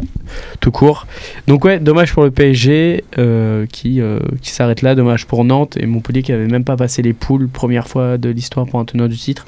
tout 0.61 0.71
court. 0.71 1.07
Donc 1.49 1.65
ouais, 1.65 1.81
dommage 1.81 2.13
pour 2.13 2.23
le 2.23 2.31
PSG 2.31 3.05
euh, 3.19 3.67
qui, 3.67 4.01
euh, 4.01 4.21
qui 4.41 4.51
s'arrête 4.51 4.83
là, 4.83 4.95
dommage 4.95 5.27
pour 5.27 5.45
Nantes 5.45 5.77
et 5.77 5.87
Montpellier 5.87 6.23
qui 6.23 6.33
avait 6.33 6.47
même 6.47 6.65
pas 6.65 6.77
passé 6.77 7.03
les 7.03 7.13
poules, 7.13 7.49
première 7.49 7.89
fois 7.89 8.19
de 8.19 8.29
l'histoire 8.29 8.67
pour 8.67 8.79
un 8.79 8.85
teneur 8.85 9.09
du 9.09 9.17
titre. 9.17 9.47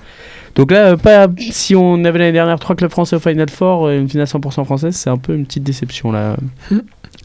Donc 0.56 0.72
là, 0.72 0.96
pas, 0.96 1.28
si 1.50 1.76
on 1.76 2.04
avait 2.04 2.18
l'année 2.18 2.32
dernière 2.32 2.58
trois 2.58 2.74
clubs 2.74 2.90
français 2.90 3.16
au 3.16 3.20
Final 3.20 3.50
Four, 3.50 3.90
une 3.90 4.08
finale 4.08 4.26
100% 4.26 4.64
française, 4.64 4.96
c'est 4.96 5.10
un 5.10 5.18
peu 5.18 5.34
une 5.34 5.44
petite 5.44 5.62
déception 5.62 6.10
là. 6.10 6.36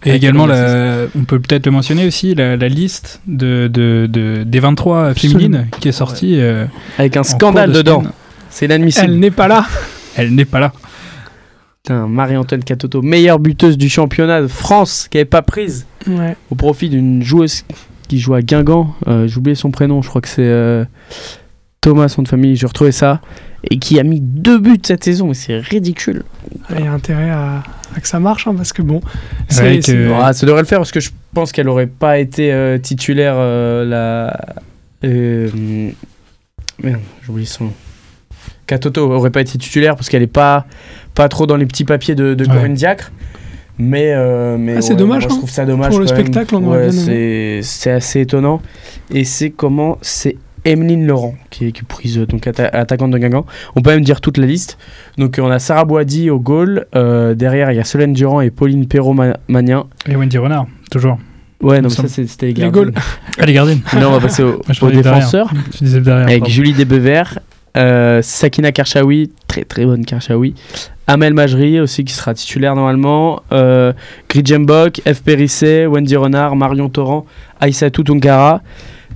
Et 0.04 0.14
également, 0.14 0.46
on 0.46 1.24
peut 1.26 1.40
peut-être 1.40 1.66
le 1.66 1.72
mentionner 1.72 2.06
aussi, 2.06 2.34
la, 2.36 2.56
liste 2.56 3.22
de, 3.28 3.68
de, 3.68 4.44
des 4.44 4.60
23 4.60 5.14
féminines 5.14 5.68
qui 5.80 5.90
est 5.90 5.94
sortie. 5.94 6.40
Euh, 6.40 6.66
Avec 6.98 7.18
un 7.18 7.24
scandale 7.24 7.72
dedans. 7.72 8.04
C'est 8.50 8.66
inadmissible. 8.66 9.06
Elle 9.06 9.20
n'est 9.20 9.32
pas 9.32 9.48
là. 9.48 9.66
Elle 10.16 10.34
n'est 10.34 10.46
pas 10.46 10.60
là. 10.60 10.74
Putain, 11.84 12.08
Marie-Antoine 12.08 12.64
Catoto, 12.64 13.02
meilleure 13.02 13.40
buteuse 13.40 13.78
du 13.78 13.90
championnat 13.90 14.42
de 14.42 14.48
France, 14.48 15.08
qui 15.10 15.18
n'avait 15.18 15.26
pas 15.26 15.42
prise 15.42 15.88
au 16.52 16.56
profit 16.56 16.90
d'une 16.90 17.24
joueuse 17.24 17.64
qui 18.08 18.20
joue 18.20 18.34
à 18.34 18.42
Guingamp. 18.42 18.96
Euh, 19.08 19.28
j'ai 19.28 19.38
oublié 19.38 19.56
son 19.56 19.72
prénom, 19.72 20.02
je 20.02 20.10
crois 20.10 20.22
que 20.22 20.28
c'est 20.28 20.42
euh, 20.42 20.86
Thomas, 21.82 22.10
son 22.10 22.22
de 22.22 22.28
famille, 22.28 22.56
j'ai 22.56 22.68
retrouvé 22.68 22.92
ça, 22.92 23.22
et 23.64 23.80
qui 23.80 24.00
a 24.00 24.04
mis 24.04 24.22
deux 24.22 24.60
buts 24.60 24.80
cette 24.84 25.04
saison, 25.04 25.34
c'est 25.34 25.58
ridicule. 25.58 26.24
Il 26.70 26.86
y 26.86 26.88
a 26.88 26.92
intérêt 26.94 27.32
à, 27.32 27.64
que 28.00 28.08
ça 28.08 28.20
marche, 28.20 28.46
hein, 28.46 28.54
parce 28.56 28.72
que 28.72 28.84
bon, 28.84 29.02
ah, 29.50 30.34
ça 30.34 30.46
devrait 30.46 30.62
le 30.62 30.68
faire, 30.68 30.78
parce 30.78 30.92
que 30.92 31.00
je 31.00 31.10
pense 31.34 31.52
qu'elle 31.52 31.66
n'aurait 31.66 31.88
pas 31.88 32.20
été 32.20 32.54
euh, 32.54 32.78
titulaire 32.78 33.34
euh, 33.36 33.84
la... 33.84 34.56
Euh, 35.04 35.50
merde, 36.84 37.02
j'oublie 37.24 37.48
son 37.48 37.66
nom. 37.66 37.74
Katoto 38.72 39.12
aurait 39.12 39.32
pas 39.32 39.42
été 39.42 39.58
titulaire 39.58 39.96
parce 39.96 40.10
qu'elle 40.10 40.24
est 40.24 40.28
pas, 40.28 40.66
pas 41.14 41.30
trop 41.30 41.46
dans 41.46 41.58
les 41.58 41.66
petits 41.66 41.86
papiers 41.86 42.16
de, 42.16 42.34
de 42.34 42.46
Corinne 42.46 42.74
Diacre. 42.74 43.12
Mais, 43.78 44.14
mais 44.58 44.76
ah, 44.78 44.82
c'est 44.82 44.96
dommage. 44.96 45.24
je 45.24 45.28
hein. 45.28 45.30
trouve 45.38 45.50
ça 45.50 45.66
dommage. 45.66 45.90
Pour 45.90 46.00
le 46.00 46.08
spectacle, 46.08 46.56
on 46.56 46.64
ouais, 46.70 46.92
c'est 46.92 47.92
assez 47.92 48.22
étonnant. 48.22 48.62
Et 49.12 49.24
c'est 49.24 49.50
comment 49.50 49.98
c'est 50.02 50.38
Emeline 50.66 51.08
Laurent, 51.08 51.36
qui 51.50 51.66
est, 51.66 51.84
prise 51.84 52.20
euh, 52.20 52.26
donc 52.26 52.46
attaquante 52.48 53.12
de 53.12 53.18
Guingamp. 53.18 53.46
On 53.76 53.82
peut 53.82 53.92
même 53.92 54.04
dire 54.04 54.22
toute 54.22 54.38
la 54.38 54.46
liste. 54.46 54.78
Donc 55.18 55.40
on 55.42 55.50
a 55.50 55.60
Sarah 55.60 55.86
Boadi 55.86 56.30
au 56.30 56.40
goal. 56.40 56.86
Euh, 56.96 57.34
derrière, 57.34 57.72
il 57.72 57.78
y 57.78 57.80
a 57.80 57.84
Solène 57.84 58.14
Durand 58.14 58.42
et 58.42 58.52
Pauline 58.52 58.88
Perrault-Magnin. 58.88 59.86
Et 60.08 60.16
Wendy 60.16 60.38
Renard, 60.38 60.68
toujours. 60.92 61.18
Ouais, 61.62 61.82
non, 61.82 61.90
ça 61.90 62.08
c'était 62.08 62.48
les 62.48 62.54
gardiens. 62.54 62.86
Les 62.86 62.92
ah, 63.38 63.46
les 63.46 63.54
gardiens. 63.54 63.78
Non, 64.00 64.10
on 64.10 64.12
va 64.12 64.20
passer 64.20 64.44
aux 64.44 64.90
défenseurs. 64.90 65.52
Je 65.74 65.78
disais 65.80 66.02
derrière. 66.02 66.28
Avec 66.28 66.48
Julie 66.48 66.74
Desbevers, 66.74 67.40
euh, 67.78 68.22
Sakina 68.22 68.72
Karchaoui, 68.72 69.32
très 69.48 69.64
très 69.64 69.86
bonne 69.86 70.06
Karchaoui. 70.06 70.56
Amel 71.08 71.34
Majri 71.34 71.80
aussi 71.80 72.06
qui 72.06 72.14
sera 72.14 72.34
titulaire 72.34 72.76
normalement. 72.76 73.42
Euh, 73.52 73.94
Gridjembok, 74.30 75.02
F. 75.06 75.22
Périssé, 75.24 75.86
Wendy 75.86 76.16
Renard, 76.16 76.56
Marion 76.56 76.90
Torrent, 76.90 77.26
Aïssatou 77.60 78.04
Tunkara. 78.04 78.62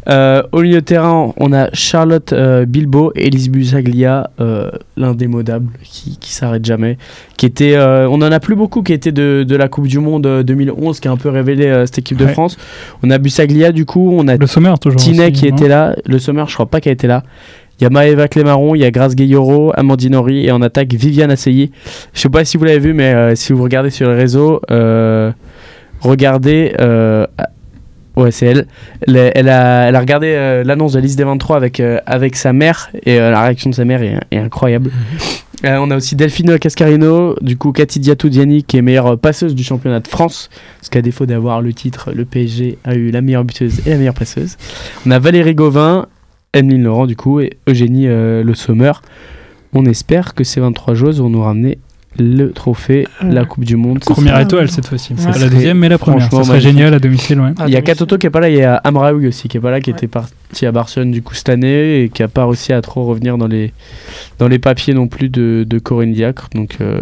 Euh, 0.07 0.43
au 0.51 0.61
milieu 0.61 0.81
de 0.81 0.85
terrain, 0.85 1.33
on 1.37 1.51
a 1.51 1.69
Charlotte 1.73 2.31
euh, 2.31 2.65
Bilbo 2.65 3.11
et 3.15 3.27
Elise 3.27 3.49
Busaglia, 3.49 4.29
euh, 4.39 4.69
l'indémodable, 4.97 5.71
qui, 5.83 6.17
qui 6.19 6.31
s'arrête 6.31 6.63
jamais. 6.63 6.97
Qui 7.37 7.47
était, 7.47 7.75
euh, 7.75 8.07
on 8.07 8.21
en 8.21 8.31
a 8.31 8.39
plus 8.39 8.55
beaucoup 8.55 8.83
qui 8.83 8.93
étaient 8.93 9.11
de, 9.11 9.43
de 9.47 9.55
la 9.55 9.67
Coupe 9.67 9.87
du 9.87 9.97
Monde 9.97 10.27
euh, 10.27 10.43
2011, 10.43 10.99
qui 10.99 11.07
a 11.07 11.11
un 11.11 11.17
peu 11.17 11.29
révélé 11.29 11.85
cette 11.87 11.99
équipe 11.99 12.17
de. 12.17 12.27
France. 12.27 12.57
On 13.01 13.09
a 13.09 13.17
Busaglia, 13.17 13.71
du 13.71 13.85
coup, 13.85 14.11
on 14.13 14.27
a 14.27 14.35
Le 14.35 14.47
sommer, 14.47 14.73
toujours. 14.79 14.99
Tinet 14.99 15.31
aussi, 15.31 15.31
qui 15.31 15.47
était 15.47 15.67
là. 15.67 15.95
Le 16.05 16.19
Sommer, 16.19 16.43
je 16.47 16.53
crois 16.53 16.65
pas 16.67 16.81
qu'elle 16.81 16.93
était 16.93 17.07
là. 17.07 17.23
Il 17.79 17.83
y 17.83 17.87
a 17.87 17.89
Maëva 17.89 18.27
Clémaron, 18.27 18.73
il 18.75 18.79
y 18.81 18.85
a 18.85 18.91
Grace 18.91 19.15
Gayoro, 19.15 19.71
Amandine 19.75 20.15
Henry 20.15 20.45
et 20.45 20.51
en 20.51 20.61
attaque 20.61 20.93
Viviane 20.93 21.31
Asseyi. 21.31 21.71
Je 22.13 22.21
sais 22.21 22.29
pas 22.29 22.45
si 22.45 22.57
vous 22.57 22.63
l'avez 22.63 22.79
vu, 22.79 22.93
mais 22.93 23.13
euh, 23.13 23.35
si 23.35 23.51
vous 23.53 23.61
regardez 23.63 23.89
sur 23.89 24.07
les 24.09 24.15
réseaux, 24.15 24.61
euh, 24.71 25.31
regardez. 26.01 26.73
euh, 26.79 27.25
ouais, 28.15 28.31
c'est 28.31 28.45
elle. 28.45 28.67
Elle, 29.07 29.17
a- 29.17 29.31
elle 29.37 29.49
a, 29.49 29.87
elle 29.89 29.95
a 29.95 29.99
regardé 29.99 30.61
l'annonce 30.65 30.93
de 30.93 30.99
la 30.99 31.03
liste 31.03 31.17
des 31.17 31.23
23 31.25 31.57
avec, 31.57 31.81
avec 32.05 32.35
sa 32.35 32.53
mère 32.53 32.89
et 33.05 33.17
la 33.17 33.41
réaction 33.41 33.69
de 33.69 33.75
sa 33.75 33.85
mère 33.85 34.01
est, 34.01 34.19
est 34.31 34.37
incroyable. 34.39 34.91
Euh, 35.63 35.77
on 35.79 35.89
a 35.89 35.95
aussi 35.95 36.15
Delphine 36.17 36.59
Cascarino, 36.59 37.35
du 37.41 37.57
coup 37.57 37.71
Cathy 37.71 37.99
Diatou 37.99 38.27
Diani 38.27 38.63
qui 38.65 38.77
est 38.77 38.81
meilleure 38.81 39.17
passeuse 39.17 39.55
du 39.55 39.63
championnat 39.63 40.01
de 40.01 40.07
France, 40.07 40.49
parce 40.77 40.89
qu'à 40.89 41.01
défaut 41.01 41.25
d'avoir 41.25 41.61
le 41.61 41.73
titre, 41.73 42.11
le 42.13 42.25
PSG 42.25 42.77
a 42.83 42.93
eu 42.93 43.09
la 43.09 43.21
meilleure 43.21 43.45
buteuse 43.45 43.79
et 43.87 43.91
la 43.91 43.95
meilleure 43.97 44.13
passeuse. 44.13 44.57
On 45.07 45.11
a 45.11 45.17
Valérie 45.17 45.55
Gauvin, 45.55 46.07
Emeline 46.55 46.83
Laurent 46.83 47.05
du 47.05 47.15
coup 47.15 47.39
et 47.39 47.57
Eugénie 47.67 48.07
euh, 48.07 48.43
Le 48.43 48.53
Sommer. 48.55 48.91
On 49.73 49.85
espère 49.85 50.33
que 50.33 50.43
ces 50.43 50.59
23 50.61 50.93
joueuses 50.95 51.19
vont 51.19 51.29
nous 51.29 51.41
ramener 51.41 51.77
le 52.17 52.51
trophée, 52.53 53.05
Euh, 53.21 53.29
la 53.29 53.43
Coupe 53.43 53.65
du 53.65 53.75
Monde. 53.75 53.99
Première 53.99 54.39
étoile 54.39 54.69
cette 54.71 54.85
fois-ci. 54.87 55.11
Ouais. 55.13 55.19
C'est 55.19 55.31
pas 55.33 55.37
la 55.37 55.49
deuxième, 55.49 55.77
mais 55.79 55.89
la 55.89 55.97
première. 55.97 56.31
Ça 56.31 56.43
serait 56.45 56.61
génial 56.61 56.93
à 56.93 56.99
domicile, 56.99 57.41
ouais. 57.41 57.51
Il 57.67 57.73
y 57.73 57.75
a 57.75 57.81
Katoto 57.81 58.17
qui 58.17 58.27
est 58.27 58.29
pas 58.29 58.39
là, 58.39 58.49
il 58.49 58.55
y 58.55 58.61
a 58.63 58.75
Amraoui 58.77 59.27
aussi 59.27 59.49
qui 59.49 59.57
est 59.57 59.59
pas 59.59 59.69
là, 59.71 59.81
qui 59.81 59.91
Ouais. 59.91 59.97
était 59.97 60.07
parti 60.07 60.65
à 60.65 60.71
Barcelone 60.71 61.11
du 61.11 61.21
coup 61.21 61.33
cette 61.33 61.49
année 61.49 62.03
et 62.03 62.09
qui 62.09 62.23
a 62.23 62.29
pas 62.29 62.45
réussi 62.45 62.71
à 62.71 62.81
trop 62.81 63.03
revenir 63.05 63.37
dans 63.37 63.47
les, 63.47 63.73
dans 64.39 64.47
les 64.47 64.59
papiers 64.59 64.93
non 64.93 65.07
plus 65.09 65.27
de, 65.27 65.65
de 65.67 65.77
Corinne 65.79 66.13
Diacre. 66.13 66.47
Donc, 66.55 66.77
euh, 66.79 67.01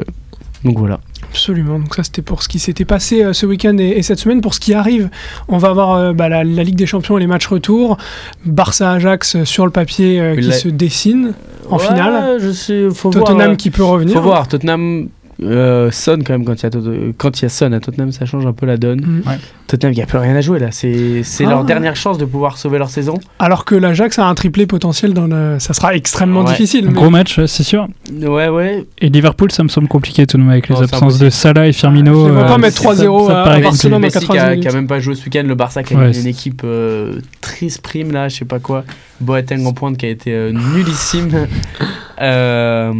donc 0.63 0.79
voilà. 0.79 0.99
Absolument. 1.33 1.79
Donc 1.79 1.95
ça, 1.95 2.03
c'était 2.03 2.21
pour 2.21 2.43
ce 2.43 2.47
qui 2.47 2.59
s'était 2.59 2.85
passé 2.85 3.23
euh, 3.23 3.33
ce 3.33 3.45
week-end 3.47 3.75
et, 3.79 3.89
et 3.97 4.03
cette 4.03 4.19
semaine. 4.19 4.39
Pour 4.39 4.53
ce 4.53 4.59
qui 4.59 4.73
arrive, 4.75 5.09
on 5.47 5.57
va 5.57 5.69
avoir 5.69 5.93
euh, 5.95 6.13
bah, 6.13 6.29
la, 6.29 6.43
la 6.43 6.63
Ligue 6.63 6.75
des 6.75 6.85
Champions 6.85 7.17
et 7.17 7.21
les 7.21 7.27
matchs 7.27 7.47
retour. 7.47 7.97
Barça-Ajax 8.45 9.35
euh, 9.37 9.45
sur 9.45 9.65
le 9.65 9.71
papier 9.71 10.19
euh, 10.21 10.35
qui 10.35 10.41
La- 10.41 10.53
se 10.53 10.67
dessine. 10.69 11.33
En 11.69 11.77
Ouais, 11.77 11.83
finale. 11.87 12.37
je 12.39 12.51
sais, 12.51 12.87
faut 12.93 13.09
Tottenham 13.09 13.45
voir. 13.47 13.57
qui 13.57 13.71
peut 13.71 13.83
revenir. 13.83 14.15
Faut 14.15 14.21
voir, 14.21 14.47
Tottenham 14.47 15.07
euh, 15.41 15.89
sonne 15.91 16.23
quand 16.23 16.33
même 16.33 16.45
quand 16.45 16.53
il 16.61 16.63
y 16.63 16.65
a, 16.65 16.69
Tot- 16.69 17.13
quand 17.17 17.39
il 17.39 17.43
y 17.43 17.45
a 17.45 17.49
Son 17.49 17.71
à 17.73 17.79
Tottenham, 17.79 18.11
ça 18.11 18.25
change 18.25 18.45
un 18.45 18.53
peu 18.53 18.65
la 18.65 18.77
donne. 18.77 19.01
Mm. 19.01 19.21
Tottenham, 19.67 19.93
il 19.93 19.97
n'y 19.97 20.03
a 20.03 20.05
plus 20.05 20.17
rien 20.19 20.35
à 20.35 20.41
jouer 20.41 20.59
là. 20.59 20.67
C'est 20.71 21.23
c'est 21.23 21.45
Ah. 21.45 21.49
leur 21.49 21.63
dernière 21.63 21.95
chance 21.95 22.17
de 22.17 22.25
pouvoir 22.25 22.57
sauver 22.57 22.77
leur 22.77 22.89
saison. 22.89 23.15
Alors 23.39 23.65
que 23.65 23.75
l'Ajax 23.75 24.19
a 24.19 24.25
un 24.27 24.35
triplé 24.35 24.67
potentiel 24.67 25.13
dans 25.13 25.25
le. 25.27 25.57
Ça 25.59 25.73
sera 25.73 25.95
extrêmement 25.95 26.41
Ouais. 26.41 26.51
difficile. 26.51 26.85
Un 26.85 26.91
mais- 26.91 26.93
gros 26.93 27.09
match, 27.09 27.37
ouais, 27.39 27.47
c'est 27.47 27.63
sûr. 27.63 27.87
Ouais, 28.11 28.49
ouais. 28.49 28.85
Et 28.99 29.09
Liverpool, 29.09 29.51
ça 29.51 29.63
me 29.63 29.69
semble 29.69 29.87
compliqué 29.87 30.27
tout 30.27 30.37
de 30.37 30.43
même 30.43 30.51
avec 30.51 30.69
les 30.69 30.75
Non, 30.75 30.81
c'est 30.85 30.93
absences 30.93 31.17
de 31.19 31.29
Salah 31.29 31.67
et 31.67 31.73
Firmino. 31.73 32.27
Je 32.27 32.31
vois 32.33 32.45
pas 32.45 32.53
euh, 32.53 32.57
mettre 32.57 32.77
ça- 32.77 32.83
3-0 32.83 33.27
ça 33.27 33.43
à-. 33.43 33.59
Barcelone. 33.59 34.01
qui 34.03 34.11
90 34.11 34.39
a, 34.39 34.57
qui 34.57 34.67
a 34.67 34.71
même 34.73 34.87
pas 34.87 34.99
joué 34.99 35.15
ce 35.15 35.23
week-end. 35.25 35.43
Le 35.47 35.55
Barça 35.55 35.81
qui 35.83 35.93
a 35.95 35.97
Ouais, 35.97 36.11
une 36.19 36.27
équipe 36.27 36.61
euh, 36.63 37.19
triste 37.41 37.81
prime 37.81 38.11
là, 38.11 38.29
je 38.29 38.35
sais 38.37 38.45
pas 38.45 38.59
quoi. 38.59 38.83
Boateng 39.21 39.65
en 39.65 39.73
pointe 39.73 39.97
qui 39.97 40.05
a 40.05 40.09
été 40.09 40.31
euh, 40.33 40.51
nullissime. 40.51 41.47
Euh, 42.23 42.91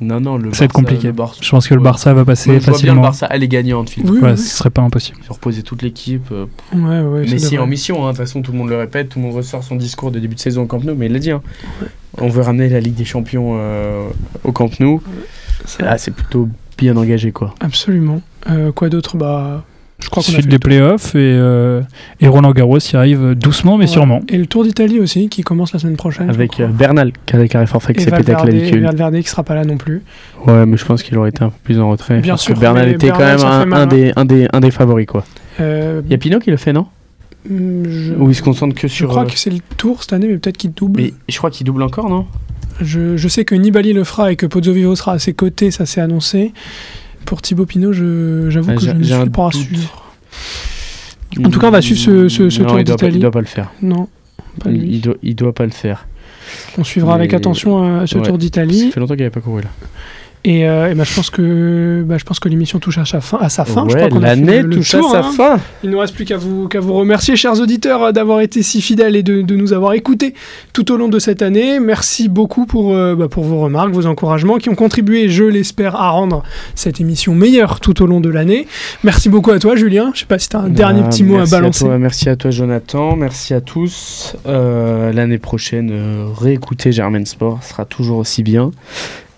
non, 0.00 0.20
non, 0.20 0.36
le 0.36 0.52
Ça 0.52 0.60
va 0.60 0.64
être 0.66 0.70
Barça- 0.72 0.72
compliqué. 0.72 1.12
Barça- 1.12 1.38
Je 1.42 1.50
pense 1.50 1.66
que 1.68 1.74
le. 1.74 1.80
Barça 1.80 2.12
va 2.14 2.24
passer 2.24 2.50
Moi, 2.50 2.58
je 2.60 2.64
vois 2.64 2.72
bien 2.72 2.72
le 2.72 2.78
facilement. 2.78 3.02
Barça 3.02 3.26
aller 3.26 3.48
gagnant 3.48 3.82
de. 3.84 3.90
Oui, 4.04 4.18
Ouais, 4.20 4.30
oui, 4.32 4.38
ce 4.38 4.56
serait 4.56 4.70
pas 4.70 4.82
impossible. 4.82 5.18
Ont 5.30 5.34
reposé 5.34 5.62
toute 5.62 5.82
l'équipe. 5.82 6.26
euh. 6.32 6.46
Ouais, 6.74 7.00
ouais, 7.00 7.26
Messi 7.30 7.58
en 7.58 7.66
mission, 7.66 8.04
hein. 8.06 8.12
de 8.12 8.16
toute 8.16 8.26
façon 8.26 8.42
tout 8.42 8.52
le 8.52 8.58
monde 8.58 8.68
le 8.68 8.76
répète, 8.76 9.08
tout 9.10 9.18
le 9.18 9.24
monde 9.26 9.34
ressort 9.36 9.64
son 9.64 9.76
discours 9.76 10.10
de 10.10 10.18
début 10.18 10.34
de 10.34 10.40
saison 10.40 10.62
au 10.62 10.66
Camp 10.66 10.82
Nou, 10.84 10.94
mais 10.96 11.06
il 11.06 11.12
l'a 11.12 11.18
dit. 11.18 11.30
hein. 11.30 11.42
On 12.18 12.28
veut 12.28 12.42
ramener 12.42 12.68
la 12.68 12.80
Ligue 12.80 12.94
des 12.96 13.04
Champions 13.04 13.56
euh, 13.58 14.08
au 14.44 14.52
Camp 14.52 14.70
Nou. 14.80 15.00
Là, 15.78 15.96
c'est 15.98 16.10
plutôt 16.10 16.48
bien 16.78 16.96
engagé 16.96 17.32
quoi. 17.32 17.54
Absolument. 17.60 18.20
Euh, 18.48 18.72
quoi 18.72 18.88
d'autre? 18.88 19.16
Bah, 19.16 19.64
je 20.02 20.08
crois 20.08 20.22
qu'on 20.22 20.28
a 20.30 20.32
Suite 20.32 20.44
fait 20.44 20.50
des 20.50 20.58
playoffs 20.58 21.14
et, 21.14 21.18
euh, 21.18 21.80
et 22.20 22.28
Roland 22.28 22.52
Garros 22.52 22.78
y 22.78 22.96
arrive 22.96 23.34
doucement 23.34 23.76
mais 23.76 23.84
Ouais. 23.84 23.90
sûrement. 23.90 24.20
Et 24.28 24.38
le 24.38 24.46
Tour 24.46 24.64
d'Italie 24.64 24.98
aussi, 25.00 25.28
qui 25.28 25.42
commence 25.42 25.72
la 25.72 25.78
semaine 25.78 25.96
prochaine. 25.96 26.26
je 26.28 26.32
Avec 26.34 26.58
euh, 26.60 26.66
Bernal 26.68 27.12
qui 27.26 27.36
a 27.36 27.38
des 27.38 27.48
carrés 27.48 27.66
forfaits 27.66 27.96
qui 27.96 28.04
s'est 28.04 28.10
pété 28.10 28.32
la. 28.32 28.38
Valverde 28.80 29.20
qui 29.20 29.28
sera 29.28 29.42
pas 29.42 29.54
là 29.54 29.64
non 29.64 29.76
plus. 29.76 30.02
Ouais, 30.46 30.66
mais 30.66 30.76
je 30.76 30.84
pense 30.84 31.02
qu'il 31.02 31.16
aurait 31.18 31.28
été 31.30 31.42
un 31.44 31.50
peu 31.50 31.56
plus 31.64 31.78
en 31.80 31.90
retrait. 31.90 32.20
Bien 32.20 32.32
parce 32.32 32.42
sûr, 32.42 32.54
que 32.54 32.60
Bernal 32.60 32.88
était 32.88 33.10
quand 33.10 33.18
même 33.18 33.72
un, 33.72 33.86
des, 33.86 34.12
un, 34.16 34.24
des, 34.24 34.48
un 34.52 34.60
des 34.60 34.70
favoris 34.70 35.06
quoi. 35.06 35.24
Euh, 35.60 36.00
Il 36.06 36.10
y 36.10 36.14
a 36.14 36.18
Pinot 36.18 36.38
qui 36.40 36.50
le 36.50 36.56
fait, 36.56 36.72
non? 36.72 36.86
mm, 37.48 37.82
je, 37.88 38.12
Ou 38.14 38.30
il 38.30 38.34
se 38.34 38.42
concentre 38.42 38.74
que 38.74 38.88
je 38.88 38.92
sur. 38.92 39.08
crois 39.08 39.22
euh, 39.22 39.26
que 39.26 39.36
c'est 39.38 39.50
le 39.50 39.58
Tour 39.76 40.02
cette 40.02 40.12
année, 40.14 40.28
mais 40.28 40.38
peut-être 40.38 40.56
qu'il 40.56 40.72
double. 40.72 41.00
Mais 41.00 41.14
je 41.28 41.36
crois 41.38 41.50
qu'il 41.50 41.66
double 41.66 41.82
encore, 41.82 42.08
non? 42.08 42.26
Je, 42.80 43.16
je 43.18 43.28
sais 43.28 43.44
que 43.44 43.54
Nibali 43.54 43.92
le 43.92 44.04
fera 44.04 44.32
et 44.32 44.36
que 44.36 44.46
Pozzo 44.46 44.72
Vivo 44.72 44.96
sera 44.96 45.12
à 45.12 45.18
ses 45.18 45.34
côtés, 45.34 45.70
ça 45.70 45.84
s'est 45.84 46.00
annoncé. 46.00 46.52
Pour 47.24 47.42
Thibaut 47.42 47.66
Pinot, 47.66 47.92
j'avoue 47.92 48.70
Ah, 48.70 48.74
que 48.74 48.80
je 48.82 48.90
ne 48.90 49.00
un 49.12 49.20
suis 49.22 49.30
pas 49.30 49.50
sûr. 49.52 50.12
En 51.44 51.48
tout 51.50 51.60
cas, 51.60 51.68
on 51.68 51.70
va 51.70 51.80
suivre 51.82 52.00
ce- 52.00 52.28
ce- 52.28 52.50
ce 52.50 52.62
Non, 52.62 52.68
Tour 52.68 52.82
d'Italie. 52.84 53.16
Il 53.16 53.20
doit 53.20 53.30
pas 53.30 53.40
le 53.40 53.46
faire. 53.46 53.70
Non, 53.82 54.08
pas 54.62 54.70
Il, 54.70 54.80
lui. 54.80 54.88
il 54.94 55.00
doit, 55.00 55.14
il 55.22 55.34
doit 55.36 55.54
pas 55.54 55.64
le 55.64 55.70
faire. 55.70 56.06
On 56.76 56.82
suivra 56.84 57.14
avec 57.14 57.32
attention 57.34 57.84
euh, 58.00 58.06
ce 58.06 58.16
Ouais. 58.16 58.22
Tour 58.22 58.34
Ça 58.34 58.38
d'Italie. 58.38 58.90
fait 58.90 58.98
longtemps 58.98 59.14
qu'il 59.14 59.22
avait 59.22 59.30
pas 59.30 59.40
couru 59.40 59.62
là. 59.62 59.68
Et, 60.44 60.66
euh, 60.66 60.90
et 60.90 60.94
bah, 60.94 61.04
je 61.04 61.14
pense 61.14 61.28
que, 61.28 62.02
bah, 62.06 62.16
je 62.16 62.24
pense 62.24 62.40
que 62.40 62.48
l'émission 62.48 62.78
touche 62.78 62.96
à 62.96 63.04
sa 63.04 63.20
fin. 63.20 63.36
À 63.38 63.50
sa 63.50 63.66
fin. 63.66 63.84
ouais, 63.86 64.08
l'année 64.08 64.64
touche 64.64 64.92
tour, 64.92 65.14
à 65.14 65.22
sa 65.22 65.28
hein. 65.28 65.32
fin. 65.32 65.60
Il 65.82 65.90
ne 65.90 65.94
nous 65.94 66.00
reste 66.00 66.14
plus 66.14 66.24
qu'à 66.24 66.38
vous, 66.38 66.66
qu'à 66.66 66.80
vous 66.80 66.94
remercier, 66.94 67.36
chers 67.36 67.60
auditeurs, 67.60 68.02
euh, 68.04 68.12
d'avoir 68.12 68.40
été 68.40 68.62
si 68.62 68.80
fidèles 68.80 69.16
et 69.16 69.22
de, 69.22 69.42
de 69.42 69.56
nous 69.56 69.74
avoir 69.74 69.92
écoutés 69.92 70.34
tout 70.72 70.90
au 70.92 70.96
long 70.96 71.08
de 71.08 71.18
cette 71.18 71.42
année. 71.42 71.78
Merci 71.78 72.30
beaucoup 72.30 72.64
pour, 72.64 72.94
euh, 72.94 73.14
bah, 73.14 73.28
pour 73.28 73.44
vos 73.44 73.60
remarques, 73.60 73.90
vos 73.90 74.06
encouragements 74.06 74.56
qui 74.56 74.70
ont 74.70 74.74
contribué, 74.74 75.28
je 75.28 75.44
l'espère, 75.44 75.96
à 75.96 76.08
rendre 76.08 76.42
cette 76.74 77.02
émission 77.02 77.34
meilleure 77.34 77.80
tout 77.80 78.02
au 78.02 78.06
long 78.06 78.20
de 78.20 78.30
l'année. 78.30 78.66
Merci 79.04 79.28
beaucoup 79.28 79.50
à 79.50 79.58
toi, 79.58 79.76
Julien. 79.76 80.04
Je 80.06 80.10
ne 80.10 80.20
sais 80.20 80.26
pas 80.26 80.38
si 80.38 80.48
tu 80.48 80.56
as 80.56 80.60
un 80.60 80.70
dernier 80.70 81.02
petit 81.02 81.22
mot 81.22 81.38
à 81.38 81.44
balancer. 81.44 81.84
toi, 81.84 81.98
merci 81.98 82.30
à 82.30 82.36
toi, 82.36 82.50
Jonathan. 82.50 83.14
Merci 83.14 83.52
à 83.52 83.60
tous. 83.60 84.36
Euh, 84.46 85.12
L'année 85.12 85.38
prochaine, 85.38 85.92
réécoutez 86.38 86.92
Germain 86.92 87.24
Sport, 87.26 87.62
sera 87.62 87.84
toujours 87.84 88.18
aussi 88.18 88.42
bien. 88.42 88.70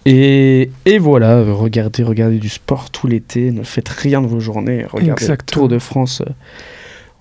Et, 0.04 0.70
et 0.84 0.98
voilà, 0.98 1.42
regardez, 1.42 2.02
regardez 2.02 2.38
du 2.38 2.48
sport 2.48 2.90
tout 2.90 3.06
l'été. 3.06 3.50
Ne 3.50 3.62
faites 3.62 3.88
rien 3.88 4.20
de 4.20 4.26
vos 4.26 4.40
journées. 4.40 4.84
Regardez 4.90 5.26
le. 5.26 5.36
Tour 5.52 5.68
de 5.68 5.78
France 5.78 6.22
euh, 6.22 6.32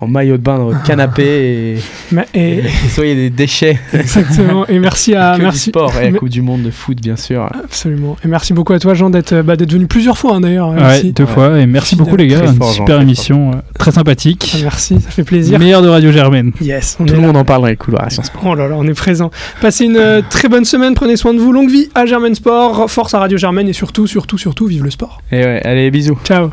en 0.02 0.08
maillot 0.08 0.38
de 0.38 0.42
bain 0.42 0.58
dans 0.58 0.70
le 0.72 0.78
canapé 0.86 1.24
et, 1.78 1.78
Mais- 2.12 2.26
et, 2.34 2.58
et 2.60 2.90
soyez 2.90 3.16
des 3.16 3.30
déchets. 3.30 3.80
exactement. 3.94 4.68
Et 4.68 4.80
merci 4.80 5.16
à. 5.16 5.34
que 5.34 5.38
du 5.38 5.44
merci. 5.44 5.70
sport 5.70 5.96
et 6.00 6.12
la 6.12 6.18
Coupe 6.18 6.30
du 6.30 6.42
Monde 6.42 6.64
de 6.64 6.72
foot, 6.72 7.00
bien 7.00 7.16
sûr. 7.16 7.44
Absolument. 7.64 8.18
Et 8.26 8.28
merci 8.28 8.54
beaucoup 8.54 8.74
à 8.74 8.80
toi, 8.80 8.94
Jean, 8.96 9.10
d'être 9.10 9.42
bah, 9.44 9.56
d'être 9.56 9.72
venu 9.72 9.86
plusieurs 9.88 10.18
fois 10.18 10.36
hein, 10.36 10.42
d'ailleurs. 10.42 10.70
Ouais, 10.70 10.98
ici. 10.98 11.14
deux 11.14 11.24
Ouais. 11.24 11.30
fois. 11.30 11.60
Et 11.60 11.66
merci 11.68 11.96
beaucoup 11.96 12.16
les 12.16 12.28
gars. 12.28 12.44
Une 12.46 12.56
Jean, 12.62 12.72
super 12.72 13.00
émission, 13.00 13.52
euh, 13.52 13.56
très 13.78 13.92
sympathique. 13.92 14.58
Merci, 14.64 15.00
ça 15.00 15.10
fait 15.12 15.24
plaisir. 15.24 15.60
Meilleure 15.60 15.82
de 15.84 15.88
Radio 15.90 16.12
Germaine. 16.12 16.52
Yes, 16.62 16.98
on 17.00 17.06
Tout 17.06 17.14
le 17.14 17.20
monde 17.22 17.38
en 17.38 17.46
parle 17.46 17.62
dans 17.62 17.68
les 17.68 17.76
couloirs 17.78 18.06
à 18.06 18.10
Sciences 18.10 18.32
Po. 18.32 18.40
Oh 18.44 18.56
là 18.56 18.68
là, 18.68 18.76
on 18.78 18.88
est 18.88 18.94
présent. 18.94 19.30
Passez 19.62 19.86
une 19.86 19.98
euh, 19.98 20.22
très 20.28 20.50
bonne 20.50 20.66
semaine, 20.66 20.96
prenez 20.96 21.16
soin 21.16 21.34
de 21.34 21.40
vous, 21.40 21.52
longue 21.52 21.70
vie 21.70 21.90
à 21.94 22.06
Germaine 22.08 22.34
Sport, 22.36 22.90
force 22.90 23.14
à 23.14 23.20
Radio 23.20 23.38
Germaine 23.38 23.68
et 23.68 23.74
surtout, 23.74 24.08
surtout, 24.08 24.38
surtout, 24.40 24.66
vive 24.66 24.84
le 24.84 24.90
sport. 24.90 25.22
Et 25.32 25.38
ouais, 25.44 25.62
allez, 25.64 25.92
bisous. 25.92 26.18
Ciao 26.24 26.50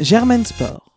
Germaine 0.00 0.44
Sport. 0.44 0.87